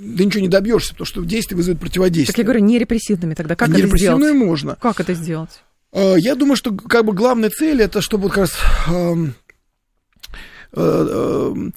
да 0.07 0.23
ничего 0.23 0.41
не 0.41 0.47
добьешься, 0.47 0.93
потому 0.93 1.05
что 1.05 1.23
действие 1.23 1.57
вызывает 1.57 1.79
противодействие. 1.79 2.33
Так 2.33 2.37
я 2.37 2.43
говорю, 2.43 2.61
не 2.61 2.79
репрессивными 2.79 3.33
тогда. 3.33 3.55
Как 3.55 3.69
не 3.69 3.81
это 3.81 3.97
сделать? 3.97 4.35
можно. 4.35 4.77
Как 4.81 4.99
это 4.99 5.13
сделать? 5.13 5.61
Э, 5.91 6.15
я 6.17 6.35
думаю, 6.35 6.55
что 6.55 6.73
как 6.73 7.05
бы 7.05 7.13
главная 7.13 7.49
цель 7.49 7.81
это 7.81 8.01
чтобы 8.01 8.23
вот 8.23 8.33
как 8.33 8.37
раз 8.37 8.57
эм, 8.87 9.35
э, 10.73 10.79
э, 10.79 11.69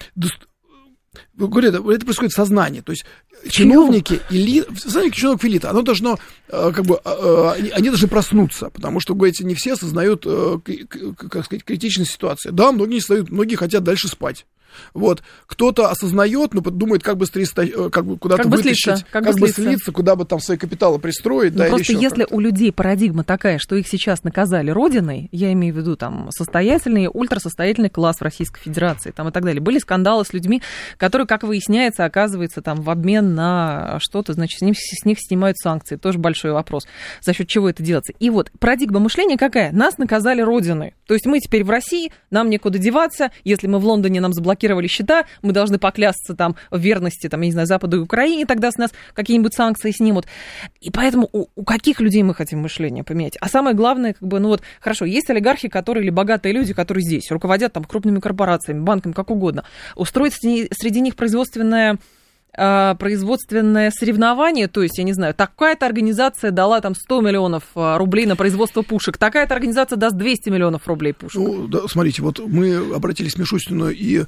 говорю, 1.34 1.68
это, 1.68 1.90
это 1.90 2.04
происходит 2.04 2.32
в 2.32 2.36
сознании. 2.36 2.80
То 2.80 2.92
есть 2.92 3.04
чиновники, 3.48 4.20
эли, 4.30 4.64
сознание 4.76 5.10
чиновников 5.10 5.44
элита, 5.46 5.70
оно 5.70 5.82
должно, 5.82 6.18
э, 6.48 6.72
как 6.74 6.84
бы, 6.84 6.98
они 6.98 7.88
должны 7.88 8.08
проснуться, 8.08 8.70
потому 8.70 9.00
что, 9.00 9.14
говорите, 9.14 9.44
не 9.44 9.54
все 9.54 9.72
осознают, 9.72 10.24
как 10.24 11.44
сказать, 11.44 11.64
критичность 11.64 12.12
ситуации. 12.12 12.50
Да, 12.50 12.72
многие 12.72 12.94
не 12.94 13.00
создают, 13.00 13.30
многие 13.30 13.56
хотят 13.56 13.82
дальше 13.82 14.08
спать. 14.08 14.46
Вот. 14.94 15.22
Кто-то 15.46 15.90
осознает, 15.90 16.54
но 16.54 16.60
думает, 16.60 17.02
как 17.02 17.16
быстрее 17.16 17.46
э, 17.56 17.90
как 17.90 18.04
бы 18.06 18.16
куда-то 18.18 18.44
как 18.44 18.52
вытащить, 18.52 18.84
слиться, 18.84 19.04
как, 19.10 19.24
как 19.24 19.34
бы 19.34 19.48
слиться. 19.48 19.62
слиться, 19.62 19.92
куда 19.92 20.16
бы 20.16 20.24
там 20.24 20.40
свои 20.40 20.56
капиталы 20.56 20.98
пристроить. 20.98 21.52
Ну, 21.52 21.60
да, 21.60 21.66
просто 21.66 21.92
если 21.92 22.26
у 22.30 22.40
людей 22.40 22.72
парадигма 22.72 23.24
такая, 23.24 23.58
что 23.58 23.76
их 23.76 23.88
сейчас 23.88 24.24
наказали 24.24 24.70
родиной, 24.70 25.28
я 25.32 25.52
имею 25.52 25.74
в 25.74 25.76
виду 25.76 25.96
там 25.96 26.28
состоятельный, 26.30 27.08
ультрасостоятельный 27.12 27.90
класс 27.90 28.16
в 28.18 28.22
Российской 28.22 28.60
Федерации 28.60 29.10
там, 29.10 29.28
и 29.28 29.32
так 29.32 29.44
далее. 29.44 29.60
Были 29.60 29.78
скандалы 29.78 30.24
с 30.24 30.32
людьми, 30.32 30.62
которые, 30.96 31.26
как 31.26 31.42
выясняется, 31.42 32.04
оказывается 32.04 32.62
там 32.62 32.82
в 32.82 32.90
обмен 32.90 33.34
на 33.34 33.98
что-то, 34.00 34.32
значит, 34.32 34.60
с, 34.60 34.62
ним, 34.62 34.74
с 34.74 35.04
них 35.04 35.18
снимают 35.20 35.58
санкции. 35.58 35.96
Тоже 35.96 36.18
большой 36.18 36.52
вопрос, 36.52 36.86
за 37.20 37.32
счет 37.32 37.48
чего 37.48 37.68
это 37.68 37.82
делается. 37.82 38.12
И 38.18 38.30
вот 38.30 38.50
парадигма 38.58 39.00
мышления 39.00 39.36
какая? 39.36 39.72
Нас 39.72 39.98
наказали 39.98 40.40
родиной. 40.40 40.94
То 41.06 41.14
есть 41.14 41.26
мы 41.26 41.40
теперь 41.40 41.64
в 41.64 41.70
России, 41.70 42.12
нам 42.30 42.50
некуда 42.50 42.78
деваться, 42.78 43.30
если 43.44 43.66
мы 43.66 43.78
в 43.78 43.84
Лондоне 43.84 44.20
нам 44.20 44.32
заблокировали 44.32 44.59
заблокировали 44.60 44.86
счета, 44.86 45.24
мы 45.42 45.52
должны 45.52 45.78
поклясться 45.78 46.34
там 46.34 46.56
в 46.70 46.78
верности, 46.78 47.28
там, 47.28 47.40
я 47.40 47.46
не 47.46 47.52
знаю, 47.52 47.66
Западу 47.66 47.98
и 47.98 48.00
Украине, 48.00 48.46
тогда 48.46 48.70
с 48.70 48.76
нас 48.76 48.90
какие-нибудь 49.14 49.54
санкции 49.54 49.90
снимут. 49.90 50.26
И 50.80 50.90
поэтому 50.90 51.28
у, 51.32 51.46
у 51.54 51.64
каких 51.64 52.00
людей 52.00 52.22
мы 52.22 52.34
хотим 52.34 52.60
мышление 52.60 53.04
поменять? 53.04 53.36
А 53.40 53.48
самое 53.48 53.74
главное, 53.74 54.12
как 54.12 54.26
бы, 54.26 54.38
ну 54.40 54.48
вот, 54.48 54.62
хорошо, 54.80 55.04
есть 55.04 55.30
олигархи, 55.30 55.68
которые, 55.68 56.04
или 56.04 56.10
богатые 56.10 56.52
люди, 56.52 56.74
которые 56.74 57.02
здесь, 57.02 57.30
руководят 57.30 57.72
там 57.72 57.84
крупными 57.84 58.20
корпорациями, 58.20 58.80
банками, 58.80 59.12
как 59.12 59.30
угодно. 59.30 59.64
Устроить 59.96 60.34
среди 60.34 61.00
них 61.00 61.16
производственное 61.16 61.98
а, 62.52 62.94
производственное 62.96 63.92
соревнование, 63.92 64.66
то 64.66 64.82
есть, 64.82 64.98
я 64.98 65.04
не 65.04 65.12
знаю, 65.12 65.34
такая-то 65.34 65.86
организация 65.86 66.50
дала 66.50 66.80
там 66.80 66.96
100 66.96 67.20
миллионов 67.20 67.62
а, 67.76 67.96
рублей 67.96 68.26
на 68.26 68.34
производство 68.34 68.82
пушек, 68.82 69.18
такая-то 69.18 69.54
организация 69.54 69.96
даст 69.96 70.16
200 70.16 70.50
миллионов 70.50 70.88
рублей 70.88 71.12
пушек. 71.12 71.40
Ну, 71.40 71.68
да, 71.68 71.86
смотрите, 71.86 72.22
вот 72.22 72.40
мы 72.40 72.94
обратились 72.94 73.34
к 73.34 73.38
Мишустину 73.38 73.90
и 73.90 74.24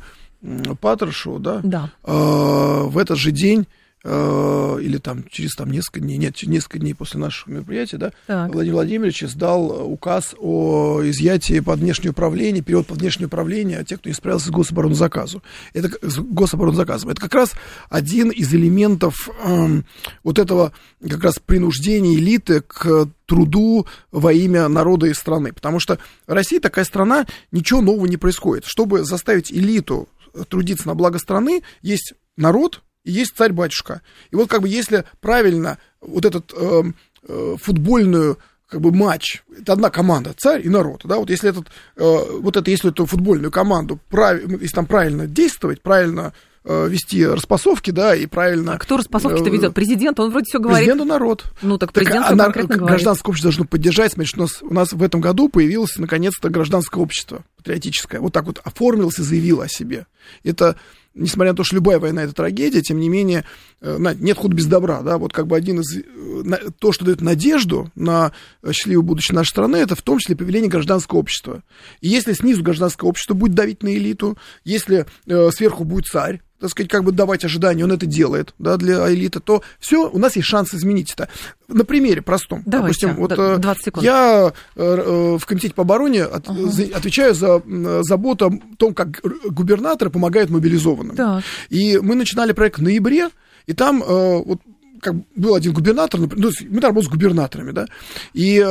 Патрушеву, 0.81 1.39
да, 1.39 1.61
да. 1.63 1.91
Э, 2.05 2.83
в 2.85 2.99
этот 2.99 3.19
же 3.19 3.31
день 3.31 3.67
э, 4.05 4.79
или 4.83 4.99
там 4.99 5.25
через 5.31 5.55
там 5.55 5.71
несколько 5.71 6.01
дней, 6.01 6.17
нет, 6.17 6.43
несколько 6.43 6.81
дней 6.81 6.95
после 6.95 7.21
нашего 7.21 7.53
мероприятия, 7.53 7.97
да, 7.97 8.13
так. 8.27 8.53
Владимир 8.53 8.75
Владимирович 8.75 9.23
издал 9.23 9.89
указ 9.89 10.35
о 10.39 11.01
изъятии 11.05 11.61
под 11.61 11.79
внешнее 11.79 12.11
управление, 12.11 12.63
период 12.63 12.89
под 12.89 12.99
внешнее 12.99 13.27
управление 13.27 13.79
а 13.79 13.85
тех, 13.85 14.01
кто 14.01 14.09
не 14.09 14.15
справился 14.15 14.49
с 14.49 14.51
гособоронзаказу. 14.51 15.43
Это 15.75 15.91
с 16.03 16.19
гособоронзаказом. 16.19 17.11
Это 17.11 17.21
как 17.21 17.35
раз 17.35 17.53
один 17.89 18.31
из 18.31 18.53
элементов 18.53 19.31
э, 19.45 19.83
вот 20.25 20.39
этого 20.41 20.73
как 21.09 21.23
раз 21.23 21.39
принуждения 21.39 22.17
элиты 22.17 22.63
к 22.63 23.09
труду 23.27 23.87
во 24.11 24.33
имя 24.33 24.67
народа 24.69 25.07
и 25.07 25.15
страны. 25.15 25.53
Потому 25.53 25.79
что 25.79 25.99
Россия 26.27 26.59
такая 26.61 26.85
страна, 26.85 27.27
ничего 27.53 27.81
нового 27.81 28.07
не 28.07 28.17
происходит. 28.17 28.65
Чтобы 28.67 29.05
заставить 29.05 29.53
элиту 29.53 30.09
трудиться 30.49 30.87
на 30.87 30.95
благо 30.95 31.19
страны, 31.19 31.63
есть 31.81 32.15
народ, 32.37 32.83
и 33.05 33.13
есть 33.13 33.37
царь-батюшка. 33.37 34.03
И 34.31 34.37
вот 34.37 34.49
как 34.49 34.63
бы 34.63 34.69
если 34.69 35.05
правильно 35.21 35.79
вот 36.01 36.25
этот 36.25 36.53
э, 36.57 36.83
э, 37.29 37.57
футбольную 37.61 38.39
как 38.69 38.81
бы 38.81 38.91
матч, 38.91 39.43
это 39.59 39.75
одна 39.75 39.91
команда, 39.91 40.35
царь 40.37 40.65
и 40.65 40.69
народ, 40.71 41.03
да, 41.05 41.19
вот 41.19 41.29
если 41.29 41.51
этот, 41.51 41.69
э, 41.97 42.39
вот 42.41 42.57
это, 42.57 42.71
если 42.71 42.91
эту 42.91 43.05
футбольную 43.05 43.51
команду, 43.51 44.01
прав, 44.09 44.41
если 44.41 44.75
там 44.75 44.87
правильно 44.87 45.27
действовать, 45.27 45.83
правильно 45.83 46.33
вести 46.65 47.27
распасовки, 47.27 47.91
да, 47.91 48.15
и 48.15 48.27
правильно... 48.27 48.75
А 48.75 48.79
кто 48.79 48.97
распасовки-то 48.97 49.49
э, 49.49 49.53
ведет? 49.53 49.75
Президент, 49.75 50.21
он 50.21 50.31
вроде 50.31 50.47
все 50.47 50.59
говорит. 50.59 50.87
Президент 50.87 51.03
и 51.03 51.09
народ. 51.09 51.45
Ну, 51.61 51.79
так 51.79 51.93
президент 51.93 52.27
так, 52.27 52.39
а, 52.39 52.45
конкретно 52.45 52.77
говорит. 52.77 52.97
Гражданское 52.97 53.31
общество 53.31 53.51
должно 53.51 53.65
поддержать, 53.65 54.13
значит, 54.13 54.39
у 54.39 54.41
нас, 54.43 54.63
у 54.63 54.73
нас 54.73 54.93
в 54.93 55.03
этом 55.03 55.21
году 55.21 55.49
появилось, 55.49 55.97
наконец-то, 55.97 56.51
гражданское 56.51 57.01
общество 57.01 57.45
патриотическое. 57.57 58.21
Вот 58.21 58.33
так 58.33 58.47
вот 58.47 58.61
оформилось 58.63 59.19
и 59.19 59.23
заявило 59.23 59.65
о 59.65 59.69
себе. 59.69 60.07
Это 60.45 60.77
несмотря 61.15 61.53
на 61.53 61.57
то, 61.57 61.65
что 61.65 61.77
любая 61.77 61.99
война 61.99 62.23
это 62.23 62.33
трагедия, 62.33 62.83
тем 62.83 62.99
не 62.99 63.09
менее, 63.09 63.45
э, 63.81 63.99
нет 64.19 64.37
худа 64.37 64.55
без 64.55 64.67
добра, 64.67 65.03
да, 65.03 65.19
вот 65.19 65.33
как 65.33 65.47
бы 65.47 65.57
один 65.57 65.81
из, 65.81 65.97
э, 65.97 66.71
то, 66.79 66.93
что 66.93 67.05
дает 67.05 67.21
надежду 67.21 67.91
на 67.95 68.33
счастливое 68.71 69.05
будущее 69.05 69.37
нашей 69.37 69.51
страны, 69.51 69.77
это 69.77 69.95
в 69.95 70.03
том 70.03 70.19
числе 70.19 70.37
повеление 70.37 70.71
гражданского 70.71 71.19
общества. 71.19 71.63
И 72.01 72.09
если 72.09 72.33
снизу 72.33 72.63
гражданское 72.63 73.07
общество 73.07 73.35
будет 73.35 73.55
давить 73.55 73.83
на 73.83 73.95
элиту, 73.95 74.37
если 74.65 75.07
э, 75.27 75.51
сверху 75.51 75.85
будет 75.85 76.07
царь, 76.07 76.41
так 76.63 76.71
сказать, 76.71 76.91
как 76.91 77.03
бы 77.03 77.11
давать 77.11 77.45
ожидания, 77.45 77.83
он 77.83 77.91
это 77.91 78.07
делает, 78.07 78.55
да, 78.61 78.77
для 78.77 79.13
элиты, 79.13 79.41
то 79.41 79.63
все, 79.81 80.09
у 80.09 80.19
нас 80.19 80.37
есть 80.37 80.47
шанс 80.47 80.73
изменить 80.73 81.13
это. 81.13 81.29
На 81.67 81.85
примере 81.85 82.23
простом. 82.23 82.63
Давайте, 82.65 83.09
Допустим, 83.09 83.21
вот 83.21 83.61
20 83.61 83.81
э, 83.81 83.85
секунд. 83.85 84.05
я 84.05 84.53
в 84.77 85.45
комитете 85.45 85.75
по 85.75 85.83
обороне 85.83 86.23
от, 86.23 86.49
ага. 86.49 86.71
отвечаю 86.95 87.35
за 87.35 87.61
заботу 88.03 88.47
о 88.47 88.77
том, 88.77 88.95
как 88.95 89.23
губернаторы 89.45 90.11
помогают 90.11 90.51
мобилизованным. 90.51 91.02
Так. 91.11 91.45
И 91.71 91.99
мы 91.99 92.15
начинали 92.15 92.53
проект 92.53 92.79
в 92.79 92.83
ноябре, 92.83 93.29
и 93.67 93.73
там 93.73 94.03
э, 94.03 94.43
вот 94.45 94.61
как 95.01 95.15
был 95.35 95.55
один 95.55 95.73
губернатор, 95.73 96.21
ну, 96.21 96.29
мы 96.29 96.81
там 96.81 96.91
работаем 96.91 97.03
с 97.03 97.13
губернаторами, 97.13 97.73
да, 97.73 97.87
и 98.35 98.65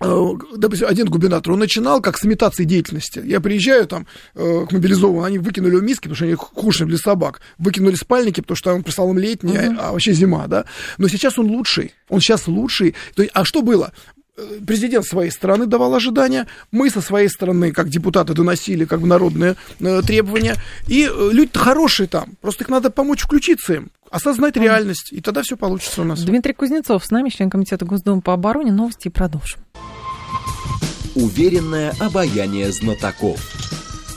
Э, 0.00 0.30
допустим, 0.56 0.86
один 0.86 1.06
губернатор, 1.06 1.52
он 1.52 1.58
начинал 1.58 2.00
как 2.00 2.18
с 2.18 2.24
имитации 2.24 2.64
деятельности. 2.64 3.20
Я 3.24 3.40
приезжаю 3.40 3.86
там 3.86 4.06
э, 4.34 4.66
к 4.68 4.72
мобилизованным, 4.72 5.24
они 5.24 5.38
выкинули 5.38 5.76
в 5.76 5.82
миски, 5.82 6.02
потому 6.02 6.14
что 6.14 6.24
они 6.26 6.34
кушали 6.34 6.88
для 6.88 6.98
собак, 6.98 7.40
выкинули 7.58 7.96
спальники, 7.96 8.40
потому 8.40 8.56
что 8.56 8.74
он 8.74 8.82
прислал 8.82 9.10
им 9.10 9.18
летний, 9.18 9.54
uh-huh. 9.56 9.76
а, 9.78 9.88
а 9.88 9.92
вообще 9.92 10.12
зима, 10.12 10.46
да. 10.46 10.66
Но 10.98 11.08
сейчас 11.08 11.38
он 11.38 11.46
лучший, 11.46 11.94
он 12.08 12.20
сейчас 12.20 12.46
лучший. 12.46 12.94
То 13.14 13.22
есть, 13.22 13.32
а 13.34 13.44
что 13.44 13.62
было? 13.62 13.92
Президент 14.66 15.04
своей 15.04 15.30
стороны 15.30 15.66
давал 15.66 15.94
ожидания, 15.94 16.46
мы 16.70 16.90
со 16.90 17.00
своей 17.00 17.28
стороны, 17.28 17.72
как 17.72 17.88
депутаты, 17.88 18.34
доносили 18.34 18.84
как 18.84 19.00
бы 19.00 19.06
народные 19.06 19.56
э, 19.80 20.02
требования, 20.02 20.54
и 20.86 21.04
э, 21.10 21.28
люди-то 21.32 21.58
хорошие 21.58 22.06
там, 22.06 22.36
просто 22.40 22.64
их 22.64 22.70
надо 22.70 22.90
помочь 22.90 23.22
включиться 23.22 23.74
им, 23.74 23.90
осознать 24.10 24.56
mm. 24.56 24.62
реальность, 24.62 25.12
и 25.12 25.20
тогда 25.20 25.42
все 25.42 25.56
получится 25.56 26.02
у 26.02 26.04
нас. 26.04 26.22
Дмитрий 26.22 26.52
Кузнецов 26.52 27.04
с 27.04 27.10
нами, 27.10 27.30
член 27.30 27.50
Комитета 27.50 27.84
Госдумы 27.84 28.20
по 28.20 28.32
обороне, 28.32 28.70
новости 28.70 29.08
и 29.08 29.10
продолжим. 29.10 29.60
Уверенное 31.14 31.94
обаяние 31.98 32.70
знатоков. 32.70 33.40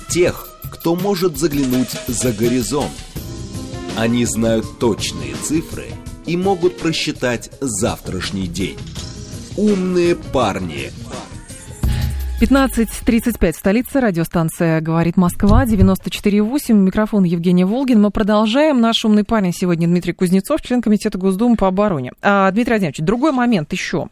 Тех, 0.10 0.50
кто 0.72 0.96
может 0.96 1.38
заглянуть 1.38 1.92
за 2.08 2.32
горизонт. 2.32 2.92
Они 3.98 4.26
знают 4.26 4.80
точные 4.80 5.36
цифры 5.36 5.86
и 6.26 6.38
могут 6.38 6.78
просчитать 6.78 7.50
завтрашний 7.60 8.48
день. 8.48 8.78
Умные 9.58 10.16
парни. 10.16 10.92
15.35 12.40 13.52
столица, 13.52 14.00
радиостанция 14.00 14.80
«Говорит 14.80 15.18
Москва», 15.18 15.66
94.8, 15.66 16.74
микрофон 16.74 17.26
Евгения 17.26 17.66
Волгин. 17.66 18.02
Мы 18.02 18.12
продолжаем. 18.12 18.80
Наш 18.80 19.04
умный 19.04 19.26
парень 19.26 19.52
сегодня 19.54 19.88
Дмитрий 19.88 20.14
Кузнецов, 20.14 20.62
член 20.62 20.82
Комитета 20.82 21.18
Госдумы 21.18 21.58
по 21.58 21.68
обороне. 21.68 22.14
А, 22.22 22.50
Дмитрий 22.52 22.76
Владимирович, 22.76 23.00
другой 23.00 23.34
момент 23.34 23.72
еще. 23.74 24.08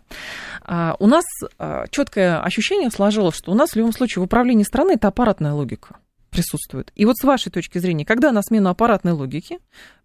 А, 0.65 0.97
у 0.99 1.07
нас 1.07 1.23
а, 1.57 1.85
четкое 1.89 2.41
ощущение 2.41 2.91
сложилось, 2.91 3.35
что 3.35 3.51
у 3.51 3.55
нас 3.55 3.71
в 3.71 3.75
любом 3.77 3.93
случае 3.93 4.21
в 4.21 4.25
управлении 4.25 4.63
страны 4.63 4.91
это 4.91 5.07
аппаратная 5.07 5.53
логика 5.53 5.95
присутствует. 6.29 6.91
И 6.95 7.05
вот 7.05 7.17
с 7.17 7.23
вашей 7.23 7.49
точки 7.51 7.77
зрения, 7.79 8.05
когда 8.05 8.31
на 8.31 8.41
смену 8.41 8.69
аппаратной 8.69 9.13
логики 9.13 9.59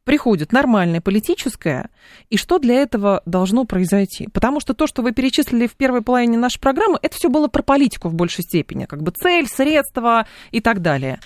приходит 0.04 0.52
нормальная 0.52 1.00
политическая, 1.00 1.90
и 2.30 2.36
что 2.36 2.58
для 2.58 2.74
этого 2.76 3.22
должно 3.26 3.64
произойти? 3.64 4.28
Потому 4.28 4.60
что 4.60 4.74
то, 4.74 4.86
что 4.86 5.02
вы 5.02 5.12
перечислили 5.12 5.66
в 5.66 5.74
первой 5.74 6.02
половине 6.02 6.38
нашей 6.38 6.60
программы, 6.60 6.98
это 7.02 7.16
все 7.16 7.28
было 7.28 7.48
про 7.48 7.62
политику 7.62 8.08
в 8.08 8.14
большей 8.14 8.44
степени, 8.44 8.84
как 8.84 9.02
бы 9.02 9.10
цель, 9.10 9.48
средства 9.48 10.26
и 10.50 10.60
так 10.60 10.82
далее. 10.82 11.20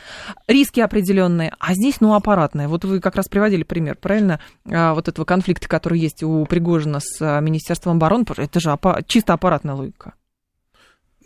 Риски 0.47 0.81
определенные, 0.81 1.53
а 1.59 1.75
здесь, 1.75 2.01
ну, 2.01 2.14
аппаратная. 2.14 2.69
Вот 2.69 2.85
вы 2.85 3.01
как 3.01 3.17
раз 3.17 3.29
приводили 3.29 3.64
пример, 3.64 3.97
правильно, 3.97 4.41
а, 4.64 4.95
вот 4.95 5.09
этого 5.09 5.25
конфликта, 5.25 5.69
который 5.69 5.99
есть 5.99 6.23
у 6.23 6.47
Пригожина 6.47 7.01
с 7.01 7.21
а, 7.21 7.41
Министерством 7.41 7.97
обороны, 7.97 8.25
это 8.37 8.61
же 8.61 8.79
чисто 9.07 9.33
аппаратная 9.33 9.75
логика. 9.75 10.14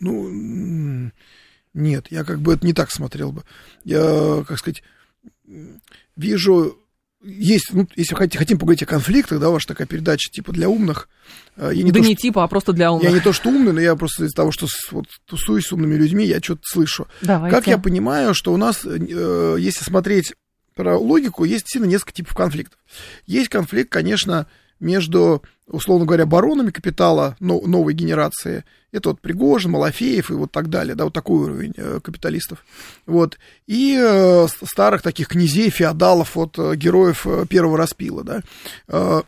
Ну, 0.01 1.11
нет, 1.75 2.07
я 2.11 2.25
как 2.25 2.41
бы 2.41 2.55
это 2.55 2.67
не 2.67 2.73
так 2.73 2.91
смотрел 2.91 3.33
бы. 3.33 3.45
Я, 3.85 4.45
как 4.47 4.59
сказать, 4.59 4.83
вижу 6.17 6.82
есть, 7.25 7.71
ну, 7.73 7.87
если 7.97 8.15
хотите, 8.15 8.39
хотим 8.39 8.59
поговорить 8.59 8.83
о 8.83 8.87
конфликтах, 8.87 9.41
да, 9.41 9.51
ваша 9.51 9.69
такая 9.69 9.87
передача 9.87 10.31
типа 10.31 10.53
для 10.53 10.69
умных. 10.69 11.09
Э, 11.57 11.71
я 11.73 11.83
не 11.83 11.93
да 11.93 12.01
то, 12.01 12.07
не 12.07 12.15
что, 12.15 12.23
типа, 12.23 12.45
а 12.45 12.49
просто 12.49 12.73
для 12.73 12.93
умных. 12.93 13.09
Я 13.09 13.15
не 13.15 13.21
то, 13.21 13.33
что 13.33 13.51
умный, 13.51 13.73
но 13.73 13.81
я 13.81 13.95
просто 13.97 14.25
из-за 14.25 14.35
того, 14.35 14.53
что 14.53 14.67
вот, 14.91 15.07
тусуюсь 15.27 15.67
с 15.67 15.73
умными 15.73 15.95
людьми, 15.95 16.25
я 16.25 16.41
что-то 16.41 16.63
слышу. 16.65 17.07
Давайте. 17.21 17.57
Как 17.57 17.67
я 17.67 17.79
понимаю, 17.79 18.35
что 18.35 18.53
у 18.53 18.57
нас, 18.57 18.85
э, 18.85 19.57
если 19.59 19.85
смотреть 19.85 20.35
про 20.75 20.97
логику, 20.97 21.45
есть 21.45 21.69
сильно 21.69 21.85
несколько 21.85 22.13
типов 22.13 22.35
конфликтов. 22.35 22.79
Есть 23.27 23.49
конфликт, 23.49 23.91
конечно, 23.91 24.47
между, 24.83 25.43
условно 25.67 26.05
говоря, 26.05 26.27
баронами 26.27 26.71
капитала 26.71 27.37
новой 27.41 27.95
генерации. 27.95 28.65
Это 28.91 29.11
вот 29.11 29.21
Пригожин, 29.21 29.71
Малафеев 29.71 30.31
и 30.31 30.35
вот 30.35 30.53
так 30.53 30.69
далее, 30.69 30.95
да, 30.95 31.05
вот 31.05 31.15
такой 31.15 31.45
уровень 31.45 31.73
э, 31.77 32.01
капиталистов. 32.03 32.65
Вот. 33.07 33.39
И 33.67 33.97
э, 33.99 34.47
старых 34.65 35.01
таких 35.01 35.29
князей, 35.29 35.71
феодалов, 35.71 36.37
вот 36.37 36.59
э, 36.59 36.77
героев 36.77 37.27
первого 37.49 37.79
распила, 37.79 38.23
да. 38.23 39.23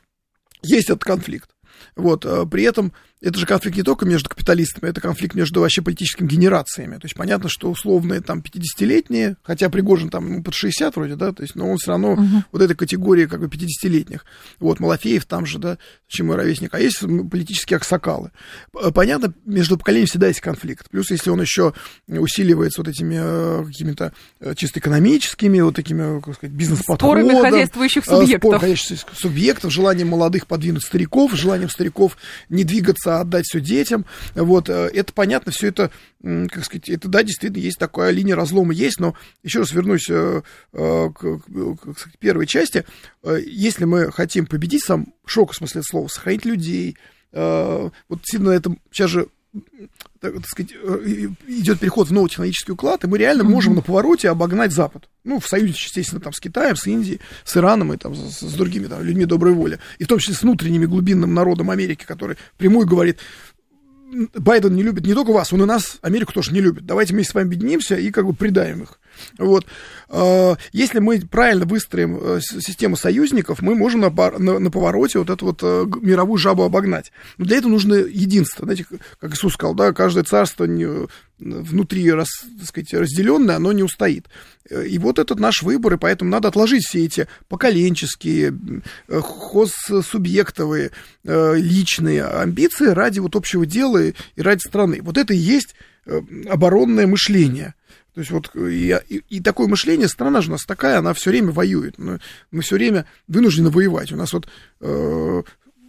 Есть 0.62 0.90
этот 0.90 1.04
конфликт. 1.04 1.50
Вот. 1.96 2.26
При 2.50 2.64
этом 2.64 2.92
это 3.24 3.38
же 3.38 3.46
конфликт 3.46 3.76
не 3.76 3.82
только 3.82 4.04
между 4.04 4.28
капиталистами, 4.28 4.90
это 4.90 5.00
конфликт 5.00 5.34
между 5.34 5.60
вообще 5.60 5.80
политическими 5.80 6.28
генерациями. 6.28 6.96
То 6.96 7.06
есть 7.06 7.14
понятно, 7.14 7.48
что 7.48 7.70
условные 7.70 8.20
там 8.20 8.40
50-летние, 8.40 9.36
хотя 9.42 9.70
Пригожин 9.70 10.10
там 10.10 10.30
ну, 10.30 10.42
под 10.42 10.54
60 10.54 10.94
вроде, 10.94 11.16
да, 11.16 11.32
то 11.32 11.42
есть, 11.42 11.54
но 11.54 11.70
он 11.70 11.78
все 11.78 11.92
равно 11.92 12.14
uh-huh. 12.14 12.42
вот 12.52 12.60
этой 12.60 12.76
категории 12.76 13.24
как 13.24 13.40
бы 13.40 13.46
50-летних. 13.46 14.26
Вот, 14.60 14.78
Малафеев 14.78 15.24
там 15.24 15.46
же, 15.46 15.58
да, 15.58 15.78
чем 16.06 16.26
мой 16.26 16.36
ровесник. 16.36 16.74
А 16.74 16.80
есть 16.80 17.00
политические 17.00 17.78
аксакалы. 17.78 18.30
Понятно, 18.92 19.32
между 19.46 19.78
поколениями 19.78 20.08
всегда 20.08 20.28
есть 20.28 20.40
конфликт. 20.42 20.90
Плюс, 20.90 21.10
если 21.10 21.30
он 21.30 21.40
еще 21.40 21.72
усиливается 22.06 22.82
вот 22.82 22.88
этими 22.88 23.16
э, 23.18 23.64
какими-то 23.64 24.12
э, 24.40 24.54
чисто 24.54 24.80
экономическими, 24.80 25.60
вот 25.60 25.74
такими, 25.74 26.20
как 26.20 26.34
сказать, 26.34 26.54
бизнес-подходом. 26.54 27.24
Спорами 27.24 27.42
хозяйствующих 27.42 28.04
субъектов. 28.04 28.50
Спор 28.50 28.60
хозяйствующих 28.60 29.06
субъектов, 29.14 29.72
желанием 29.72 30.08
молодых 30.08 30.46
подвинуть 30.46 30.84
стариков, 30.84 31.32
желанием 31.32 31.70
стариков 31.70 32.18
не 32.50 32.64
двигаться 32.64 33.13
отдать 33.20 33.46
все 33.46 33.60
детям. 33.60 34.04
Вот, 34.34 34.68
э, 34.68 34.90
это 34.92 35.12
понятно, 35.12 35.52
все 35.52 35.68
это, 35.68 35.90
как 36.22 36.64
сказать, 36.64 36.88
это, 36.88 37.08
да, 37.08 37.22
действительно, 37.22 37.62
есть 37.62 37.78
такая 37.78 38.10
линия 38.10 38.36
разлома 38.36 38.72
есть, 38.72 39.00
но 39.00 39.14
еще 39.42 39.60
раз 39.60 39.72
вернусь 39.72 40.08
э, 40.08 40.42
э, 40.72 41.10
к, 41.14 41.38
к, 41.38 41.94
к 41.94 42.18
первой 42.18 42.46
части. 42.46 42.84
Если 43.24 43.84
мы 43.84 44.12
хотим 44.12 44.46
победить 44.46 44.84
сам 44.84 45.12
шок, 45.26 45.52
в 45.52 45.56
смысле 45.56 45.82
слова, 45.82 46.08
сохранить 46.08 46.44
людей, 46.44 46.96
вот 47.32 48.20
сильно 48.22 48.50
это 48.50 48.76
сейчас 48.92 49.10
же 49.10 49.28
так, 50.24 50.34
так 50.34 50.48
сказать, 50.48 50.72
идет 51.46 51.80
переход 51.80 52.08
в 52.08 52.12
новый 52.12 52.30
технологический 52.30 52.72
уклад, 52.72 53.04
и 53.04 53.06
мы 53.06 53.18
реально 53.18 53.44
можем 53.44 53.74
на 53.74 53.82
повороте 53.82 54.30
обогнать 54.30 54.72
Запад. 54.72 55.08
Ну, 55.22 55.38
в 55.38 55.46
союзе, 55.46 55.74
естественно, 55.76 56.20
там, 56.20 56.32
с 56.32 56.40
Китаем, 56.40 56.76
с 56.76 56.86
Индией, 56.86 57.20
с 57.44 57.56
Ираном 57.56 57.92
и 57.92 57.98
там, 57.98 58.14
с, 58.14 58.40
с 58.40 58.54
другими 58.54 58.86
там, 58.86 59.02
людьми 59.02 59.26
доброй 59.26 59.52
воли. 59.52 59.78
И 59.98 60.04
в 60.04 60.06
том 60.06 60.18
числе 60.18 60.34
с 60.34 60.42
внутренними 60.42 60.86
глубинным 60.86 61.34
народом 61.34 61.70
Америки, 61.70 62.04
который 62.06 62.36
прямую 62.56 62.86
говорит, 62.86 63.18
Байден 64.34 64.74
не 64.74 64.82
любит 64.82 65.04
не 65.06 65.12
только 65.12 65.32
вас, 65.32 65.52
он 65.52 65.62
и 65.62 65.66
нас, 65.66 65.98
Америку 66.00 66.32
тоже 66.32 66.52
не 66.52 66.60
любит. 66.60 66.86
Давайте 66.86 67.14
мы 67.14 67.22
с 67.22 67.34
вами 67.34 67.46
объединимся 67.46 67.96
и 67.96 68.10
как 68.10 68.24
бы 68.24 68.32
предаем 68.32 68.82
их. 68.82 68.98
Вот. 69.38 69.66
А, 70.08 70.56
если 70.72 71.00
мы 71.00 71.20
правильно 71.20 71.64
выстроим 71.64 72.18
э, 72.20 72.40
систему 72.40 72.96
союзников, 72.96 73.62
мы 73.62 73.74
можем 73.74 74.00
на, 74.00 74.10
на, 74.10 74.58
на 74.58 74.70
повороте 74.70 75.18
вот 75.18 75.30
эту 75.30 75.46
вот 75.46 75.60
э, 75.62 75.86
мировую 76.00 76.38
жабу 76.38 76.62
обогнать. 76.62 77.10
Но 77.38 77.46
для 77.46 77.56
этого 77.56 77.72
нужно 77.72 77.94
единство. 77.94 78.64
Знаете, 78.64 78.86
как 79.18 79.34
Иисус 79.34 79.54
сказал, 79.54 79.74
да, 79.74 79.92
каждое 79.92 80.22
царство 80.24 80.64
не, 80.64 81.08
внутри 81.38 82.10
раз, 82.12 82.28
так 82.58 82.68
сказать, 82.68 82.94
разделенное, 82.94 83.56
оно 83.56 83.72
не 83.72 83.82
устоит. 83.82 84.28
Э, 84.70 84.86
и 84.86 84.98
вот 84.98 85.18
этот 85.18 85.40
наш 85.40 85.62
выбор, 85.62 85.94
и 85.94 85.98
поэтому 85.98 86.30
надо 86.30 86.48
отложить 86.48 86.84
все 86.84 87.04
эти 87.04 87.26
поколенческие, 87.48 88.56
хозсубъектовые, 89.08 90.90
личные 91.24 92.24
амбиции 92.24 92.86
ради 92.86 93.18
вот 93.18 93.34
общего 93.34 93.66
дела 93.66 94.04
и 94.04 94.14
ради 94.36 94.60
страны. 94.60 95.00
Вот 95.02 95.18
это 95.18 95.34
и 95.34 95.38
есть 95.38 95.74
оборонное 96.48 97.06
мышление– 97.06 97.74
то 98.14 98.20
есть 98.20 98.30
вот 98.30 98.50
и, 98.54 98.96
и, 99.08 99.22
и 99.28 99.40
такое 99.40 99.66
мышление, 99.66 100.08
страна 100.08 100.40
же 100.40 100.48
у 100.48 100.52
нас 100.52 100.64
такая, 100.64 100.98
она 100.98 101.14
все 101.14 101.30
время 101.30 101.50
воюет. 101.50 101.98
Мы, 101.98 102.20
мы 102.52 102.62
все 102.62 102.76
время 102.76 103.06
вынуждены 103.26 103.70
воевать. 103.70 104.12
У 104.12 104.16
нас 104.16 104.32
вот 104.32 104.46
э, 104.80 105.42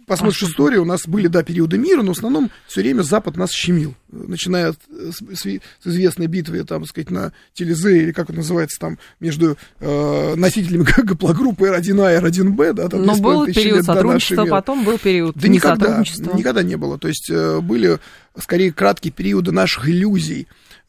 посмотришь 0.06 0.42
а 0.42 0.46
историю, 0.46 0.82
у 0.82 0.84
нас 0.84 1.06
были, 1.06 1.26
да, 1.26 1.42
периоды 1.42 1.78
мира, 1.78 2.02
но 2.02 2.14
в 2.14 2.16
основном 2.16 2.50
все 2.66 2.80
время 2.80 3.02
Запад 3.02 3.36
нас 3.36 3.50
щемил. 3.52 3.94
Начиная 4.10 4.72
с, 4.72 5.18
с, 5.20 5.42
с 5.42 5.86
известной 5.86 6.26
битвы, 6.26 6.64
там, 6.64 6.82
так 6.82 6.90
сказать, 6.90 7.10
на 7.10 7.32
Телезе, 7.52 8.02
или 8.02 8.12
как 8.12 8.30
это 8.30 8.38
называется, 8.38 8.80
там, 8.80 8.98
между 9.20 9.58
э, 9.80 10.34
носителями 10.36 10.84
гаплогруппы 11.02 11.66
R1A 11.66 12.16
и 12.16 12.20
R1B, 12.24 12.72
да, 12.72 12.88
там, 12.88 13.04
Но 13.04 13.16
был 13.16 13.46
период 13.46 13.84
сотрудничества, 13.84 14.46
потом 14.46 14.84
был 14.84 14.98
период 14.98 15.36
да 15.36 15.48
никогда, 15.48 15.98
никогда 16.34 16.62
не 16.62 16.76
было. 16.76 16.98
То 16.98 17.08
есть 17.08 17.28
э, 17.30 17.60
были, 17.60 17.98
скорее, 18.38 18.72
краткие 18.72 19.12
периоды 19.12 19.52
наших 19.52 19.88
иллюзий, 19.88 20.46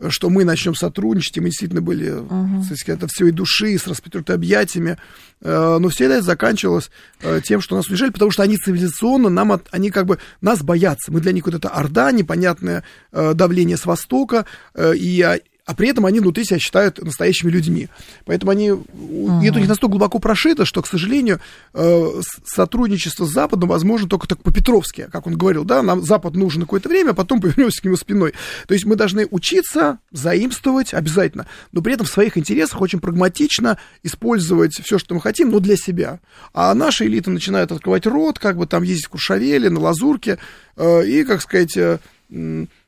что 0.10 0.30
мы 0.30 0.46
начнем 0.46 0.76
сотрудничать, 0.76 1.38
и 1.38 1.40
мы 1.40 1.48
действительно 1.48 1.82
были, 1.82 2.12
uh-huh. 2.12 2.64
сказать, 2.64 3.00
это 3.00 3.08
все 3.08 3.28
и 3.28 3.32
души, 3.32 3.78
с 3.78 3.88
распростертыми 3.88 4.36
объятиями, 4.36 4.98
э, 5.42 5.78
но 5.80 5.90
всегда 5.90 6.16
это 6.16 6.24
заканчивалось 6.26 6.92
э, 7.22 7.42
тем, 7.44 7.62
что 7.62 7.76
нас 7.76 7.88
унижали, 7.88 8.12
потому 8.12 8.32
что 8.32 8.44
они 8.44 8.58
цивилизационно, 8.58 9.30
нам, 9.30 9.52
от, 9.52 9.68
они 9.72 9.90
как 9.90 10.06
бы 10.06 10.20
нас 10.42 10.62
боятся, 10.62 11.12
мы 11.12 11.20
для 11.20 11.32
них 11.32 11.46
вот 11.46 11.56
это 11.56 11.70
орда, 11.70 12.12
непонятное 12.12 12.84
э, 13.12 13.34
давление 13.34 13.78
с 13.78 13.86
востока, 13.86 14.46
и 14.78 15.40
а, 15.68 15.76
при 15.76 15.90
этом 15.90 16.06
они 16.06 16.22
внутри 16.22 16.46
себя 16.46 16.60
считают 16.60 17.04
настоящими 17.04 17.52
людьми. 17.52 17.90
Поэтому 18.24 18.52
они, 18.54 18.70
uh-huh. 18.70 19.46
это 19.46 19.58
у 19.58 19.60
них 19.60 19.68
настолько 19.68 19.92
глубоко 19.92 20.18
прошито, 20.18 20.64
что, 20.64 20.82
к 20.82 20.88
сожалению, 20.88 21.42
э, 21.74 22.22
сотрудничество 22.46 23.26
с 23.26 23.34
Западом 23.34 23.68
возможно 23.68 24.08
только 24.08 24.30
так 24.30 24.42
по-петровски, 24.42 25.10
как 25.12 25.28
он 25.28 25.36
говорил, 25.36 25.66
да, 25.66 25.84
нам 25.84 26.04
Запад 26.04 26.36
нужен 26.36 26.62
какое-то 26.62 26.88
время, 26.88 27.10
а 27.10 27.14
потом 27.14 27.42
повернемся 27.42 27.82
к 27.82 27.84
нему 27.84 27.98
спиной. 27.98 28.34
То 28.66 28.76
есть 28.76 28.86
мы 28.86 28.96
должны 28.96 29.28
учиться, 29.30 30.00
заимствовать 30.12 30.94
обязательно, 30.94 31.48
но 31.74 31.82
при 31.82 31.96
этом 31.96 32.06
в 32.08 32.10
своих 32.10 32.38
интересах 32.38 32.80
очень 32.80 33.02
прагматично 33.02 33.78
использовать 34.04 34.74
все, 34.82 34.98
что 34.98 35.16
мы 35.16 35.22
хотим, 35.22 35.52
но 35.52 35.60
для 35.60 35.76
себя. 35.76 36.22
А 36.54 36.74
наша 36.76 37.06
элита 37.06 37.30
начинает 37.30 37.74
открывать 37.74 38.06
рот, 38.06 38.40
как 38.40 38.56
бы 38.56 38.68
там 38.68 38.84
ездить 38.84 39.08
в 39.08 39.10
Куршавеле, 39.10 39.70
на 39.70 39.82
Лазурке, 39.82 40.40
э, 40.78 41.06
и, 41.06 41.26
как 41.26 41.42
сказать, 41.42 41.76
э, 41.76 42.00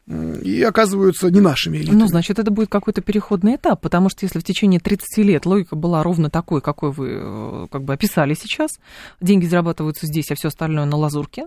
и 0.09 0.63
оказываются 0.63 1.29
не 1.29 1.39
нашими 1.39 1.77
элитами. 1.77 1.99
Ну, 1.99 2.07
значит, 2.07 2.39
это 2.39 2.49
будет 2.49 2.69
какой-то 2.69 3.01
переходный 3.01 3.55
этап, 3.55 3.81
потому 3.81 4.09
что 4.09 4.25
если 4.25 4.39
в 4.39 4.43
течение 4.43 4.79
30 4.79 5.17
лет 5.19 5.45
логика 5.45 5.75
была 5.75 6.01
ровно 6.01 6.31
такой, 6.31 6.61
какой 6.61 6.91
вы 6.91 7.09
э, 7.11 7.67
как 7.71 7.83
бы 7.83 7.93
описали 7.93 8.33
сейчас, 8.33 8.79
деньги 9.21 9.45
зарабатываются 9.45 10.07
здесь, 10.07 10.31
а 10.31 10.35
все 10.35 10.47
остальное 10.47 10.85
на 10.85 10.97
лазурке, 10.97 11.45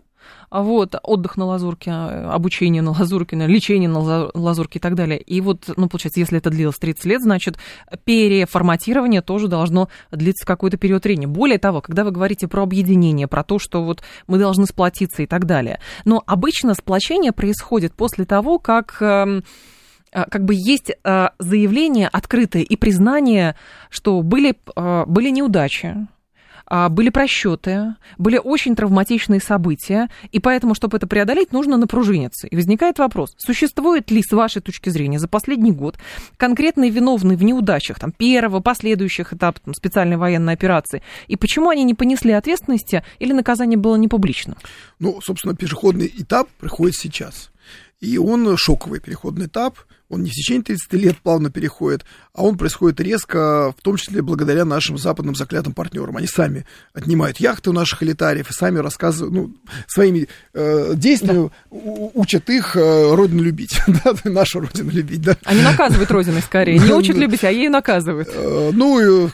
вот, 0.50 0.94
отдых 1.02 1.36
на 1.36 1.46
лазурке, 1.46 1.90
обучение 1.90 2.82
на 2.82 2.90
лазурке, 2.92 3.36
лечение 3.36 3.88
на 3.88 4.30
лазурке 4.34 4.78
и 4.78 4.82
так 4.82 4.94
далее. 4.94 5.18
И 5.18 5.40
вот, 5.40 5.70
ну, 5.76 5.88
получается, 5.88 6.20
если 6.20 6.38
это 6.38 6.50
длилось 6.50 6.76
30 6.76 7.04
лет, 7.06 7.22
значит, 7.22 7.58
переформатирование 8.04 9.22
тоже 9.22 9.48
должно 9.48 9.88
длиться 10.10 10.46
какой-то 10.46 10.76
период 10.76 11.04
времени. 11.04 11.26
Более 11.26 11.58
того, 11.58 11.80
когда 11.80 12.04
вы 12.04 12.10
говорите 12.10 12.48
про 12.48 12.62
объединение, 12.62 13.28
про 13.28 13.42
то, 13.44 13.58
что 13.58 13.82
вот 13.82 14.02
мы 14.26 14.38
должны 14.38 14.66
сплотиться 14.66 15.22
и 15.22 15.26
так 15.26 15.46
далее, 15.46 15.80
но 16.04 16.22
обычно 16.26 16.74
сплочение 16.74 17.32
происходит 17.32 17.94
после 17.94 18.24
того, 18.24 18.58
как 18.58 19.00
эм, 19.00 19.44
э, 20.12 20.24
как 20.30 20.44
бы 20.44 20.54
есть 20.54 20.90
э, 20.90 21.28
заявление 21.38 22.08
открытое 22.08 22.62
и 22.62 22.76
признание, 22.76 23.56
что 23.88 24.20
были, 24.22 24.54
э, 24.76 25.04
были 25.06 25.30
неудачи, 25.30 25.86
а, 25.86 26.06
были 26.68 27.10
просчеты, 27.10 27.96
были 28.18 28.38
очень 28.42 28.74
травматичные 28.76 29.40
события, 29.40 30.08
и 30.30 30.38
поэтому, 30.38 30.74
чтобы 30.74 30.96
это 30.96 31.06
преодолеть, 31.06 31.52
нужно 31.52 31.76
напружиниться. 31.76 32.46
И 32.46 32.56
возникает 32.56 32.98
вопрос, 32.98 33.34
существует 33.38 34.10
ли, 34.10 34.22
с 34.22 34.32
вашей 34.32 34.62
точки 34.62 34.90
зрения, 34.90 35.18
за 35.18 35.28
последний 35.28 35.72
год 35.72 35.96
конкретные 36.36 36.90
виновные 36.90 37.36
в 37.36 37.44
неудачах 37.44 37.98
там, 37.98 38.12
первого, 38.12 38.60
последующих 38.60 39.32
этапов 39.32 39.62
специальной 39.74 40.16
военной 40.16 40.52
операции, 40.54 41.02
и 41.28 41.36
почему 41.36 41.68
они 41.68 41.84
не 41.84 41.94
понесли 41.94 42.32
ответственности 42.32 43.04
или 43.18 43.32
наказание 43.32 43.78
было 43.78 43.96
не 43.96 44.08
публично? 44.08 44.56
Ну, 44.98 45.20
собственно, 45.22 45.54
переходный 45.54 46.12
этап 46.18 46.48
приходит 46.58 46.96
сейчас. 46.96 47.50
И 48.00 48.18
он 48.18 48.56
шоковый 48.56 49.00
переходный 49.00 49.46
этап, 49.46 49.78
он 50.12 50.22
не 50.22 50.30
в 50.30 50.34
течение 50.34 50.62
30 50.62 50.92
лет 50.92 51.16
плавно 51.18 51.50
переходит, 51.50 52.04
а 52.34 52.42
он 52.42 52.58
происходит 52.58 53.00
резко, 53.00 53.72
в 53.76 53.82
том 53.82 53.96
числе 53.96 54.20
благодаря 54.20 54.66
нашим 54.66 54.98
западным 54.98 55.34
заклятым 55.34 55.72
партнерам. 55.72 56.18
Они 56.18 56.26
сами 56.26 56.66
отнимают 56.92 57.38
яхты 57.38 57.70
у 57.70 57.72
наших 57.72 58.02
элитариев 58.02 58.50
и 58.50 58.52
сами 58.52 58.78
рассказывают, 58.78 59.34
ну, 59.34 59.54
своими 59.86 60.28
э, 60.52 60.92
действиями 60.96 61.50
да. 61.70 61.78
учат 62.14 62.50
их 62.50 62.76
э, 62.76 63.14
родину 63.14 63.42
любить, 63.42 63.80
да, 64.04 64.14
нашу 64.24 64.60
родину 64.60 64.90
любить, 64.90 65.22
да. 65.22 65.36
Они 65.44 65.62
наказывают 65.62 66.10
родину 66.10 66.40
скорее, 66.42 66.78
не 66.78 66.92
учат 66.92 67.16
любить, 67.16 67.44
а 67.44 67.50
ей 67.50 67.70
наказывают. 67.70 68.28
Э, 68.30 68.70
ну, 68.72 69.26
э, 69.26 69.30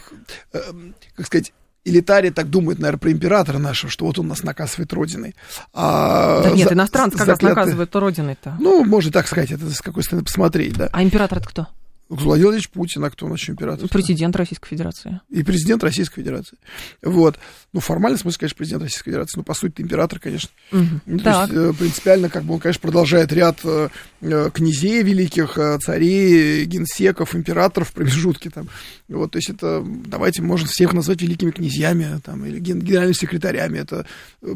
как 1.16 1.26
сказать, 1.26 1.52
элитарий 1.88 2.30
так 2.30 2.50
думает, 2.50 2.78
наверное, 2.78 2.98
про 2.98 3.12
императора 3.12 3.58
нашего, 3.58 3.90
что 3.90 4.04
вот 4.04 4.18
он 4.18 4.28
нас 4.28 4.42
наказывает 4.42 4.92
родиной. 4.92 5.34
А 5.72 6.42
да 6.42 6.50
нет, 6.50 6.68
за, 6.68 6.74
иностранцы 6.74 7.16
как 7.16 7.26
заклятые... 7.26 7.54
раз 7.54 7.56
наказывают 7.56 7.96
родиной-то. 7.96 8.56
Ну, 8.60 8.84
можно 8.84 9.10
так 9.12 9.26
сказать, 9.26 9.50
это 9.52 9.68
с 9.70 9.80
какой 9.80 10.02
стороны 10.02 10.24
посмотреть, 10.24 10.74
да. 10.76 10.88
А 10.92 11.02
император 11.02 11.38
это 11.38 11.48
кто? 11.48 11.66
Владимир 12.08 12.48
Владимирович 12.48 12.70
Путин, 12.70 13.04
а 13.04 13.10
кто 13.10 13.28
наш 13.28 13.48
император? 13.50 13.88
Президент 13.88 14.34
Российской 14.34 14.68
Федерации. 14.68 15.20
И 15.28 15.42
президент 15.42 15.84
Российской 15.84 16.22
Федерации. 16.22 16.56
Вот. 17.02 17.38
Ну, 17.74 17.80
формально 17.80 18.16
смысл, 18.16 18.38
конечно, 18.38 18.56
президент 18.56 18.82
Российской 18.82 19.10
Федерации, 19.10 19.38
но 19.38 19.44
по 19.44 19.52
сути 19.52 19.82
император, 19.82 20.18
конечно. 20.18 20.48
Угу. 20.72 20.86
Ну, 21.04 21.18
то 21.18 21.42
есть, 21.42 21.52
э, 21.52 21.72
принципиально, 21.78 22.30
как 22.30 22.44
бы 22.44 22.54
он, 22.54 22.60
конечно, 22.60 22.80
продолжает 22.80 23.30
ряд 23.32 23.58
э, 23.64 23.88
э, 24.22 24.50
князей 24.54 25.02
великих, 25.02 25.58
царей, 25.84 26.64
генсеков, 26.64 27.34
императоров 27.34 27.90
в 27.90 27.92
промежутке 27.92 28.48
там. 28.48 28.68
Вот, 29.08 29.32
то 29.32 29.38
есть 29.38 29.50
это, 29.50 29.84
давайте, 29.84 30.40
можно 30.40 30.66
всех 30.66 30.94
назвать 30.94 31.20
великими 31.20 31.50
князьями 31.50 32.20
там, 32.24 32.44
или 32.46 32.58
генеральными 32.58 33.12
секретарями. 33.12 33.78
Это 33.78 34.06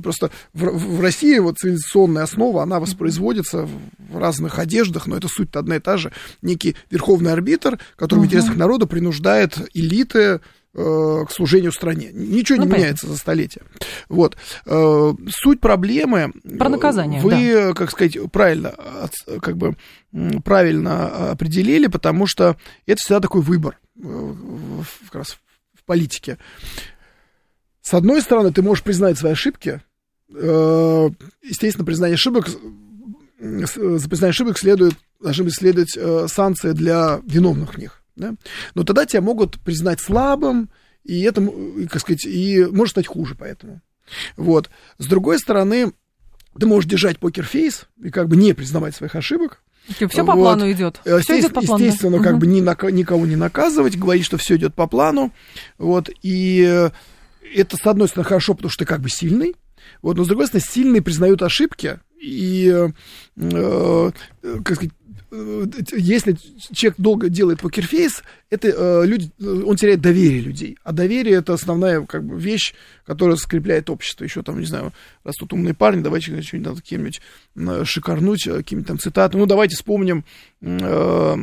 просто 0.03 0.31
в, 0.55 0.65
в 0.65 1.01
России 1.01 1.39
вот 1.39 1.59
цивилизационная 1.59 2.23
основа, 2.23 2.63
она 2.63 2.81
воспроизводится 2.81 3.69
в 3.99 4.19
разных 4.19 4.59
одеждах, 4.59 5.07
но 5.07 5.17
это 5.17 5.29
суть-то 5.29 5.59
одна 5.59 5.77
и 5.77 5.81
та 5.81 5.97
же. 5.99 6.13
Некий 6.41 6.77
верховный 6.91 7.33
арбитр, 7.43 7.79
который 7.97 8.21
угу. 8.21 8.25
в 8.25 8.27
интересах 8.27 8.57
народа 8.57 8.87
принуждает 8.87 9.59
элиты 9.75 10.41
э, 10.75 11.25
к 11.27 11.31
служению 11.31 11.73
стране. 11.73 12.11
Ничего 12.13 12.59
ну, 12.59 12.65
не 12.65 12.71
понятно. 12.71 12.77
меняется 12.77 13.07
за 13.09 13.17
столетия. 13.17 13.63
Вот. 14.09 14.37
Э, 14.65 15.13
суть 15.29 15.61
проблемы... 15.61 16.33
Про 16.59 16.69
наказание, 16.69 17.21
Вы, 17.21 17.31
да. 17.31 17.75
как 17.75 17.91
сказать, 17.91 18.17
правильно, 18.31 18.75
как 19.41 19.57
бы, 19.57 19.77
правильно 20.45 21.31
определили, 21.33 21.89
потому 21.89 22.27
что 22.27 22.57
это 22.87 23.01
всегда 23.01 23.21
такой 23.21 23.43
выбор 23.43 23.79
э, 24.03 24.35
как 25.07 25.15
раз 25.17 25.39
в 25.75 25.85
политике. 25.85 26.39
С 27.83 27.93
одной 27.95 28.23
стороны, 28.23 28.53
ты 28.53 28.63
можешь 28.63 28.85
признать 28.85 29.19
свои 29.19 29.33
ошибки. 29.33 29.81
Естественно, 30.31 31.85
признание 31.85 32.15
ошибок 32.15 32.49
за 33.43 34.09
признание 34.09 34.31
ошибок 34.31 34.59
следует, 34.59 34.95
должны 35.21 35.45
быть 35.45 35.55
следовать 35.55 35.97
э, 35.97 36.27
санкции 36.29 36.73
для 36.73 37.21
виновных 37.27 37.75
в 37.75 37.79
них. 37.79 38.03
Да? 38.15 38.35
Но 38.75 38.85
тогда 38.85 39.05
тебя 39.05 39.21
могут 39.21 39.59
признать 39.61 40.01
слабым, 40.01 40.71
и 41.05 41.23
это, 41.23 41.45
как 41.91 42.01
сказать, 42.01 42.25
и 42.25 42.65
может 42.71 42.93
стать 42.93 43.07
хуже 43.09 43.35
поэтому. 43.37 43.81
Вот. 44.37 44.71
С 44.99 45.07
другой 45.07 45.39
стороны, 45.39 45.93
ты 46.59 46.67
можешь 46.67 46.89
держать 46.89 47.19
покерфейс 47.19 47.87
и 48.03 48.11
как 48.11 48.29
бы 48.29 48.37
не 48.37 48.53
признавать 48.53 48.95
своих 48.95 49.17
ошибок. 49.17 49.63
Все 49.89 50.07
вот. 50.07 50.27
по 50.27 50.35
плану 50.35 50.71
идет. 50.71 51.01
Все 51.01 51.17
Естественно, 51.17 51.41
идет 51.41 51.55
по 51.55 51.61
плану. 51.63 51.85
Естественно, 51.85 52.23
как 52.23 52.33
угу. 52.35 52.41
бы 52.43 52.47
ни, 52.47 52.61
никого 52.93 53.27
не 53.27 53.37
наказывать, 53.37 53.99
говорить, 53.99 54.25
что 54.25 54.37
все 54.37 54.57
идет 54.57 54.75
по 54.75 54.87
плану. 54.87 55.33
Вот. 55.79 56.09
И 56.23 56.91
это, 57.55 57.77
с 57.77 57.87
одной 57.87 58.07
стороны, 58.07 58.29
хорошо, 58.29 58.55
потому 58.55 58.71
что 58.71 58.85
ты 58.85 58.89
как 58.89 59.01
бы 59.01 59.09
сильный. 59.09 59.57
Вот, 60.01 60.17
но 60.17 60.25
с 60.25 60.29
другой 60.29 60.47
стороны, 60.47 60.65
сильные 60.69 61.03
признают 61.03 61.43
ошибки, 61.43 61.99
и, 62.23 62.73
э, 63.37 64.11
как 64.65 64.77
сказать, 64.77 64.93
если 65.97 66.37
человек 66.73 66.97
долго 66.99 67.29
делает 67.31 67.61
покерфейс, 67.61 68.23
это 68.51 68.69
э, 68.69 69.07
люди, 69.07 69.31
он 69.41 69.77
теряет 69.77 70.03
доверие 70.03 70.41
людей. 70.41 70.77
А 70.85 70.93
доверие 70.93 71.37
это 71.37 71.55
основная 71.55 72.05
как 72.05 72.25
бы, 72.25 72.39
вещь, 72.39 72.75
которая 73.07 73.37
скрепляет 73.37 73.89
общество. 73.89 74.25
Еще 74.25 74.43
там, 74.43 74.61
не 74.61 74.67
знаю, 74.67 74.93
раз 75.25 75.37
тут 75.37 75.55
умные 75.55 75.75
парни, 75.75 76.03
давайте 76.03 76.41
что-нибудь 76.43 76.83
каким-нибудь 76.83 77.23
шикарнуть, 77.85 78.45
какими-то 78.45 78.89
там 78.89 78.99
цитатами. 78.99 79.41
Ну, 79.41 79.47
давайте 79.47 79.75
вспомним 79.75 80.25
э, 80.61 81.37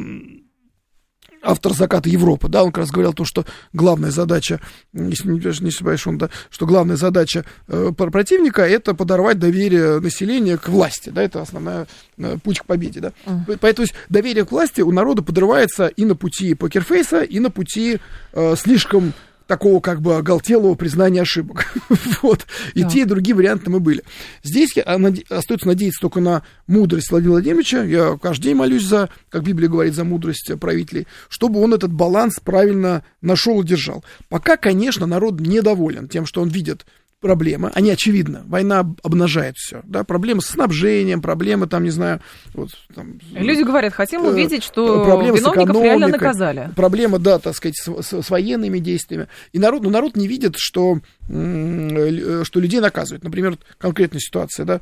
автор 1.41 1.73
«Заката 1.73 2.09
Европы», 2.09 2.47
да, 2.47 2.63
он 2.63 2.71
как 2.71 2.83
раз 2.83 2.91
говорил 2.91 3.13
то, 3.13 3.25
что 3.25 3.45
главная 3.73 4.11
задача, 4.11 4.59
если 4.93 5.29
не, 5.29 5.39
не 5.39 5.69
ошибаюсь, 5.69 6.05
он, 6.07 6.17
да, 6.17 6.29
что 6.49 6.65
главная 6.65 6.95
задача 6.95 7.45
э, 7.67 7.91
противника– 7.95 8.61
это 8.67 8.93
подорвать 8.93 9.39
доверие 9.39 9.99
населения 9.99 10.57
к 10.57 10.69
власти, 10.69 11.09
да, 11.09 11.23
это 11.23 11.41
основная 11.41 11.87
э, 12.17 12.37
путь 12.43 12.59
к 12.59 12.65
победе, 12.65 12.99
да. 12.99 13.13
Uh-huh. 13.25 13.57
Поэтому 13.59 13.83
есть, 13.83 13.95
доверие 14.09 14.45
к 14.45 14.51
власти 14.51 14.81
у 14.81 14.91
народа 14.91 15.21
подрывается 15.21 15.87
и 15.87 16.05
на 16.05 16.15
пути 16.15 16.55
покерфейса, 16.55 17.21
и 17.21 17.39
на 17.39 17.49
пути 17.49 17.99
э, 18.33 18.55
слишком 18.57 19.13
такого 19.49 19.79
как 19.79 19.99
бы 19.99 20.15
оголтелого 20.15 20.75
признания 20.75 21.23
ошибок. 21.23 21.73
вот. 22.21 22.45
И 22.75 22.83
да. 22.83 22.89
те, 22.89 23.01
и 23.01 23.05
другие 23.05 23.35
варианты 23.35 23.71
мы 23.71 23.79
были. 23.79 24.03
Здесь 24.43 24.75
я, 24.75 24.97
наде... 24.99 25.23
остается 25.27 25.67
надеяться 25.67 25.99
только 25.99 26.19
на 26.19 26.43
мудрость 26.67 27.09
Владимира 27.09 27.33
Владимировича. 27.33 27.83
Я 27.83 28.17
каждый 28.21 28.43
день 28.43 28.55
молюсь 28.55 28.85
за, 28.85 29.09
как 29.29 29.43
Библия 29.43 29.67
говорит, 29.67 29.95
за 29.95 30.03
мудрость 30.03 30.51
правителей, 30.59 31.07
чтобы 31.29 31.61
он 31.61 31.73
этот 31.73 31.91
баланс 31.91 32.39
правильно 32.39 33.03
нашел 33.21 33.59
и 33.61 33.65
держал. 33.65 34.05
Пока, 34.29 34.55
конечно, 34.55 35.07
народ 35.07 35.39
недоволен 35.39 36.07
тем, 36.07 36.27
что 36.27 36.43
он 36.43 36.49
видит 36.49 36.85
проблемы, 37.19 37.71
они 37.73 37.91
очевидны. 37.91 38.41
Война 38.45 38.79
обнажает 39.03 39.57
все. 39.57 39.81
Да? 39.83 40.03
Проблемы 40.03 40.41
с 40.41 40.47
снабжением, 40.47 41.21
проблемы 41.21 41.67
там, 41.67 41.83
не 41.83 41.89
знаю... 41.89 42.21
Вот, 42.53 42.69
там, 42.93 43.19
Люди 43.31 43.63
говорят, 43.63 43.93
хотим 43.93 44.23
э, 44.23 44.29
увидеть, 44.29 44.63
что 44.63 45.03
проблемы 45.03 45.37
виновников 45.37 45.83
реально 45.83 46.07
наказали. 46.07 46.71
Проблема, 46.75 47.19
да, 47.19 47.39
так 47.39 47.55
сказать, 47.55 47.77
с, 47.77 47.87
с, 47.87 48.21
с 48.21 48.29
военными 48.29 48.79
действиями. 48.79 49.27
И 49.51 49.59
народ, 49.59 49.83
ну, 49.83 49.89
народ 49.89 50.15
не 50.15 50.27
видит, 50.27 50.55
что, 50.57 50.99
что 51.27 52.59
людей 52.59 52.79
наказывают. 52.79 53.23
Например, 53.23 53.57
конкретная 53.77 54.19
ситуация, 54.19 54.65
да, 54.65 54.81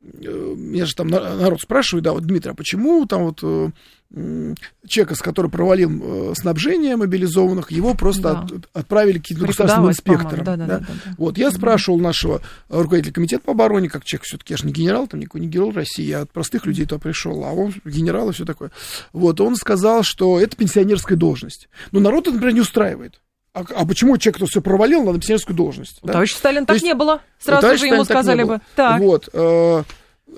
Э, 0.00 0.54
меня 0.56 0.86
же 0.86 0.94
там 0.94 1.08
народ 1.08 1.60
спрашивает, 1.60 2.04
да, 2.04 2.12
вот, 2.12 2.24
Дмитрий, 2.24 2.52
а 2.52 2.54
почему 2.54 3.04
там 3.06 3.24
вот 3.24 3.40
э, 3.42 3.70
человека, 4.10 5.14
с 5.14 5.18
который 5.20 5.50
провалил 5.50 6.30
э, 6.30 6.34
снабжение 6.34 6.96
мобилизованных, 6.96 7.70
его 7.70 7.92
просто 7.92 8.22
да. 8.22 8.40
от, 8.40 8.68
отправили 8.72 9.18
к 9.18 9.22
каким-то 9.22 9.46
государственным 9.46 9.90
инспекторам. 9.90 10.44
Да, 10.44 10.56
да, 10.56 10.66
да, 10.66 10.78
да, 10.78 10.86
да. 10.86 11.14
Вот, 11.18 11.36
я 11.36 11.50
спрашивал 11.50 11.98
нашего 11.98 12.40
руководителя 12.70 13.12
комитета 13.12 13.42
по 13.44 13.52
обороне, 13.52 13.90
как 13.90 14.04
человек 14.04 14.24
все-таки, 14.24 14.54
я 14.54 14.56
же 14.56 14.66
не 14.66 14.72
генерал, 14.72 15.08
там 15.08 15.20
никакой 15.20 15.42
не 15.42 15.48
генерал 15.48 15.72
России, 15.72 16.04
я 16.04 16.22
от 16.22 16.30
простых 16.30 16.64
людей 16.64 16.86
туда 16.86 16.98
пришел, 16.98 17.44
а 17.44 17.52
он 17.52 17.74
генерал 17.84 18.30
и 18.30 18.32
все 18.32 18.46
такое. 18.46 18.70
Вот, 19.12 19.42
он 19.42 19.56
сказал, 19.56 20.02
что 20.02 20.40
это 20.40 20.56
пенсионерская 20.56 21.18
должность. 21.18 21.68
Но 21.92 22.00
народ 22.00 22.26
это, 22.26 22.32
например, 22.32 22.54
не 22.54 22.60
устраивает. 22.62 23.20
А, 23.52 23.64
а 23.74 23.86
почему 23.86 24.16
человек, 24.18 24.36
кто 24.36 24.46
все 24.46 24.60
провалил, 24.60 25.02
надо 25.02 25.18
пенсионерскую 25.18 25.56
должность? 25.56 25.98
Да? 26.02 26.12
Товарищ 26.12 26.34
Сталин 26.34 26.64
так 26.64 26.76
есть, 26.76 26.84
не 26.84 26.94
было. 26.94 27.20
Сразу 27.38 27.76
же 27.76 27.86
ему 27.86 28.04
сказали 28.04 28.44
бы. 28.44 28.60
Так. 28.76 29.00
Вот. 29.00 29.28
Э, 29.32 29.80
э, 29.80 29.82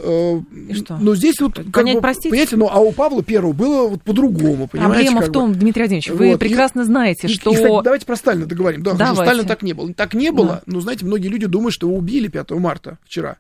и 0.01 0.75
что? 0.75 0.97
Но 0.99 1.15
здесь 1.15 1.41
вот, 1.41 1.55
как 1.55 1.73
Понять, 1.73 1.97
бы, 1.97 2.01
простите? 2.01 2.31
понимаете, 2.31 2.57
ну, 2.57 2.69
а 2.71 2.81
у 2.81 2.93
Павла 2.93 3.23
Первого 3.23 3.53
было 3.53 3.89
вот 3.89 4.03
по-другому, 4.03 4.69
понимаете? 4.69 5.11
Проблема 5.11 5.21
в 5.23 5.33
том, 5.33 5.53
бы. 5.53 5.59
Дмитрий 5.59 5.83
Владимирович, 5.83 6.11
вы 6.11 6.31
вот. 6.31 6.41
прекрасно 6.41 6.83
и, 6.83 6.85
знаете, 6.85 7.27
и, 7.27 7.31
что... 7.31 7.51
И, 7.51 7.55
кстати, 7.55 7.85
давайте 7.85 8.07
про 8.07 8.17
Сталина 8.17 8.47
договорим. 8.47 8.83
Да, 8.83 8.95
давайте. 8.95 9.23
Сталина 9.23 9.49
так 9.49 9.63
не 9.63 9.73
было. 9.73 9.93
Так 9.95 10.15
не 10.15 10.31
было, 10.31 10.47
да. 10.49 10.63
но, 10.67 10.81
знаете, 10.81 11.05
многие 11.05 11.29
люди 11.29 11.47
думают, 11.47 11.75
что 11.75 11.87
его 11.87 11.97
убили 11.97 12.29
5 12.29 12.51
марта 12.53 12.99
вчера. 13.05 13.39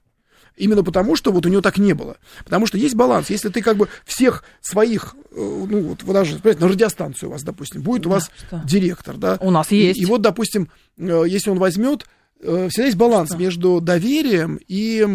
Именно 0.56 0.84
потому, 0.84 1.16
что 1.16 1.32
вот 1.32 1.46
у 1.46 1.48
него 1.48 1.62
так 1.62 1.78
не 1.78 1.94
было. 1.94 2.18
Потому 2.44 2.66
что 2.66 2.76
есть 2.76 2.94
баланс. 2.94 3.30
Если 3.30 3.48
ты 3.48 3.62
как 3.62 3.76
бы 3.76 3.88
всех 4.04 4.44
своих, 4.60 5.14
э, 5.32 5.36
ну 5.36 5.80
вот 5.80 6.02
вы 6.02 6.12
даже, 6.12 6.38
на 6.44 6.68
радиостанцию 6.68 7.30
у 7.30 7.32
вас, 7.32 7.42
допустим, 7.42 7.82
будет 7.82 8.06
у 8.06 8.10
вас 8.10 8.30
что? 8.46 8.60
директор, 8.64 9.16
да? 9.16 9.38
У 9.40 9.50
нас 9.50 9.70
есть. 9.70 9.98
И, 9.98 10.02
и 10.02 10.04
вот, 10.04 10.20
допустим, 10.20 10.68
э, 10.98 11.24
если 11.26 11.50
он 11.50 11.58
возьмет, 11.58 12.06
э, 12.42 12.68
всегда 12.68 12.86
есть 12.86 12.98
баланс 12.98 13.30
что? 13.30 13.38
между 13.38 13.80
доверием 13.80 14.58
и, 14.68 15.06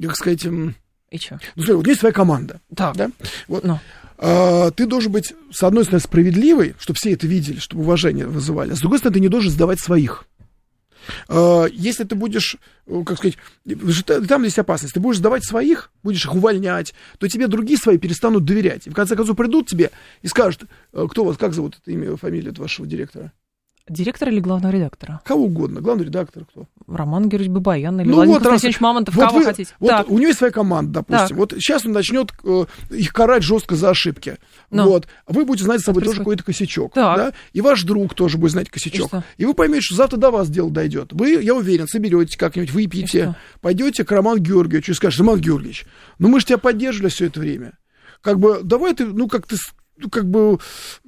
как 0.00 0.16
сказать... 0.16 0.46
И 1.10 1.18
что? 1.18 1.40
Ну, 1.56 1.62
смотри, 1.62 1.74
вот 1.74 1.86
есть 1.88 2.00
своя 2.00 2.12
команда. 2.12 2.60
Так. 2.74 2.96
Да? 2.96 3.10
Вот. 3.48 3.64
Ну. 3.64 3.78
А, 4.18 4.70
ты 4.70 4.86
должен 4.86 5.10
быть, 5.10 5.34
с 5.50 5.62
одной 5.62 5.84
стороны, 5.84 6.00
справедливый, 6.00 6.74
чтобы 6.78 6.98
все 6.98 7.12
это 7.12 7.26
видели, 7.26 7.58
чтобы 7.58 7.82
уважение 7.82 8.26
вызывали, 8.26 8.72
а 8.72 8.76
с 8.76 8.80
другой 8.80 8.98
стороны, 8.98 9.14
ты 9.14 9.20
не 9.20 9.28
должен 9.28 9.50
сдавать 9.50 9.80
своих. 9.80 10.24
А, 11.28 11.64
если 11.72 12.04
ты 12.04 12.14
будешь, 12.14 12.56
э, 12.86 13.02
как 13.04 13.16
сказать, 13.18 13.38
там 14.28 14.44
есть 14.44 14.58
опасность, 14.58 14.94
ты 14.94 15.00
будешь 15.00 15.18
сдавать 15.18 15.44
своих, 15.44 15.90
будешь 16.02 16.24
их 16.24 16.34
увольнять, 16.34 16.94
то 17.18 17.26
тебе 17.28 17.48
другие 17.48 17.78
свои 17.78 17.98
перестанут 17.98 18.44
доверять. 18.44 18.86
И 18.86 18.90
в 18.90 18.94
конце 18.94 19.16
концов 19.16 19.36
придут 19.36 19.68
тебе 19.68 19.90
и 20.22 20.28
скажут, 20.28 20.64
э, 20.92 21.06
кто 21.10 21.24
вас, 21.24 21.36
как 21.38 21.54
зовут 21.54 21.78
это 21.80 21.90
имя, 21.90 22.16
фамилия 22.16 22.52
вашего 22.52 22.86
директора? 22.86 23.32
Директора 23.90 24.30
или 24.30 24.40
главного 24.40 24.72
редактора? 24.72 25.20
Кого 25.24 25.44
угодно. 25.44 25.80
Главный 25.80 26.04
редактор 26.04 26.44
кто? 26.44 26.66
Роман 26.86 27.28
Георгиевич 27.28 27.52
Бабаян 27.52 28.00
или 28.00 28.08
ну, 28.08 28.14
Владимир 28.14 28.38
вот, 28.38 28.44
Константинович. 28.44 28.80
Мамонтов, 28.80 29.14
вот 29.16 29.26
кого 29.26 29.38
вы, 29.38 29.44
хотите. 29.44 29.74
Вот 29.80 29.88
так. 29.88 30.10
у 30.10 30.18
него 30.18 30.28
есть 30.28 30.38
своя 30.38 30.52
команда, 30.52 30.92
допустим. 31.00 31.28
Так. 31.28 31.36
Вот 31.36 31.52
сейчас 31.52 31.84
он 31.84 31.92
начнет 31.92 32.32
э, 32.44 32.64
их 32.90 33.12
карать 33.12 33.42
жестко 33.42 33.74
за 33.74 33.90
ошибки. 33.90 34.36
Но. 34.70 34.84
Ну. 34.84 34.90
Вот. 34.90 35.08
Вы 35.26 35.44
будете 35.44 35.64
знать 35.64 35.80
с 35.80 35.84
собой 35.84 36.02
тоже 36.02 36.18
какой-то 36.18 36.44
косячок. 36.44 36.94
Так. 36.94 37.16
Да? 37.16 37.32
И 37.52 37.60
ваш 37.60 37.82
друг 37.82 38.14
тоже 38.14 38.38
будет 38.38 38.52
знать 38.52 38.70
косячок. 38.70 39.12
И, 39.12 39.42
и 39.42 39.44
вы 39.44 39.54
поймете, 39.54 39.82
что 39.82 39.96
завтра 39.96 40.16
до 40.16 40.30
вас 40.30 40.48
дело 40.48 40.70
дойдет. 40.70 41.12
Вы, 41.12 41.42
я 41.42 41.54
уверен, 41.54 41.88
соберетесь 41.88 42.36
как-нибудь, 42.36 42.72
выпьете, 42.72 43.34
пойдете 43.60 44.04
к 44.04 44.12
Роману 44.12 44.38
Георгиевичу 44.38 44.92
и 44.92 44.94
скажете, 44.94 45.22
Роман 45.22 45.40
Георгиевич, 45.40 45.84
ну 46.18 46.28
мы 46.28 46.40
же 46.40 46.46
тебя 46.46 46.58
поддерживали 46.58 47.10
все 47.10 47.26
это 47.26 47.40
время 47.40 47.72
как 48.22 48.38
бы 48.38 48.60
давай 48.62 48.94
ты, 48.94 49.06
ну, 49.06 49.28
как 49.28 49.46
ты 49.46 49.56
как 50.08 50.28
бы, 50.28 50.58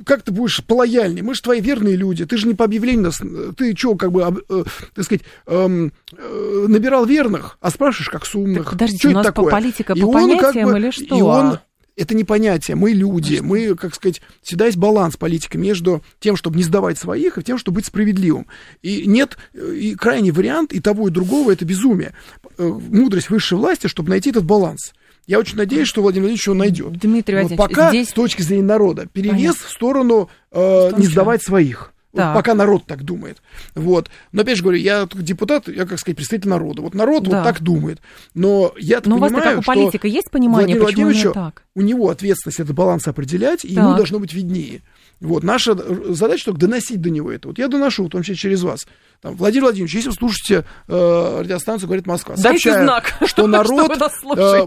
как 0.05 0.23
ты 0.23 0.33
будешь 0.33 0.63
полояльней? 0.65 1.23
Мы 1.23 1.35
же 1.35 1.43
твои 1.43 1.61
верные 1.61 1.97
люди. 1.97 2.27
Ты 2.27 2.37
же 2.37 2.47
не 2.47 2.55
по 2.55 2.65
объявлению 2.65 3.05
нас, 3.05 3.21
ты 3.57 3.77
что, 3.77 3.95
как 3.95 4.13
бы, 4.13 4.45
э, 4.49 4.65
так 4.95 5.05
сказать, 5.05 5.23
э, 5.47 5.89
э, 6.17 6.67
набирал 6.69 7.07
верных, 7.07 7.59
а 7.61 7.71
спрашиваешь, 7.71 8.11
как 8.11 8.27
с 8.27 8.35
умных. 8.35 8.65
Так, 8.65 8.73
подождите, 8.73 8.99
что 9.01 9.11
у 9.11 9.13
нас 9.13 9.27
такое? 9.27 9.45
по 9.47 9.51
политика, 9.51 9.95
по 9.95 10.13
понятиям 10.13 10.69
как 10.69 10.73
бы, 10.73 10.79
или 10.79 10.91
что? 10.91 11.17
И 11.17 11.23
он, 11.23 11.59
это 11.97 12.15
не 12.15 12.25
понятие, 12.25 12.77
мы 12.77 12.91
люди, 12.93 13.41
мы, 13.43 13.75
как 13.75 13.95
сказать, 13.95 14.23
всегда 14.43 14.67
есть 14.67 14.79
баланс 14.79 15.17
политики 15.17 15.57
между 15.57 16.03
тем, 16.21 16.37
чтобы 16.37 16.57
не 16.57 16.63
сдавать 16.63 16.99
своих, 16.99 17.39
и 17.39 17.43
тем, 17.43 17.59
чтобы 17.59 17.77
быть 17.77 17.87
справедливым. 17.87 18.47
И 18.81 19.07
нет, 19.07 19.37
и 19.53 19.95
крайний 19.95 20.31
вариант 20.31 20.73
и 20.73 20.81
того, 20.81 21.09
и 21.09 21.11
другого 21.11 21.53
это 21.53 21.65
безумие. 21.65 22.15
Э, 22.59 22.67
мудрость 22.67 23.31
высшей 23.31 23.59
власти, 23.59 23.87
чтобы 23.87 24.11
найти 24.11 24.31
этот 24.31 24.45
баланс. 24.45 24.93
Я 25.27 25.39
очень 25.39 25.57
надеюсь, 25.57 25.89
что 25.89 26.03
Владимир 26.03 26.25
Владимирович 26.25 26.47
его 26.47 26.57
найдет. 26.57 26.93
Дмитрий 26.93 27.35
Владимирович, 27.35 27.59
Но 27.59 27.69
пока, 27.69 27.91
здесь... 27.91 28.09
с 28.09 28.13
точки 28.13 28.43
зрения 28.43 28.65
народа, 28.65 29.07
перевес 29.07 29.33
Понятно. 29.35 29.67
в 29.67 29.71
сторону 29.71 30.31
э, 30.51 30.91
не 30.97 31.07
сдавать 31.07 31.43
своих. 31.43 31.93
Вот 32.13 32.35
пока 32.35 32.55
народ 32.55 32.85
так 32.87 33.05
думает. 33.05 33.41
Вот. 33.75 34.11
Но 34.33 34.43
опять 34.43 34.59
же 34.59 34.63
говорю, 34.63 34.79
я 34.79 35.09
депутат, 35.15 35.69
я, 35.69 35.87
как 35.87 35.99
сказать, 35.99 36.17
представитель 36.17 36.51
народа. 36.51 36.83
Вот 36.83 36.95
народ 36.95 37.23
да. 37.23 37.37
вот 37.37 37.45
так 37.45 37.63
думает. 37.63 38.01
Но 38.35 38.75
я 38.79 38.97
Но 39.05 39.17
понимаю, 39.17 39.33
у 39.33 39.35
вас 39.35 39.45
как 39.45 39.59
у 39.59 39.63
политика 39.63 40.09
есть 40.09 40.31
понимание, 40.31 40.77
Владимир 40.77 40.85
почему 40.85 41.05
Владимировичу, 41.07 41.33
так? 41.33 41.63
у 41.75 41.81
него 41.81 42.11
ответственность 42.11 42.61
этот 42.61 42.77
баланс 42.77 43.09
определять, 43.09 43.65
и 43.65 43.75
так. 43.75 43.85
ему 43.85 43.97
должно 43.97 44.19
быть 44.19 44.35
виднее. 44.35 44.83
Вот, 45.21 45.43
наша 45.43 45.75
задача 46.13 46.47
только 46.47 46.61
доносить 46.61 47.01
до 47.01 47.09
него 47.09 47.31
это. 47.33 47.49
Вот 47.49 47.59
я 47.59 47.69
доношу, 47.69 48.05
в 48.05 48.11
том 48.11 48.23
числе 48.23 48.35
через 48.35 48.63
вас. 48.63 48.87
Там, 49.23 49.37
Владимир 49.37 49.67
Владимирович, 49.67 49.95
если 49.95 50.09
вы 50.09 50.15
слушаете 50.17 50.65
э, 50.89 51.41
радиостанцию 51.43 51.87
«Говорит 51.87 52.09
Москва», 52.09 52.37
сообщаю, 52.37 52.83
знак, 52.83 53.15
что 53.27 53.47
народ, 53.47 53.95
что, 53.95 54.37
э, 54.37 54.67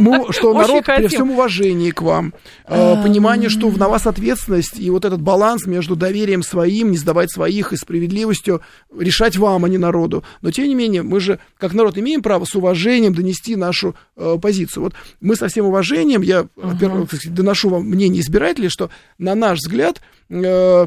мы, 0.00 0.32
что 0.32 0.52
народ 0.52 0.84
при 0.84 1.06
всем 1.06 1.30
уважении 1.30 1.92
к 1.92 2.02
вам, 2.02 2.34
э, 2.66 3.00
понимание, 3.00 3.48
что 3.48 3.70
на 3.70 3.88
вас 3.88 4.08
ответственность 4.08 4.80
и 4.80 4.90
вот 4.90 5.04
этот 5.04 5.22
баланс 5.22 5.66
между 5.66 5.94
доверием 5.94 6.42
своим, 6.42 6.90
не 6.90 6.96
сдавать 6.96 7.30
своих 7.30 7.72
и 7.72 7.76
справедливостью 7.76 8.60
решать 8.92 9.36
вам, 9.36 9.64
а 9.64 9.68
не 9.68 9.78
народу. 9.78 10.24
Но 10.42 10.50
тем 10.50 10.66
не 10.66 10.74
менее, 10.74 11.04
мы 11.04 11.20
же, 11.20 11.38
как 11.56 11.74
народ, 11.74 11.96
имеем 11.96 12.22
право 12.22 12.46
с 12.46 12.56
уважением 12.56 13.14
донести 13.14 13.54
нашу 13.54 13.94
э, 14.16 14.36
позицию. 14.42 14.82
Вот 14.82 14.94
мы 15.20 15.36
со 15.36 15.46
всем 15.46 15.66
уважением, 15.66 16.22
я, 16.22 16.40
uh-huh. 16.40 16.48
во-первых, 16.56 17.10
доношу 17.32 17.68
вам 17.68 17.84
мнение 17.84 18.20
избирателей, 18.20 18.68
что 18.68 18.90
на 19.18 19.36
наш 19.36 19.58
взгляд 19.58 20.00
э, 20.28 20.42
э, 20.42 20.86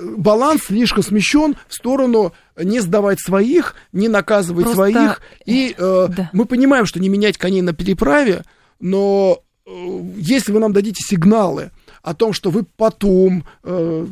баланс 0.00 0.64
слишком 0.64 1.02
смещен 1.02 1.56
в 1.68 1.74
сторону 1.74 2.32
не 2.56 2.80
сдавать 2.80 3.20
своих, 3.20 3.74
не 3.92 4.08
наказывать 4.08 4.64
Просто... 4.64 4.82
своих. 4.82 5.20
И 5.44 5.74
э, 5.76 6.08
да. 6.08 6.30
мы 6.32 6.46
понимаем, 6.46 6.86
что 6.86 7.00
не 7.00 7.08
менять 7.08 7.38
коней 7.38 7.62
на 7.62 7.72
переправе, 7.72 8.44
но 8.80 9.42
э, 9.66 9.70
если 10.16 10.52
вы 10.52 10.60
нам 10.60 10.72
дадите 10.72 11.02
сигналы 11.06 11.70
о 12.02 12.14
том, 12.14 12.32
что 12.32 12.50
вы 12.50 12.64
потом 12.76 13.44
э, 13.64 14.06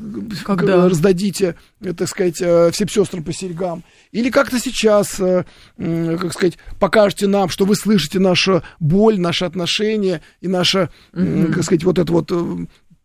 Когда? 0.45 0.89
раздадите, 0.89 1.55
э, 1.81 1.93
так 1.93 2.09
сказать, 2.09 2.41
э, 2.41 2.73
всем 2.73 2.89
сестрам 2.89 3.23
по 3.23 3.33
серьгам, 3.33 3.85
или 4.11 4.31
как-то 4.31 4.59
сейчас, 4.59 5.21
э, 5.21 5.45
э, 5.79 6.19
как 6.21 6.33
сказать, 6.33 6.59
покажете 6.81 7.29
нам, 7.29 7.49
что 7.49 7.65
вы 7.67 7.77
слышите 7.77 8.19
нашу 8.19 8.63
боль, 8.81 9.21
наши 9.21 9.45
отношения 9.45 10.23
и 10.41 10.49
наше, 10.49 10.91
mm-hmm. 11.13 11.53
как 11.53 11.63
сказать, 11.63 11.85
вот 11.85 12.01
это 12.01 12.13
вот 12.13 12.33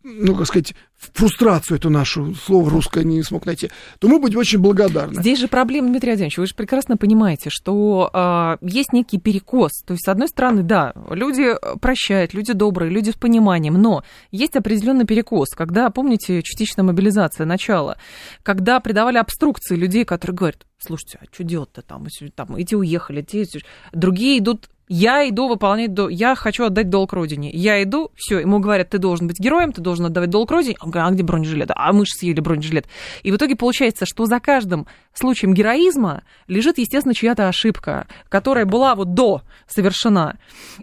ну, 0.02 0.34
как 0.34 0.46
сказать, 0.46 0.74
фрустрацию 0.96 1.76
эту 1.76 1.90
нашу, 1.90 2.34
слово 2.34 2.70
русское 2.70 3.04
не 3.04 3.22
смог 3.22 3.44
найти, 3.46 3.70
то 3.98 4.08
мы 4.08 4.18
будем 4.18 4.38
очень 4.38 4.58
благодарны. 4.58 5.14
Здесь 5.14 5.38
же 5.38 5.48
проблема, 5.48 5.88
Дмитрий 5.88 6.10
Владимирович, 6.10 6.38
вы 6.38 6.46
же 6.46 6.54
прекрасно 6.54 6.96
понимаете, 6.96 7.50
что 7.50 8.10
э, 8.12 8.56
есть 8.62 8.92
некий 8.92 9.18
перекос. 9.18 9.82
То 9.86 9.92
есть, 9.92 10.04
с 10.04 10.08
одной 10.08 10.28
стороны, 10.28 10.62
да, 10.62 10.94
люди 11.10 11.54
прощают, 11.80 12.32
люди 12.32 12.52
добрые, 12.52 12.90
люди 12.90 13.10
с 13.10 13.14
пониманием, 13.14 13.74
но 13.74 14.02
есть 14.30 14.56
определенный 14.56 15.04
перекос. 15.04 15.50
Когда, 15.50 15.90
помните, 15.90 16.42
частичная 16.42 16.84
мобилизация, 16.84 17.44
начало, 17.44 17.98
когда 18.42 18.80
придавали 18.80 19.18
обструкции 19.18 19.76
людей, 19.76 20.04
которые 20.04 20.36
говорят, 20.36 20.66
слушайте, 20.78 21.18
а 21.20 21.24
что 21.30 21.44
делать-то 21.44 21.82
там, 21.82 22.06
там, 22.34 22.56
эти 22.56 22.74
уехали, 22.74 23.22
эти, 23.22 23.62
другие 23.92 24.38
идут 24.38 24.70
я 24.92 25.28
иду 25.28 25.46
выполнять, 25.46 25.94
долг, 25.94 26.10
я 26.10 26.34
хочу 26.34 26.64
отдать 26.64 26.90
долг 26.90 27.12
родине. 27.12 27.48
Я 27.52 27.80
иду, 27.80 28.10
все, 28.16 28.40
ему 28.40 28.58
говорят, 28.58 28.90
ты 28.90 28.98
должен 28.98 29.28
быть 29.28 29.38
героем, 29.38 29.72
ты 29.72 29.80
должен 29.80 30.06
отдавать 30.06 30.30
долг 30.30 30.50
родине. 30.50 30.74
Он 30.80 30.90
говорит, 30.90 31.12
а 31.12 31.14
где 31.14 31.22
бронежилет? 31.22 31.70
А 31.72 31.92
мы 31.92 32.04
же 32.06 32.10
съели 32.12 32.40
бронежилет. 32.40 32.88
И 33.22 33.30
в 33.30 33.36
итоге 33.36 33.54
получается, 33.54 34.04
что 34.04 34.26
за 34.26 34.40
каждым 34.40 34.88
случаем 35.14 35.54
героизма 35.54 36.24
лежит, 36.48 36.78
естественно, 36.78 37.14
чья-то 37.14 37.46
ошибка, 37.46 38.08
которая 38.28 38.64
была 38.64 38.96
вот 38.96 39.14
до 39.14 39.42
совершена. 39.68 40.38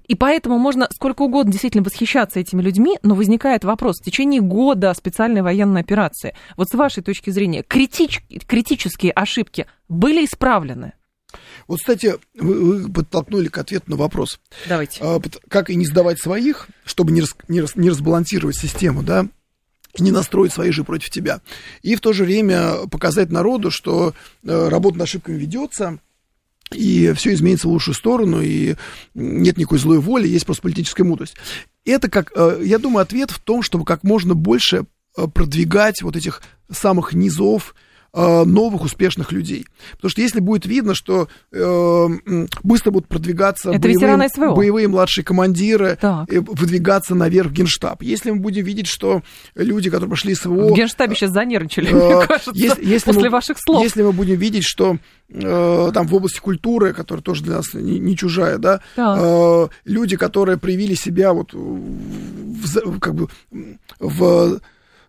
И 0.07 0.15
поэтому 0.15 0.57
можно 0.57 0.87
сколько 0.93 1.23
угодно 1.23 1.51
действительно 1.51 1.83
восхищаться 1.83 2.39
этими 2.39 2.61
людьми, 2.61 2.97
но 3.03 3.13
возникает 3.13 3.65
вопрос, 3.65 3.99
в 3.99 4.05
течение 4.05 4.39
года 4.39 4.93
специальной 4.93 5.41
военной 5.41 5.81
операции, 5.81 6.33
вот 6.55 6.69
с 6.69 6.73
вашей 6.75 7.03
точки 7.03 7.29
зрения, 7.29 7.61
критич, 7.61 8.23
критические 8.47 9.11
ошибки 9.11 9.67
были 9.89 10.23
исправлены? 10.23 10.93
Вот, 11.67 11.79
кстати, 11.79 12.15
вы, 12.35 12.83
вы 12.83 12.91
подтолкнули 12.91 13.47
к 13.47 13.57
ответу 13.57 13.91
на 13.91 13.95
вопрос. 13.95 14.39
Давайте. 14.67 14.99
А, 15.01 15.21
как 15.49 15.69
и 15.69 15.75
не 15.75 15.85
сдавать 15.85 16.19
своих, 16.19 16.67
чтобы 16.85 17.11
не, 17.11 17.21
рас, 17.21 17.35
не, 17.47 17.61
рас, 17.61 17.75
не 17.75 17.89
разбалансировать 17.89 18.57
систему, 18.57 19.03
да, 19.03 19.27
и 19.97 20.03
не 20.03 20.11
настроить 20.11 20.53
свои 20.53 20.71
же 20.71 20.83
против 20.83 21.09
тебя. 21.09 21.41
И 21.81 21.95
в 21.95 22.01
то 22.01 22.13
же 22.13 22.23
время 22.23 22.87
показать 22.89 23.31
народу, 23.31 23.71
что 23.71 24.13
э, 24.43 24.67
работа 24.69 24.97
над 24.97 25.07
ошибками 25.07 25.37
ведется, 25.37 25.99
и 26.73 27.13
все 27.15 27.33
изменится 27.33 27.67
в 27.67 27.71
лучшую 27.71 27.95
сторону, 27.95 28.41
и 28.41 28.75
нет 29.13 29.57
никакой 29.57 29.79
злой 29.79 29.99
воли, 29.99 30.27
есть 30.27 30.45
просто 30.45 30.63
политическая 30.63 31.03
мудрость. 31.03 31.35
Это, 31.85 32.09
как, 32.09 32.31
э, 32.35 32.61
я 32.63 32.77
думаю, 32.77 33.03
ответ 33.03 33.31
в 33.31 33.39
том, 33.39 33.63
чтобы 33.63 33.85
как 33.85 34.03
можно 34.03 34.35
больше 34.35 34.85
э, 35.17 35.27
продвигать 35.27 36.01
вот 36.01 36.15
этих 36.15 36.41
самых 36.69 37.13
низов, 37.13 37.73
новых 38.17 38.83
успешных 38.83 39.31
людей. 39.31 39.65
Потому 39.93 40.09
что 40.09 40.21
если 40.21 40.39
будет 40.39 40.65
видно, 40.65 40.95
что 40.95 41.27
э, 41.51 42.07
быстро 42.63 42.91
будут 42.91 43.07
продвигаться 43.07 43.71
боевые, 43.71 44.55
боевые 44.55 44.87
младшие 44.87 45.23
командиры, 45.23 45.97
так. 45.99 46.27
выдвигаться 46.29 47.15
наверх 47.15 47.51
в 47.51 47.53
генштаб. 47.53 48.01
Если 48.01 48.31
мы 48.31 48.39
будем 48.39 48.63
видеть, 48.65 48.87
что 48.87 49.21
люди, 49.55 49.89
которые 49.89 50.09
прошли 50.09 50.35
СВО... 50.35 50.69
В 50.69 50.75
генштабе 50.75 51.15
сейчас 51.15 51.31
занервничали, 51.31 51.89
э, 51.89 52.15
мне 52.17 52.27
кажется, 52.27 52.51
если, 52.53 52.85
если 52.85 53.05
после 53.05 53.23
мы, 53.23 53.29
ваших 53.29 53.57
слов. 53.59 53.83
Если 53.83 54.01
мы 54.01 54.11
будем 54.11 54.37
видеть, 54.37 54.63
что 54.63 54.97
э, 55.29 55.91
там 55.93 56.07
в 56.07 56.15
области 56.15 56.39
культуры, 56.39 56.93
которая 56.93 57.21
тоже 57.21 57.43
для 57.43 57.57
нас 57.57 57.73
не, 57.73 57.99
не 57.99 58.15
чужая, 58.17 58.57
да, 58.57 58.81
э, 58.97 59.67
люди, 59.85 60.17
которые 60.17 60.57
проявили 60.57 60.95
себя 60.95 61.33
вот 61.33 61.53
в, 61.53 62.99
как 62.99 63.15
бы 63.15 63.27
в 63.99 64.59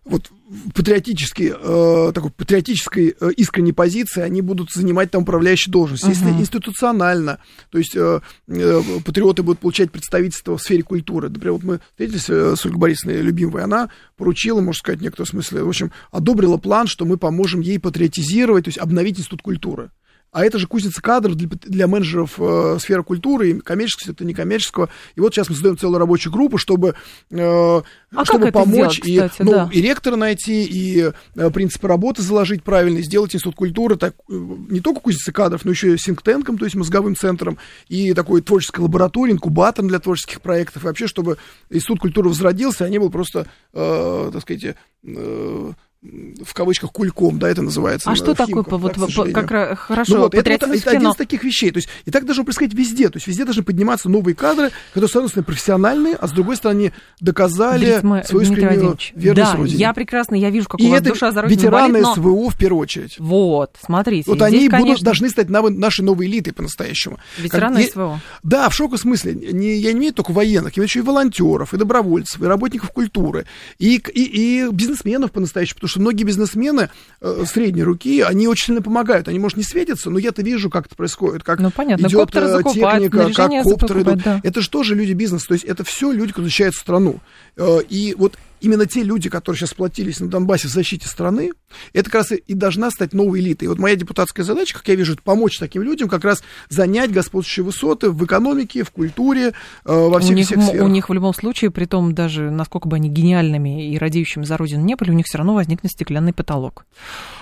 вот 0.09 0.31
патриотической, 0.73 1.53
э, 1.55 2.11
такой 2.13 2.31
патриотической 2.31 3.15
э, 3.19 3.29
искренней 3.37 3.73
позиции 3.73 4.21
они 4.21 4.41
будут 4.41 4.71
занимать 4.71 5.11
там 5.11 5.21
управляющую 5.21 5.71
должность. 5.71 6.03
Uh-huh. 6.03 6.09
Если 6.09 6.29
институционально, 6.29 7.39
то 7.69 7.77
есть 7.77 7.95
э, 7.95 8.19
э, 8.47 8.81
патриоты 9.05 9.43
будут 9.43 9.59
получать 9.59 9.91
представительство 9.91 10.57
в 10.57 10.61
сфере 10.61 10.81
культуры. 10.83 11.29
Например, 11.29 11.53
вот 11.53 11.63
мы 11.63 11.79
встретились 11.91 12.29
э, 12.29 12.55
с 12.55 12.65
Ольгой 12.65 12.79
Борисовной 12.79 13.21
Любимовой, 13.21 13.63
она 13.63 13.89
поручила, 14.17 14.59
можно 14.59 14.79
сказать, 14.79 14.99
в 14.99 15.03
некотором 15.03 15.27
смысле, 15.27 15.63
в 15.63 15.69
общем, 15.69 15.91
одобрила 16.11 16.57
план, 16.57 16.87
что 16.87 17.05
мы 17.05 17.17
поможем 17.17 17.61
ей 17.61 17.79
патриотизировать, 17.79 18.65
то 18.65 18.69
есть 18.69 18.79
обновить 18.79 19.19
институт 19.19 19.43
культуры. 19.43 19.91
А 20.31 20.45
это 20.45 20.59
же 20.59 20.67
кузница 20.67 21.01
кадров 21.01 21.35
для, 21.35 21.49
для 21.63 21.87
менеджеров 21.87 22.35
э, 22.37 22.77
сферы 22.79 23.03
культуры, 23.03 23.49
и 23.49 23.59
коммерческого, 23.59 24.13
это 24.13 24.25
некоммерческого. 24.25 24.89
И 25.15 25.21
вот 25.21 25.33
сейчас 25.33 25.49
мы 25.49 25.55
создаем 25.55 25.77
целую 25.77 25.97
рабочую 25.97 26.31
группу, 26.31 26.57
чтобы, 26.57 26.93
э, 27.31 27.37
а 27.39 28.25
чтобы 28.25 28.51
помочь 28.51 29.01
сделать, 29.01 29.31
кстати, 29.31 29.41
и, 29.41 29.51
ну, 29.51 29.51
да. 29.51 29.69
и 29.71 29.81
ректора 29.81 30.15
найти, 30.17 30.63
и 30.65 31.11
э, 31.35 31.49
принципы 31.49 31.87
работы 31.87 32.21
заложить 32.21 32.63
правильно, 32.63 32.99
и 32.99 33.03
сделать 33.03 33.33
институт 33.33 33.55
культуры 33.55 33.95
так, 33.95 34.13
э, 34.29 34.33
не 34.69 34.81
только 34.81 35.01
кузницей 35.01 35.33
кадров, 35.33 35.65
но 35.65 35.71
еще 35.71 35.95
и 35.95 35.97
синктенком, 35.97 36.59
то 36.59 36.65
есть 36.65 36.75
мозговым 36.75 37.15
центром, 37.15 37.57
и 37.87 38.13
такой 38.13 38.41
творческой 38.41 38.81
лабораторией, 38.81 39.33
инкубатором 39.33 39.89
для 39.89 39.99
творческих 39.99 40.41
проектов. 40.41 40.83
И 40.83 40.85
вообще, 40.85 41.07
чтобы 41.07 41.37
институт 41.71 41.99
культуры 41.99 42.29
возродился, 42.29 42.85
а 42.85 42.89
не 42.89 42.99
был 42.99 43.09
просто, 43.09 43.47
э, 43.73 44.29
так 44.31 44.41
сказать, 44.43 44.75
э, 45.03 45.71
в 46.01 46.53
кавычках 46.53 46.93
кульком, 46.93 47.39
да, 47.39 47.49
это 47.49 47.61
называется. 47.61 48.09
А 48.09 48.15
что 48.15 48.33
такое, 48.33 48.63
так, 48.63 48.79
вот, 48.79 48.95
как 49.33 49.79
хорошо, 49.79 50.15
ну, 50.15 50.21
вот, 50.23 50.33
это, 50.33 50.49
это, 50.49 50.65
это 50.67 50.91
один 50.91 51.09
из 51.09 51.15
таких 51.15 51.43
вещей. 51.43 51.71
То 51.71 51.77
есть, 51.77 51.89
и 52.05 52.11
так 52.11 52.25
должно 52.25 52.45
происходить 52.45 52.73
везде. 52.73 53.09
То 53.09 53.17
есть, 53.17 53.27
везде 53.27 53.43
должны 53.43 53.63
подниматься 53.63 54.07
новые 54.07 54.33
кадры, 54.33 54.71
которые, 54.93 55.09
с 55.09 55.15
одной 55.15 55.27
стороны, 55.27 55.45
профессиональные, 55.45 56.15
а 56.15 56.27
с 56.27 56.31
другой 56.31 56.55
стороны, 56.55 56.93
доказали 57.19 57.99
Дмитрий, 57.99 58.27
свою 58.27 58.43
искреннюю 58.43 58.97
верность 59.13 59.51
да, 59.51 59.57
Родине. 59.57 59.77
я 59.77 59.93
прекрасно, 59.93 60.35
я 60.35 60.49
вижу, 60.49 60.69
как 60.69 60.79
и 60.79 60.87
у 60.87 60.89
вас 60.89 61.01
это 61.01 61.09
душа 61.09 61.31
за 61.31 61.41
Родину 61.41 61.59
ветераны 61.59 61.91
болит, 61.91 62.07
но... 62.07 62.15
СВО 62.15 62.49
в 62.49 62.57
первую 62.57 62.81
очередь. 62.81 63.15
Вот, 63.19 63.75
смотрите. 63.83 64.29
Вот 64.29 64.37
здесь, 64.37 64.47
они 64.47 64.69
конечно... 64.69 64.87
будут, 64.87 65.03
должны 65.03 65.29
стать 65.29 65.49
нашей 65.49 66.01
новой 66.01 66.27
элитой 66.27 66.53
по-настоящему. 66.53 67.19
Ветераны 67.37 67.83
как, 67.83 67.91
СВО. 67.91 68.21
Да, 68.43 68.69
в 68.69 68.73
шоковом 68.73 68.99
смысле. 68.99 69.33
Не, 69.33 69.75
я 69.75 69.91
не 69.91 69.99
имею 69.99 70.13
только 70.13 70.31
военных, 70.31 70.77
я 70.77 70.81
имею 70.81 70.87
еще 70.87 70.99
и 70.99 71.01
волонтеров, 71.01 71.73
и 71.73 71.77
добровольцев, 71.77 72.41
и 72.41 72.45
работников 72.45 72.91
культуры, 72.91 73.45
и, 73.79 73.97
и, 73.97 74.21
и 74.65 74.69
бизнесменов 74.71 75.33
по-настоящему, 75.33 75.88
потому 75.89 75.91
что 75.91 75.99
многие 76.01 76.23
бизнесмены 76.23 76.89
э, 77.21 77.43
средней 77.45 77.83
руки, 77.83 78.21
они 78.21 78.47
очень 78.47 78.67
сильно 78.67 78.81
помогают. 78.81 79.27
Они, 79.27 79.39
может, 79.39 79.57
не 79.57 79.63
светятся, 79.63 80.09
но 80.09 80.19
я-то 80.19 80.41
вижу, 80.41 80.69
как 80.69 80.85
это 80.85 80.95
происходит, 80.95 81.43
как 81.43 81.59
ну, 81.59 81.71
понятно. 81.71 82.05
идет 82.05 82.19
коптеры 82.19 82.45
э, 82.45 82.49
закупают, 82.49 83.03
техника, 83.03 83.33
как 83.33 83.63
коптеры 83.63 84.01
идут. 84.03 84.23
Да. 84.23 84.39
Это 84.43 84.61
же 84.61 84.69
тоже 84.69 84.95
люди 84.95 85.13
бизнеса, 85.13 85.47
то 85.47 85.53
есть 85.53 85.65
это 85.65 85.83
все 85.83 86.11
люди, 86.11 86.29
которые 86.29 86.47
защищают 86.47 86.75
страну. 86.75 87.19
Э, 87.57 87.79
и 87.89 88.15
вот 88.17 88.37
именно 88.61 88.85
те 88.85 89.03
люди, 89.03 89.29
которые 89.29 89.57
сейчас 89.59 89.71
сплотились 89.71 90.19
на 90.19 90.29
Донбассе 90.29 90.67
в 90.67 90.71
защите 90.71 91.07
страны, 91.07 91.51
это 91.93 92.09
как 92.09 92.21
раз 92.21 92.31
и 92.31 92.53
должна 92.53 92.91
стать 92.91 93.13
новой 93.13 93.39
элитой. 93.39 93.65
И 93.65 93.69
вот 93.69 93.79
моя 93.79 93.95
депутатская 93.95 94.45
задача, 94.45 94.75
как 94.77 94.87
я 94.87 94.95
вижу, 94.95 95.13
это 95.13 95.21
помочь 95.21 95.57
таким 95.57 95.81
людям 95.81 96.09
как 96.09 96.23
раз 96.23 96.43
занять 96.69 97.11
господствующие 97.11 97.63
высоты 97.63 98.11
в 98.11 98.23
экономике, 98.25 98.83
в 98.83 98.91
культуре, 98.91 99.49
э, 99.49 99.51
во 99.85 100.19
всех, 100.19 100.31
у 100.31 100.33
них, 100.35 100.45
всех 100.45 100.63
сферах. 100.63 100.85
У 100.85 100.87
них 100.89 101.09
в 101.09 101.13
любом 101.13 101.33
случае, 101.33 101.71
при 101.71 101.85
том 101.85 102.13
даже, 102.13 102.51
насколько 102.51 102.87
бы 102.87 102.95
они 102.95 103.09
гениальными 103.09 103.91
и 103.91 103.97
радеющими 103.97 104.43
за 104.43 104.57
Родину 104.57 104.83
не 104.83 104.95
были, 104.95 105.11
у 105.11 105.13
них 105.13 105.25
все 105.25 105.37
равно 105.37 105.55
возникнет 105.55 105.91
стеклянный 105.91 106.33
потолок. 106.33 106.85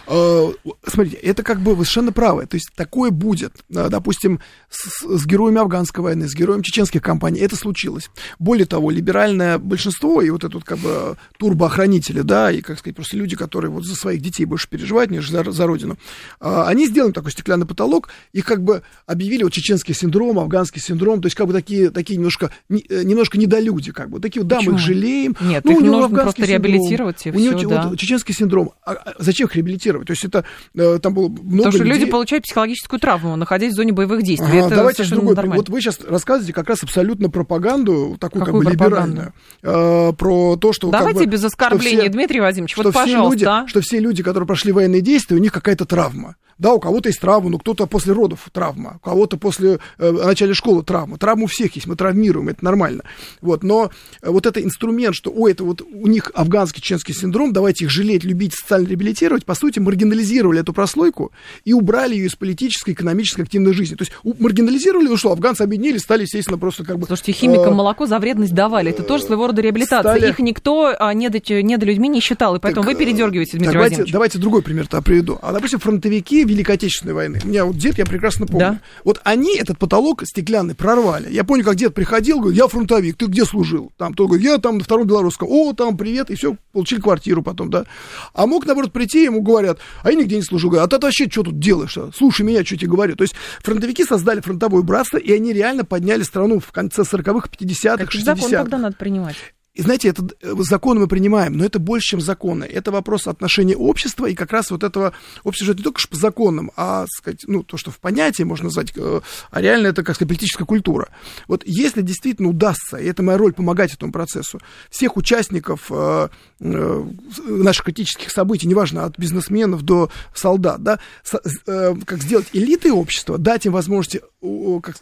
Э, 0.08 0.52
смотрите, 0.86 1.18
это 1.18 1.44
как 1.44 1.60
бы 1.60 1.76
вы 1.76 1.84
совершенно 1.84 2.12
правы. 2.12 2.46
То 2.46 2.56
есть 2.56 2.70
такое 2.76 3.12
будет. 3.12 3.54
Э, 3.70 3.90
допустим, 3.90 4.40
с, 4.70 5.06
с 5.06 5.26
героями 5.26 5.60
афганской 5.60 6.04
войны, 6.04 6.28
с 6.28 6.36
героями 6.36 6.64
чеченских 6.64 7.02
компаний 7.02 7.40
это 7.40 7.56
случилось. 7.56 8.10
Более 8.40 8.66
того, 8.66 8.92
либеральное 8.92 9.58
большинство 9.58 10.22
и 10.22 10.30
вот 10.30 10.44
этот 10.44 10.64
как 10.64 10.78
бы 10.80 11.18
турбоохранители, 11.38 12.22
да, 12.22 12.52
и, 12.52 12.62
как 12.62 12.80
сказать, 12.80 12.96
просто 12.96 13.18
люди, 13.18 13.36
которые 13.36 13.72
вот 13.72 13.86
за 13.86 13.96
своих 14.18 14.22
детей 14.22 14.46
больше 14.46 14.68
переживают, 14.70 15.12
нежели 15.12 15.44
за, 15.44 15.52
за 15.52 15.68
родину, 15.68 15.98
э, 16.40 16.64
они 16.66 16.88
сделали 16.88 17.12
такой 17.12 17.32
стеклянный 17.32 17.66
потолок, 17.66 18.10
их 18.34 18.46
как 18.46 18.64
бы 18.64 18.82
объявили 19.06 19.44
вот 19.44 19.54
чеченский 19.54 19.94
синдром, 19.94 20.40
афганский 20.40 20.80
синдром, 20.80 21.22
то 21.22 21.28
есть 21.28 21.36
как 21.36 21.48
бы 21.48 21.54
такие, 21.54 21.90
такие 21.90 22.18
немножко, 22.18 22.52
немножко 22.70 23.38
недолюди, 23.38 23.92
как 23.92 24.10
бы. 24.10 24.20
Такие 24.20 24.44
да, 24.44 24.58
Почему? 24.58 24.74
мы 24.74 24.80
их 24.80 24.86
жалеем. 24.86 25.36
Нет, 25.42 25.64
ну, 25.66 25.72
их 25.72 25.82
нужно 25.82 26.18
просто 26.18 26.46
синдром, 26.46 26.64
реабилитировать 26.64 27.26
и 27.26 27.32
у 27.32 27.34
него 27.36 27.58
все, 27.58 27.70
да. 27.70 27.88
вот, 27.88 28.00
чеченский 28.00 28.34
синдром. 28.34 28.72
А, 28.86 28.94
а 28.94 29.14
зачем 29.20 29.48
их 29.48 29.56
реабилитировать? 29.56 30.08
То 30.08 30.12
есть 30.12 30.26
это 30.26 30.44
э, 30.76 31.00
там 31.02 31.14
было 31.14 31.30
много 31.30 31.58
Потому 31.58 31.72
что 31.72 31.84
людей... 31.84 32.00
люди 32.02 32.12
получают 32.12 32.44
психологическую 32.46 33.00
травму, 33.00 33.36
находясь 33.36 33.74
в 33.74 33.76
зоне 33.76 33.94
боевых 33.94 34.24
действий. 34.24 34.60
Ага, 34.60 34.68
это 34.68 34.76
давайте 34.76 35.04
другой. 35.06 35.36
Нормально. 35.36 35.58
Вот 35.58 35.70
вы 35.70 35.82
сейчас 35.82 36.00
рассказываете 36.08 36.54
как 36.54 36.68
раз 36.68 36.84
абсолютно 36.84 37.30
пропаганду, 37.30 38.18
такую 38.20 38.46
Какую 38.46 38.64
как 38.64 38.72
бы 38.72 38.72
либеральную, 38.72 39.34
э, 39.64 40.14
про 40.18 40.58
то, 40.58 40.74
что... 40.74 40.90
Давайте 40.90 41.20
как 41.20 41.28
бы, 41.28 41.32
без 41.32 41.44
оскорбления, 41.44 42.02
все, 42.02 42.10
Дмитрий 42.10 42.40
Владимирович, 42.40 42.74
что 42.74 42.84
вот 42.84 42.94
все 42.94 43.04
пожалуйста. 43.04 43.36
Люди, 43.36 43.46
а? 43.46 43.68
Что 43.68 43.82
все 43.82 44.00
люди, 44.00 44.07
которые 44.24 44.48
прошли 44.48 44.72
военные 44.72 45.02
действия, 45.02 45.38
у 45.38 45.40
них 45.40 45.52
какая-то 45.52 45.86
травма. 45.86 46.36
Да, 46.58 46.74
у 46.74 46.80
кого-то 46.80 47.10
есть 47.10 47.20
травма, 47.20 47.50
ну 47.50 47.60
кто-то 47.60 47.86
после 47.86 48.14
родов 48.14 48.50
травма, 48.52 48.96
у 48.98 49.00
кого-то 49.00 49.38
после 49.38 49.80
э, 49.98 50.12
начала 50.12 50.54
школы 50.54 50.84
травма. 50.84 51.18
Травма 51.18 51.44
у 51.44 51.48
всех 51.48 51.76
есть, 51.76 51.88
мы 51.88 51.96
травмируем, 51.96 52.50
это 52.50 52.66
нормально. 52.66 53.04
Вот, 53.42 53.64
но 53.64 53.92
э, 54.22 54.30
вот 54.30 54.46
это 54.46 54.64
инструмент, 54.64 55.16
что, 55.16 55.32
ой, 55.32 55.52
это 55.52 55.64
вот 55.64 55.82
у 55.82 56.08
них 56.08 56.32
афганский 56.34 56.82
чеченский 56.82 57.14
синдром, 57.14 57.54
давайте 57.54 57.86
их 57.86 57.92
жалеть, 57.92 58.24
любить, 58.24 58.54
социально 58.56 58.88
реабилитировать, 58.88 59.46
по 59.46 59.54
сути, 59.54 59.80
маргинализировали 59.80 60.62
эту 60.62 60.74
прослойку 60.74 61.32
и 61.64 61.74
убрали 61.74 62.16
ее 62.16 62.26
из 62.26 62.36
политической, 62.36 62.92
экономической, 62.92 63.42
активной 63.42 63.74
жизни. 63.74 63.96
То 63.96 64.04
есть 64.04 64.14
у, 64.24 64.34
маргинализировали, 64.42 65.08
ну 65.08 65.18
что, 65.18 65.32
афганцы 65.32 65.62
объединились, 65.62 66.02
стали, 66.02 66.24
естественно, 66.24 66.58
просто 66.58 66.84
как 66.84 66.98
бы... 66.98 67.06
Слушайте, 67.06 67.34
химикам 67.34 67.74
э, 67.74 67.76
молоко 67.76 68.08
за 68.08 68.18
вредность 68.18 68.54
давали, 68.54 68.90
это 68.90 69.04
тоже 69.04 69.26
своего 69.26 69.48
рода 69.48 69.62
реабилитация. 69.62 70.16
Стали... 70.16 70.30
Их 70.30 70.40
никто 70.40 70.96
а, 70.98 71.14
недо, 71.14 71.40
недолюдьми 71.62 72.08
не 72.08 72.20
считал, 72.20 72.56
и 72.56 72.60
поэтому 72.60 72.84
так, 72.84 72.94
вы 72.94 73.00
передергиваете, 73.00 73.58
Дмитрий 73.58 73.74
давайте, 73.74 73.90
Владимирович. 73.90 74.14
Давайте 74.14 74.38
другой 74.40 74.62
пример-то 74.64 75.02
приведу. 75.02 75.38
А, 75.42 75.54
допустим, 75.54 75.80
фронтовики 75.80 76.47
Великой 76.48 76.76
Отечественной 76.76 77.14
войны, 77.14 77.40
у 77.44 77.48
меня 77.48 77.66
вот 77.66 77.78
дед, 77.78 77.98
я 77.98 78.06
прекрасно 78.06 78.46
помню, 78.48 78.60
Да. 78.60 78.80
вот 79.04 79.22
они 79.24 79.58
этот 79.58 79.78
потолок 79.78 80.24
стеклянный 80.26 80.76
прорвали. 80.76 81.32
Я 81.32 81.44
помню, 81.44 81.64
как 81.64 81.76
дед 81.76 81.94
приходил, 81.94 82.40
говорит, 82.40 82.58
я 82.58 82.68
фронтовик, 82.68 83.18
ты 83.18 83.26
где 83.26 83.46
служил? 83.46 83.92
Там, 83.98 84.14
то 84.14 84.28
говорит, 84.28 84.46
я 84.46 84.58
там 84.58 84.78
на 84.78 84.84
втором 84.84 85.08
белорусском, 85.08 85.48
о, 85.52 85.74
там, 85.74 85.98
привет, 85.98 86.30
и 86.30 86.36
все, 86.36 86.56
получили 86.72 87.00
квартиру 87.02 87.44
потом, 87.44 87.70
да. 87.70 87.86
А 88.34 88.46
мог, 88.48 88.66
наоборот, 88.66 88.92
прийти, 88.94 89.24
ему 89.24 89.42
говорят, 89.42 89.80
а 90.04 90.12
я 90.12 90.18
нигде 90.18 90.38
не 90.38 90.42
служу, 90.44 90.70
говорят, 90.70 90.94
а 90.94 90.98
ты 90.98 91.06
вообще 91.06 91.30
что 91.30 91.44
тут 91.44 91.60
делаешь? 91.60 91.96
-то? 91.98 92.12
Слушай 92.16 92.44
меня, 92.46 92.64
что 92.66 92.78
тебе 92.78 92.90
говорю. 92.90 93.16
То 93.16 93.24
есть 93.24 93.36
фронтовики 93.62 94.04
создали 94.04 94.40
фронтовое 94.42 94.82
братство, 94.82 95.18
и 95.18 95.32
они 95.34 95.54
реально 95.54 95.86
подняли 95.86 96.24
страну 96.24 96.60
в 96.60 96.72
конце 96.72 97.02
40-х, 97.04 97.50
50-х, 97.60 97.98
Какой 98.06 98.22
закон 98.22 98.44
60-х. 98.52 98.58
тогда 98.64 98.78
надо 98.78 98.96
принимать? 98.96 99.36
И 99.78 99.82
знаете, 99.84 100.10
это 100.10 100.28
э, 100.42 100.56
законы 100.58 101.02
мы 101.02 101.08
принимаем, 101.08 101.56
но 101.56 101.64
это 101.64 101.78
больше, 101.78 102.08
чем 102.10 102.22
законы. 102.22 102.64
Это 102.64 102.92
вопрос 102.92 103.28
отношения 103.28 103.76
общества 103.76 104.26
и 104.26 104.34
как 104.34 104.52
раз 104.52 104.72
вот 104.72 104.84
этого 104.84 105.14
общества 105.44 105.74
не 105.74 105.84
только 105.84 106.02
по 106.10 106.16
законам, 106.16 106.72
а, 106.76 107.06
сказать, 107.16 107.44
ну, 107.46 107.62
то, 107.62 107.78
что 107.78 107.92
в 107.92 108.00
понятии 108.00 108.42
можно 108.42 108.66
назвать, 108.66 108.92
э, 108.96 109.22
а 109.52 109.62
реально 109.62 109.88
это, 109.88 110.04
как 110.04 110.16
сказать, 110.16 110.30
политическая 110.30 110.66
культура. 110.66 111.10
Вот 111.48 111.62
если 111.66 112.02
действительно 112.02 112.50
удастся, 112.50 112.98
и 112.98 113.06
это 113.06 113.22
моя 113.22 113.38
роль, 113.38 113.54
помогать 113.54 113.94
этому 113.94 114.12
процессу, 114.12 114.60
всех 114.90 115.16
участников 115.16 115.92
э, 115.92 116.30
э, 116.60 117.04
наших 117.46 117.86
критических 117.86 118.32
событий, 118.32 118.68
неважно, 118.68 119.06
от 119.06 119.20
бизнесменов 119.20 119.84
до 119.84 120.10
солдат, 120.34 120.82
да, 120.82 121.00
со- 121.24 121.42
э, 121.68 121.96
как 122.04 122.24
сделать 122.24 122.48
элитой 122.54 122.92
общества, 122.92 123.38
дать 123.38 123.68
им 123.68 123.74
возможности 123.74 124.22
о, 124.42 124.80
как, 124.80 124.96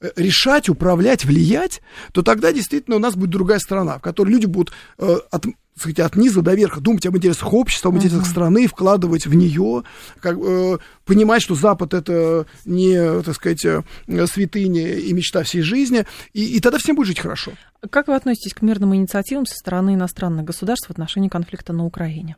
э, 0.00 0.10
решать, 0.16 0.70
управлять, 0.70 1.26
влиять, 1.26 1.82
то 2.12 2.22
тогда 2.22 2.50
действительно 2.50 2.96
у 2.96 3.00
нас 3.00 3.14
будет 3.14 3.30
другая 3.30 3.58
страна, 3.58 3.98
в 3.98 4.02
которой 4.02 4.21
люди 4.24 4.46
будут 4.46 4.72
э, 4.98 5.16
от, 5.30 5.46
сказать, 5.76 6.00
от 6.00 6.16
низа 6.16 6.42
до 6.42 6.54
верха 6.54 6.80
думать 6.80 7.06
об 7.06 7.16
интересах 7.16 7.52
общества, 7.52 7.90
об 7.90 7.96
интересах 7.96 8.26
страны, 8.26 8.66
вкладывать 8.66 9.26
в 9.26 9.34
нее, 9.34 9.84
как, 10.20 10.36
э, 10.38 10.78
понимать, 11.04 11.42
что 11.42 11.54
Запад 11.54 11.94
это 11.94 12.46
не, 12.64 13.22
так 13.22 13.34
сказать, 13.34 13.64
э, 13.64 13.82
святыня 14.26 14.94
и 14.94 15.12
мечта 15.12 15.42
всей 15.42 15.62
жизни, 15.62 16.06
и, 16.32 16.56
и 16.56 16.60
тогда 16.60 16.78
всем 16.78 16.96
будет 16.96 17.08
жить 17.08 17.20
хорошо. 17.20 17.52
Как 17.90 18.08
вы 18.08 18.14
относитесь 18.14 18.54
к 18.54 18.62
мирным 18.62 18.94
инициативам 18.94 19.46
со 19.46 19.56
стороны 19.56 19.94
иностранных 19.94 20.44
государств 20.44 20.88
в 20.88 20.90
отношении 20.90 21.28
конфликта 21.28 21.72
на 21.72 21.84
Украине? 21.84 22.36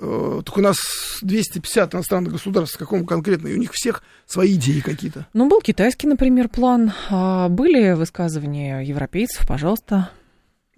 Э, 0.00 0.42
Так 0.44 0.56
у 0.56 0.60
нас 0.60 0.76
250 1.22 1.94
иностранных 1.94 2.32
государств, 2.32 2.76
какому 2.76 3.06
конкретно, 3.06 3.48
и 3.48 3.54
у 3.54 3.58
них 3.58 3.70
всех 3.72 4.02
свои 4.26 4.54
идеи 4.54 4.80
какие-то. 4.80 5.26
Ну, 5.32 5.48
был 5.48 5.60
китайский, 5.60 6.08
например, 6.08 6.48
план. 6.48 6.92
А 7.10 7.48
Были 7.48 7.92
высказывания 7.92 8.80
европейцев, 8.80 9.46
пожалуйста. 9.46 10.10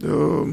Э, 0.02 0.46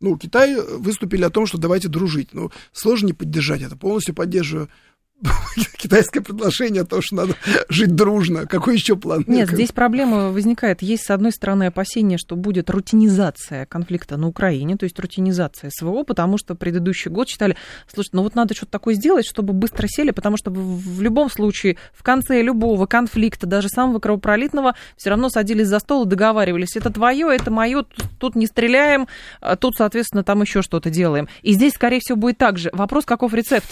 ну, 0.00 0.18
Китай 0.18 0.54
выступили 0.54 1.24
о 1.24 1.30
том, 1.30 1.46
что 1.46 1.58
давайте 1.58 1.88
дружить. 1.88 2.30
Ну, 2.32 2.50
сложно 2.72 3.08
не 3.08 3.12
поддержать 3.12 3.62
это. 3.62 3.76
Полностью 3.76 4.14
поддерживаю 4.14 4.68
китайское 5.78 6.22
предложение 6.22 6.82
о 6.82 6.84
том, 6.84 7.00
что 7.00 7.16
надо 7.16 7.34
жить 7.68 7.94
дружно. 7.94 8.46
Какой 8.46 8.74
еще 8.74 8.96
план? 8.96 9.24
Нет, 9.26 9.50
здесь 9.50 9.72
проблема 9.72 10.30
возникает. 10.30 10.82
Есть, 10.82 11.04
с 11.04 11.10
одной 11.10 11.32
стороны, 11.32 11.64
опасение, 11.64 12.18
что 12.18 12.36
будет 12.36 12.68
рутинизация 12.70 13.66
конфликта 13.66 14.16
на 14.16 14.28
Украине, 14.28 14.76
то 14.76 14.84
есть 14.84 14.98
рутинизация 14.98 15.70
СВО, 15.74 16.02
потому 16.04 16.38
что 16.38 16.54
предыдущий 16.54 17.10
год 17.10 17.28
считали, 17.28 17.56
слушай, 17.92 18.10
ну 18.12 18.22
вот 18.22 18.34
надо 18.34 18.54
что-то 18.54 18.72
такое 18.72 18.94
сделать, 18.94 19.26
чтобы 19.26 19.52
быстро 19.52 19.86
сели, 19.88 20.10
потому 20.10 20.36
что 20.36 20.50
в 20.50 21.00
любом 21.00 21.30
случае 21.30 21.76
в 21.92 22.02
конце 22.02 22.42
любого 22.42 22.86
конфликта, 22.86 23.46
даже 23.46 23.68
самого 23.68 24.00
кровопролитного, 24.00 24.74
все 24.96 25.10
равно 25.10 25.30
садились 25.30 25.68
за 25.68 25.78
стол 25.78 26.04
и 26.04 26.08
договаривались. 26.08 26.76
Это 26.76 26.90
твое, 26.90 27.34
это 27.34 27.50
мое, 27.50 27.84
тут, 27.84 28.06
тут 28.18 28.34
не 28.36 28.46
стреляем, 28.46 29.08
а 29.40 29.56
тут, 29.56 29.76
соответственно, 29.76 30.24
там 30.24 30.42
еще 30.42 30.62
что-то 30.62 30.90
делаем. 30.90 31.28
И 31.42 31.52
здесь, 31.52 31.74
скорее 31.74 32.00
всего, 32.00 32.16
будет 32.16 32.38
так 32.38 32.58
же. 32.58 32.70
Вопрос, 32.72 33.04
каков 33.04 33.32
рецепт? 33.32 33.66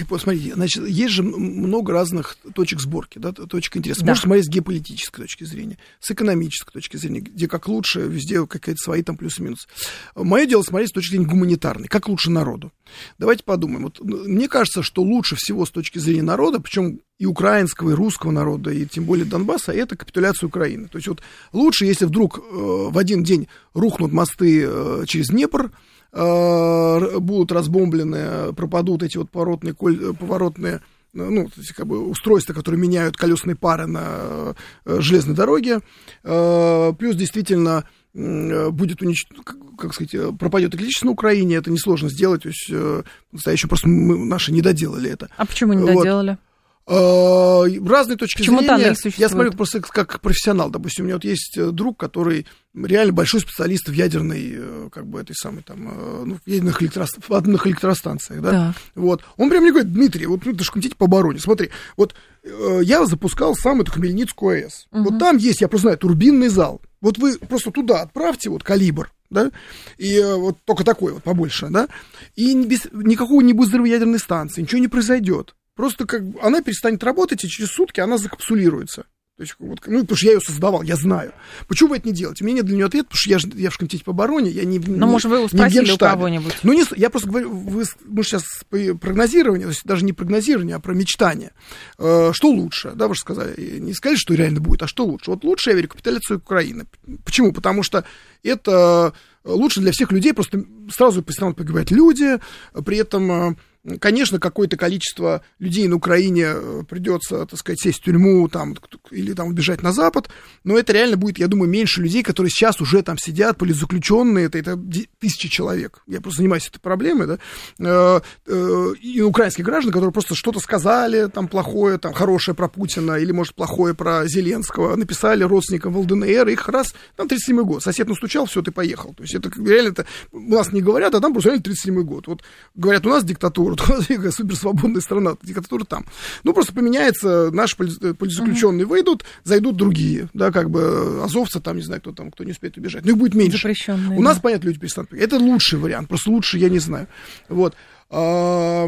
И 0.00 0.04
Посмотрите, 0.04 0.54
значит, 0.54 0.73
есть 0.76 1.12
же 1.12 1.22
много 1.22 1.92
разных 1.92 2.36
точек 2.54 2.80
сборки, 2.80 3.18
да, 3.18 3.32
точек 3.32 3.76
интереса. 3.76 4.00
Да. 4.00 4.08
Можно 4.08 4.22
смотреть 4.22 4.46
с 4.46 4.48
геополитической 4.48 5.22
точки 5.22 5.44
зрения, 5.44 5.78
с 6.00 6.10
экономической 6.10 6.72
точки 6.72 6.96
зрения, 6.96 7.20
где 7.20 7.48
как 7.48 7.68
лучше, 7.68 8.00
везде 8.00 8.46
какие-то 8.46 8.82
свои 8.82 9.02
там 9.02 9.16
плюсы-минусы. 9.16 9.66
Мое 10.14 10.46
дело 10.46 10.62
смотреть 10.62 10.90
с 10.90 10.92
точки 10.92 11.10
зрения 11.10 11.26
гуманитарной, 11.26 11.88
как 11.88 12.08
лучше 12.08 12.30
народу. 12.30 12.72
Давайте 13.18 13.44
подумаем. 13.44 13.84
Вот, 13.84 14.00
мне 14.00 14.48
кажется, 14.48 14.82
что 14.82 15.02
лучше 15.02 15.36
всего 15.36 15.66
с 15.66 15.70
точки 15.70 15.98
зрения 15.98 16.22
народа, 16.22 16.60
причем 16.60 17.00
и 17.18 17.26
украинского, 17.26 17.90
и 17.90 17.94
русского 17.94 18.32
народа, 18.32 18.70
и 18.70 18.86
тем 18.86 19.04
более 19.04 19.24
Донбасса, 19.24 19.72
это 19.72 19.96
капитуляция 19.96 20.48
Украины. 20.48 20.88
То 20.88 20.98
есть 20.98 21.08
вот 21.08 21.22
лучше, 21.52 21.84
если 21.84 22.06
вдруг 22.06 22.38
э, 22.38 22.42
в 22.42 22.98
один 22.98 23.22
день 23.22 23.48
рухнут 23.72 24.12
мосты 24.12 24.64
э, 24.66 25.04
через 25.06 25.28
Днепр, 25.28 25.70
будут 26.14 27.50
разбомблены, 27.50 28.52
пропадут 28.54 29.02
эти 29.02 29.16
вот 29.16 29.30
поворотные, 29.30 29.74
э, 29.74 30.12
поворотные 30.12 30.80
ну, 31.14 31.44
то 31.48 31.60
есть, 31.60 31.72
как 31.72 31.86
бы 31.86 32.08
устройства, 32.08 32.52
которые 32.52 32.80
меняют 32.80 33.16
колесные 33.16 33.56
пары 33.56 33.86
на 33.86 34.54
э, 34.84 35.00
железной 35.00 35.36
дороге. 35.36 35.80
Э, 36.24 36.92
плюс 36.98 37.16
действительно 37.16 37.84
э, 38.14 38.70
будет 38.70 39.00
унич... 39.00 39.26
как, 39.44 39.56
как 39.78 39.94
сказать, 39.94 40.14
э, 40.14 40.32
пропадет 40.38 40.74
электричество 40.74 41.06
на 41.06 41.12
Украине, 41.12 41.56
это 41.56 41.70
несложно 41.70 42.08
сделать, 42.08 42.42
то 42.42 42.48
есть 42.48 42.66
э, 42.70 43.02
настоящем 43.30 43.68
просто 43.68 43.88
мы 43.88 44.18
наши 44.18 44.52
не 44.52 44.60
доделали 44.60 45.10
это. 45.10 45.28
А 45.36 45.46
почему 45.46 45.72
не 45.72 45.82
Вот. 45.82 45.94
доделали? 45.94 46.38
Э, 46.86 47.62
Разные 47.86 48.16
точки 48.18 48.38
Почему 48.38 48.58
зрения. 48.58 48.94
Я 49.16 49.28
смотрю 49.28 49.52
просто 49.52 49.80
как 49.80 50.20
профессионал. 50.20 50.70
Допустим, 50.70 51.04
у 51.04 51.06
меня 51.06 51.16
вот 51.16 51.24
есть 51.24 51.56
э, 51.56 51.70
друг, 51.70 51.98
который 51.98 52.46
реально 52.74 53.12
большой 53.12 53.40
специалист 53.40 53.88
в 53.88 53.92
ядерной, 53.92 54.52
э, 54.54 54.88
как 54.92 55.06
бы 55.06 55.20
этой 55.20 55.34
самой 55.34 55.62
там, 55.62 55.84
ну, 56.26 56.36
в 56.44 56.46
ядерных 56.46 56.82
электрос- 56.82 57.22
в 57.26 57.32
атомных 57.32 57.66
электростанциях, 57.66 58.42
да. 58.42 58.50
Так. 58.50 58.76
Вот. 58.94 59.22
Он 59.36 59.48
прям 59.48 59.62
мне 59.62 59.72
говорит, 59.72 59.92
Дмитрий, 59.92 60.26
вот 60.26 60.44
ну, 60.44 60.52
ты 60.54 60.62
же 60.62 60.70
комитете 60.70 60.96
по 60.96 61.06
обороне, 61.06 61.38
смотри, 61.38 61.70
вот 61.96 62.14
э, 62.42 62.80
я 62.82 63.06
запускал 63.06 63.54
сам 63.54 63.80
эту 63.80 63.92
Хмельницкую 63.92 64.64
АЭС. 64.64 64.86
Вот 64.90 65.18
там 65.18 65.36
есть, 65.38 65.60
я 65.62 65.68
просто 65.68 65.86
знаю, 65.86 65.98
турбинный 65.98 66.48
зал. 66.48 66.82
Вот 67.00 67.18
вы 67.18 67.38
просто 67.38 67.70
туда 67.70 68.02
отправьте 68.02 68.50
вот 68.50 68.62
калибр, 68.62 69.10
да, 69.30 69.50
и 69.96 70.16
э, 70.16 70.34
вот 70.34 70.58
только 70.64 70.84
такой 70.84 71.14
вот 71.14 71.22
побольше, 71.22 71.68
да, 71.70 71.88
и 72.34 72.54
без, 72.64 72.88
никакого 72.92 73.40
не 73.40 73.52
будет 73.54 73.68
взрыва 73.68 73.86
ядерной 73.86 74.18
станции, 74.18 74.60
ничего 74.62 74.80
не 74.80 74.88
произойдет. 74.88 75.54
Просто 75.76 76.06
как 76.06 76.22
она 76.40 76.62
перестанет 76.62 77.02
работать, 77.02 77.44
и 77.44 77.48
через 77.48 77.70
сутки 77.70 78.00
она 78.00 78.18
закапсулируется. 78.18 79.06
То 79.36 79.42
есть, 79.42 79.56
вот, 79.58 79.80
ну, 79.86 80.02
потому 80.02 80.16
что 80.16 80.26
я 80.26 80.32
ее 80.34 80.40
создавал, 80.40 80.82
я 80.82 80.94
знаю. 80.94 81.32
Почему 81.66 81.88
вы 81.88 81.96
это 81.96 82.06
не 82.06 82.14
делаете? 82.14 82.44
У 82.44 82.46
меня 82.46 82.58
нет 82.58 82.66
для 82.66 82.76
нее 82.76 82.86
ответа, 82.86 83.06
потому 83.06 83.18
что 83.18 83.30
я, 83.30 83.38
же- 83.40 83.50
я 83.54 83.70
в 83.70 83.76
комитете 83.76 84.04
по 84.04 84.12
обороне, 84.12 84.48
я 84.48 84.64
не 84.64 84.78
Ну, 84.78 85.08
может, 85.08 85.28
вы 85.28 85.44
в 85.44 85.48
спросили 85.48 85.90
у 85.90 85.98
кого-нибудь? 85.98 86.54
Ну, 86.62 86.72
не, 86.72 86.84
я 86.94 87.10
просто 87.10 87.28
говорю, 87.28 87.50
вы, 87.50 87.82
мы 88.04 88.22
сейчас 88.22 88.44
по 88.70 88.78
прогнозированию, 88.94 89.66
то 89.66 89.72
есть 89.72 89.84
даже 89.84 90.04
не 90.04 90.12
прогнозирование, 90.12 90.76
а 90.76 90.78
про 90.78 90.94
мечтание. 90.94 91.50
Э, 91.98 92.30
что 92.32 92.48
лучше, 92.48 92.92
да, 92.94 93.08
вы 93.08 93.16
же 93.16 93.22
сказали, 93.22 93.80
не 93.80 93.92
сказали, 93.92 94.16
что 94.16 94.34
реально 94.34 94.60
будет, 94.60 94.84
а 94.84 94.86
что 94.86 95.04
лучше? 95.04 95.32
Вот 95.32 95.42
лучше, 95.42 95.70
я 95.70 95.76
верю, 95.76 95.88
капитализацию 95.88 96.38
Украины. 96.38 96.86
Почему? 97.24 97.52
Потому 97.52 97.82
что 97.82 98.04
это 98.44 99.14
лучше 99.42 99.80
для 99.80 99.90
всех 99.90 100.12
людей, 100.12 100.32
просто 100.32 100.64
сразу 100.92 101.22
перестанут 101.22 101.56
погибать 101.56 101.90
люди, 101.90 102.38
при 102.84 102.98
этом 102.98 103.32
э, 103.32 103.56
Конечно, 104.00 104.38
какое-то 104.38 104.76
количество 104.76 105.42
людей 105.58 105.86
на 105.88 105.96
Украине 105.96 106.46
э, 106.46 106.82
придется, 106.88 107.46
так 107.46 107.58
сказать, 107.58 107.80
сесть 107.80 108.00
в 108.00 108.04
тюрьму 108.04 108.48
там, 108.48 108.74
или 109.10 109.32
там 109.32 109.48
убежать 109.48 109.82
на 109.82 109.92
Запад, 109.92 110.30
но 110.64 110.78
это 110.78 110.92
реально 110.92 111.16
будет, 111.16 111.38
я 111.38 111.48
думаю, 111.48 111.68
меньше 111.68 112.02
людей, 112.02 112.22
которые 112.22 112.50
сейчас 112.50 112.80
уже 112.80 113.02
там 113.02 113.18
сидят, 113.18 113.58
политзаключенные, 113.58 114.46
это, 114.46 114.58
это 114.58 114.80
тысячи 115.18 115.48
человек. 115.48 116.02
Я 116.06 116.20
просто 116.20 116.38
занимаюсь 116.38 116.68
этой 116.68 116.80
проблемой, 116.80 117.26
да, 117.26 117.38
Э, 117.78 118.20
э, 118.46 118.92
и 119.00 119.20
украинских 119.20 119.64
граждан, 119.64 119.92
которые 119.92 120.12
просто 120.12 120.34
что-то 120.34 120.60
сказали, 120.60 121.26
там, 121.26 121.48
плохое, 121.48 121.98
там, 121.98 122.12
хорошее 122.12 122.54
про 122.54 122.68
Путина, 122.68 123.12
или, 123.12 123.32
может, 123.32 123.54
плохое 123.54 123.94
про 123.94 124.26
Зеленского, 124.26 124.96
написали 124.96 125.44
родственникам 125.44 125.92
в 125.92 125.98
ЛДНР, 125.98 126.48
их 126.48 126.68
раз, 126.68 126.94
там, 127.16 127.26
37-й 127.26 127.64
год, 127.64 127.82
сосед 127.82 128.08
настучал, 128.08 128.46
все, 128.46 128.62
ты 128.62 128.70
поехал. 128.70 129.14
То 129.14 129.22
есть 129.22 129.34
это 129.34 129.50
реально, 129.56 129.88
это, 129.88 130.06
у 130.32 130.40
нас 130.40 130.72
не 130.72 130.80
говорят, 130.80 131.14
а 131.14 131.20
там 131.20 131.32
просто 131.32 131.50
реально 131.50 131.64
37-й 131.64 132.04
год. 132.04 132.26
Вот 132.26 132.42
говорят, 132.74 133.06
у 133.06 133.10
нас 133.10 133.24
диктатура, 133.24 133.73
такая 133.76 134.00
суперсвободная 134.30 135.00
страна, 135.00 135.36
диктатура 135.42 135.84
там. 135.84 136.06
Ну, 136.42 136.52
просто 136.52 136.72
поменяется, 136.72 137.50
наши 137.50 137.76
поли- 137.76 138.14
политзаключенные 138.14 138.86
выйдут, 138.86 139.24
зайдут 139.44 139.76
другие, 139.76 140.28
да, 140.34 140.50
как 140.52 140.70
бы 140.70 141.22
азовцы 141.24 141.60
там, 141.60 141.76
не 141.76 141.82
знаю, 141.82 142.00
кто 142.00 142.12
там, 142.12 142.30
кто 142.30 142.44
не 142.44 142.52
успеет 142.52 142.76
убежать. 142.76 143.04
Ну, 143.04 143.10
их 143.12 143.16
будет 143.18 143.34
меньше. 143.34 143.74
У 144.16 144.22
нас, 144.22 144.36
да. 144.36 144.42
понятно, 144.42 144.66
люди 144.68 144.78
перестанут. 144.80 145.12
Это 145.12 145.38
лучший 145.38 145.78
вариант, 145.78 146.08
просто 146.08 146.30
лучше 146.30 146.58
я 146.58 146.68
не 146.68 146.78
знаю. 146.78 147.06
Вот. 147.48 147.74
А, 148.10 148.86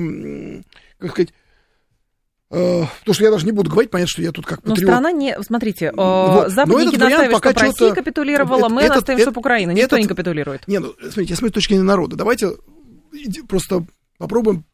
как 0.99 1.11
сказать, 1.11 1.31
э, 2.51 2.85
потому 3.01 3.15
что 3.15 3.25
я 3.25 3.31
даже 3.31 3.45
не 3.47 3.53
буду 3.53 3.71
говорить, 3.71 3.91
понятно, 3.91 4.11
что 4.11 4.23
я 4.23 4.31
тут 4.33 4.47
как 4.47 4.65
Но 4.65 4.71
патриот. 4.71 4.91
страна 4.91 5.13
не... 5.13 5.37
Смотрите, 5.43 5.87
э, 5.87 5.93
Вот. 5.97 6.45
Но 6.45 6.49
западники 6.49 6.97
настаивают, 6.97 7.33
пока 7.33 7.51
чтобы 7.51 7.67
Россия 7.67 7.95
капитулировала, 7.95 8.69
мы 8.69 8.83
этот- 8.83 8.97
настаиваем, 8.97 9.25
чтобы 9.25 9.39
Украина. 9.41 9.71
Никто 9.73 9.97
этот- 9.97 10.01
не 10.01 10.07
капитулирует. 10.07 10.69
Не, 10.69 10.79
ну, 10.79 10.93
смотрите, 11.01 11.31
я 11.33 11.37
смотрю 11.37 11.51
с 11.51 11.55
точки 11.55 11.73
зрения 11.73 11.85
народа. 11.85 12.17
Давайте 12.17 12.53
просто 13.49 13.85
попробуем 14.19 14.65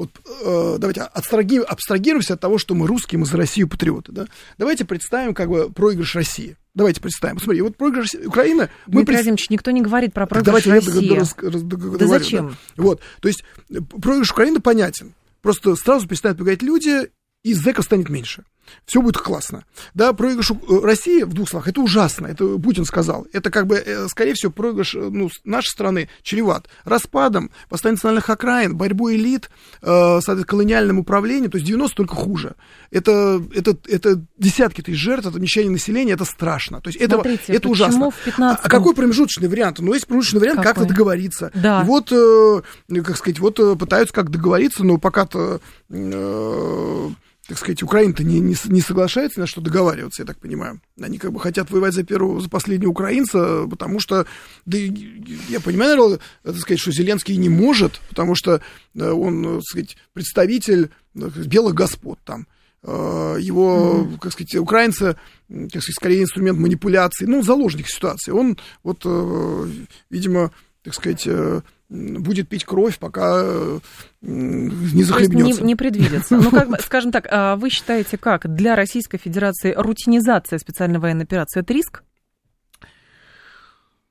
вот, 0.00 0.10
э, 0.44 0.76
давайте 0.78 1.00
абстраги- 1.14 1.62
абстрагируемся 1.62 2.34
от 2.34 2.40
того, 2.40 2.58
что 2.58 2.74
мы 2.74 2.86
русские, 2.86 3.18
мы 3.18 3.26
за 3.26 3.36
Россию 3.36 3.68
патриоты. 3.68 4.12
Да? 4.12 4.26
Давайте 4.58 4.84
представим 4.84 5.34
как 5.34 5.48
бы 5.48 5.70
проигрыш 5.70 6.14
России. 6.14 6.56
Давайте 6.74 7.00
представим. 7.00 7.38
Смотри, 7.40 7.62
вот 7.62 7.76
проигрыш 7.76 8.10
Украины... 8.24 8.70
Мы 8.86 9.04
пред- 9.04 9.16
Владимирович, 9.18 9.50
никто 9.50 9.70
не 9.70 9.82
говорит 9.82 10.12
про 10.14 10.26
проигрыш 10.26 10.64
Давайте 10.64 10.68
я 10.70 10.74
России. 10.76 11.16
рас- 11.18 11.34
раз- 11.38 11.62
дог- 11.62 11.80
договорю, 11.80 12.08
зачем? 12.08 12.56
да. 12.76 12.82
Вот, 12.82 13.00
то 13.20 13.28
есть 13.28 13.42
э, 13.70 13.74
проигрыш 14.00 14.30
Украины 14.32 14.60
понятен. 14.60 15.14
Просто 15.42 15.74
сразу 15.76 16.06
перестанут 16.06 16.38
пугать 16.38 16.62
люди, 16.62 17.08
и 17.42 17.54
зэков 17.54 17.84
станет 17.86 18.08
меньше 18.10 18.44
все 18.86 19.00
будет 19.00 19.18
классно. 19.18 19.64
Да, 19.94 20.12
проигрыш 20.12 20.50
э, 20.50 20.54
России, 20.82 21.22
в 21.22 21.32
двух 21.32 21.48
словах, 21.48 21.68
это 21.68 21.80
ужасно, 21.80 22.26
это 22.26 22.58
Путин 22.58 22.84
сказал. 22.84 23.26
Это 23.32 23.50
как 23.50 23.66
бы, 23.66 23.76
э, 23.76 24.08
скорее 24.08 24.34
всего, 24.34 24.52
проигрыш 24.52 24.94
э, 24.94 24.98
ну, 24.98 25.30
нашей 25.44 25.68
страны 25.68 26.08
чреват 26.22 26.68
распадом, 26.84 27.50
восстанием 27.68 27.96
национальных 27.96 28.30
окраин, 28.30 28.76
борьбой 28.76 29.16
элит, 29.16 29.50
э, 29.82 30.20
колониальным 30.46 30.98
управлением, 30.98 31.50
то 31.50 31.56
есть 31.56 31.66
90 31.66 31.96
только 31.96 32.14
хуже. 32.14 32.54
Это, 32.90 33.42
это, 33.54 33.76
это 33.86 34.20
десятки 34.38 34.82
тысяч 34.82 34.98
жертв, 34.98 35.26
это 35.26 35.38
нищение 35.38 35.70
населения, 35.70 36.12
это 36.12 36.24
страшно. 36.24 36.80
То 36.80 36.88
есть 36.88 37.00
это, 37.00 37.16
Смотрите, 37.16 37.52
это 37.52 37.68
ужасно. 37.68 38.10
15... 38.24 38.60
А, 38.60 38.66
а 38.66 38.68
какой 38.68 38.94
промежуточный 38.94 39.48
вариант? 39.48 39.78
Ну, 39.78 39.92
есть 39.94 40.06
промежуточный 40.06 40.40
вариант 40.40 40.62
как-то 40.62 40.84
договориться. 40.84 41.50
Да. 41.54 41.82
И 41.82 41.84
вот, 41.84 42.10
э, 42.12 42.62
как 43.02 43.16
сказать, 43.16 43.38
вот 43.38 43.56
пытаются 43.78 44.14
как 44.14 44.30
договориться, 44.30 44.84
но 44.84 44.98
пока-то... 44.98 45.60
Э, 45.90 47.10
так 47.50 47.58
сказать, 47.58 47.82
Украина-то 47.82 48.22
не, 48.22 48.38
не, 48.38 48.54
не 48.66 48.80
соглашается 48.80 49.40
на 49.40 49.48
что 49.48 49.60
договариваться, 49.60 50.22
я 50.22 50.26
так 50.26 50.38
понимаю. 50.38 50.80
Они 51.00 51.18
как 51.18 51.32
бы 51.32 51.40
хотят 51.40 51.68
воевать 51.68 51.94
за 51.94 52.04
первого, 52.04 52.40
за 52.40 52.48
последнего 52.48 52.90
украинца, 52.90 53.66
потому 53.68 53.98
что, 53.98 54.24
да, 54.66 54.78
я 54.78 55.58
понимаю, 55.58 55.96
наверное, 55.96 56.20
так 56.44 56.56
сказать, 56.58 56.78
что 56.78 56.92
Зеленский 56.92 57.36
не 57.36 57.48
может, 57.48 58.00
потому 58.08 58.36
что 58.36 58.62
он, 58.94 59.56
так 59.56 59.64
сказать, 59.64 59.96
представитель 60.12 60.90
белых 61.12 61.74
господ 61.74 62.20
там. 62.24 62.46
Его, 62.84 64.06
mm-hmm. 64.06 64.18
как 64.20 64.32
сказать, 64.32 64.54
украинцы, 64.54 65.16
как 65.48 65.82
сказать, 65.82 65.96
скорее 65.96 66.22
инструмент 66.22 66.56
манипуляции, 66.56 67.24
ну, 67.24 67.42
заложник 67.42 67.88
ситуации. 67.88 68.30
Он 68.30 68.58
вот, 68.84 69.02
э, 69.04 69.66
видимо, 70.08 70.52
так 70.84 70.94
сказать, 70.94 71.24
э, 71.26 71.62
будет 71.90 72.48
пить 72.48 72.64
кровь, 72.64 72.98
пока 72.98 73.42
э, 73.42 73.80
не 74.20 75.02
захлебнется. 75.02 75.62
Не, 75.62 75.68
не 75.68 75.76
предвидится. 75.76 76.36
Ну, 76.36 76.50
как, 76.50 76.80
скажем 76.82 77.10
так, 77.10 77.26
а 77.30 77.56
вы 77.56 77.68
считаете, 77.68 78.16
как 78.16 78.52
для 78.54 78.76
Российской 78.76 79.18
Федерации 79.18 79.74
рутинизация 79.76 80.58
специальной 80.58 81.00
военной 81.00 81.24
операции 81.24 81.60
это 81.60 81.72
риск? 81.72 82.04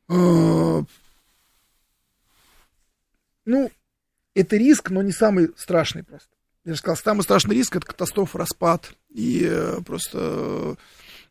А, 0.10 0.84
ну, 3.46 3.72
это 4.36 4.58
риск, 4.58 4.90
но 4.90 5.02
не 5.02 5.14
самый 5.14 5.50
страшный 5.56 6.04
просто. 6.04 6.30
Я 6.66 6.74
же 6.74 6.80
сказал, 6.80 6.98
самый 6.98 7.22
страшный 7.22 7.56
риск 7.56 7.78
это 7.78 7.86
катастрофа, 7.86 8.40
распад 8.40 8.92
и 9.10 9.48
э, 9.50 9.80
просто, 9.86 10.76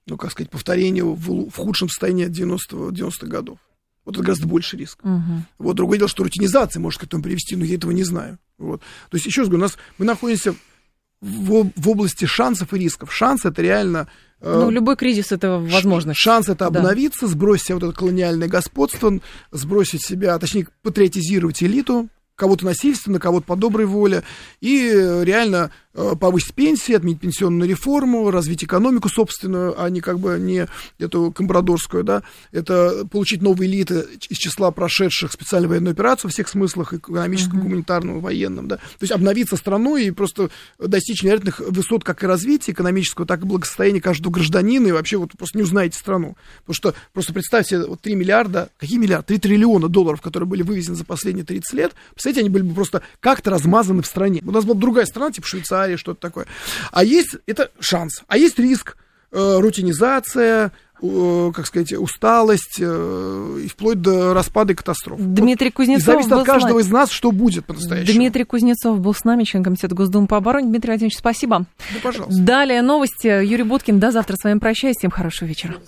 ну, 0.06 0.16
как 0.16 0.32
сказать, 0.32 0.50
повторение 0.50 1.04
в, 1.04 1.50
в 1.50 1.54
худшем 1.54 1.90
состоянии 1.90 2.24
90 2.24 2.74
90-х 2.74 3.26
годов. 3.26 3.58
Вот 4.08 4.16
это 4.16 4.24
гораздо 4.24 4.46
больше 4.46 4.78
риск. 4.78 5.04
Угу. 5.04 5.42
Вот 5.58 5.76
другое 5.76 5.98
дело, 5.98 6.08
что 6.08 6.22
рутинизация 6.22 6.80
может 6.80 6.98
к 6.98 7.04
этому 7.04 7.22
привести, 7.22 7.56
но 7.56 7.64
я 7.66 7.74
этого 7.74 7.90
не 7.90 8.04
знаю. 8.04 8.38
Вот. 8.56 8.80
То 9.10 9.16
есть, 9.16 9.26
еще 9.26 9.42
раз 9.42 9.50
говорю, 9.50 9.64
у 9.64 9.66
нас 9.66 9.76
мы 9.98 10.06
находимся 10.06 10.54
в, 11.20 11.70
в 11.76 11.88
области 11.90 12.24
шансов 12.24 12.72
и 12.72 12.78
рисков. 12.78 13.12
Шанс 13.12 13.44
это 13.44 13.60
реально... 13.60 14.08
Э, 14.40 14.60
ну, 14.64 14.70
любой 14.70 14.96
кризис 14.96 15.30
это 15.30 15.58
возможность. 15.58 16.18
Шанс 16.18 16.48
это 16.48 16.64
обновиться, 16.64 17.26
да. 17.26 17.32
сбросить 17.32 17.68
вот 17.68 17.82
это 17.82 17.92
колониальное 17.92 18.48
господство, 18.48 19.20
сбросить 19.50 20.02
себя, 20.02 20.38
точнее, 20.38 20.68
патриотизировать 20.82 21.62
элиту, 21.62 22.08
кого-то 22.38 22.64
насильственно, 22.64 23.18
кого-то 23.18 23.46
по 23.46 23.56
доброй 23.56 23.86
воле, 23.86 24.22
и 24.60 24.90
реально 25.22 25.70
Э, 25.98 26.14
повысить 26.14 26.54
пенсии, 26.54 26.94
отменить 26.94 27.18
пенсионную 27.18 27.68
реформу, 27.68 28.30
развить 28.30 28.62
экономику 28.62 29.08
собственную, 29.08 29.82
а 29.82 29.90
не 29.90 30.00
как 30.00 30.20
бы 30.20 30.38
не 30.38 30.68
эту 31.00 31.32
комбрадорскую, 31.32 32.04
да, 32.04 32.22
это 32.52 33.04
получить 33.10 33.42
новые 33.42 33.68
элиты 33.68 34.06
из 34.28 34.36
числа 34.36 34.70
прошедших 34.70 35.32
специальную 35.32 35.70
военную 35.70 35.92
операцию 35.92 36.28
во 36.28 36.32
всех 36.32 36.48
смыслах, 36.48 36.94
экономическом, 36.94 37.58
uh-huh. 37.58 37.62
гуманитарном, 37.62 38.20
военном, 38.20 38.68
да, 38.68 38.76
то 38.76 38.82
есть 39.00 39.12
обновиться 39.12 39.56
страной 39.56 40.04
и 40.04 40.10
просто 40.12 40.50
достичь 40.78 41.24
невероятных 41.24 41.58
высот 41.58 42.04
как 42.04 42.22
и 42.22 42.26
развития 42.28 42.72
экономического, 42.72 43.26
так 43.26 43.42
и 43.42 43.46
благосостояния 43.46 44.00
каждого 44.00 44.32
гражданина, 44.32 44.86
и 44.86 44.92
вообще 44.92 45.16
вот 45.16 45.32
просто 45.36 45.58
не 45.58 45.64
узнаете 45.64 45.98
страну, 45.98 46.36
потому 46.60 46.74
что 46.74 46.94
просто 47.12 47.32
представьте, 47.32 47.80
вот 47.80 48.00
3 48.02 48.14
миллиарда, 48.14 48.70
какие 48.78 48.98
миллиарды? 48.98 49.26
3 49.26 49.38
триллиона 49.38 49.88
долларов, 49.88 50.20
которые 50.20 50.48
были 50.48 50.62
вывезены 50.62 50.94
за 50.96 51.04
последние 51.04 51.44
30 51.44 51.72
лет, 51.72 51.94
представляете, 52.28 52.40
они 52.40 52.48
были 52.50 52.62
бы 52.62 52.74
просто 52.74 53.02
как-то 53.20 53.50
размазаны 53.50 54.02
в 54.02 54.06
стране. 54.06 54.42
У 54.46 54.50
нас 54.50 54.64
была 54.64 54.74
бы 54.74 54.80
другая 54.80 55.06
страна, 55.06 55.30
типа 55.32 55.46
Швейцария, 55.46 55.96
что-то 55.96 56.20
такое. 56.20 56.46
А 56.92 57.04
есть, 57.04 57.36
это 57.46 57.70
шанс, 57.80 58.22
а 58.26 58.36
есть 58.36 58.58
риск, 58.58 58.96
э, 59.32 59.58
рутинизация, 59.58 60.72
э, 61.00 61.52
как 61.54 61.66
сказать, 61.66 61.92
усталость 61.92 62.78
э, 62.80 63.60
и 63.64 63.68
вплоть 63.68 64.00
до 64.00 64.34
распада 64.34 64.72
и 64.72 64.76
катастроф. 64.76 65.18
Дмитрий 65.20 65.70
Кузнецов. 65.70 66.02
И 66.02 66.06
зависит 66.06 66.32
от 66.32 66.46
каждого 66.46 66.78
из 66.80 66.90
нас, 66.90 67.10
что 67.10 67.30
будет 67.32 67.64
по-настоящему. 67.66 68.14
Дмитрий 68.14 68.44
Кузнецов 68.44 69.00
был 69.00 69.14
с 69.14 69.24
нами, 69.24 69.44
член 69.44 69.62
Комитета 69.62 69.94
Госдумы 69.94 70.26
по 70.26 70.36
обороне. 70.36 70.68
Дмитрий 70.68 70.90
Владимирович, 70.90 71.18
спасибо. 71.18 71.66
Да, 71.78 72.00
пожалуйста. 72.02 72.42
Далее 72.42 72.82
новости. 72.82 73.44
Юрий 73.44 73.64
Буткин. 73.64 73.98
До 73.98 74.10
завтра 74.10 74.36
с 74.36 74.44
вами 74.44 74.58
прощаюсь. 74.58 74.96
Всем 74.96 75.10
хорошего 75.10 75.48
вечера. 75.48 75.76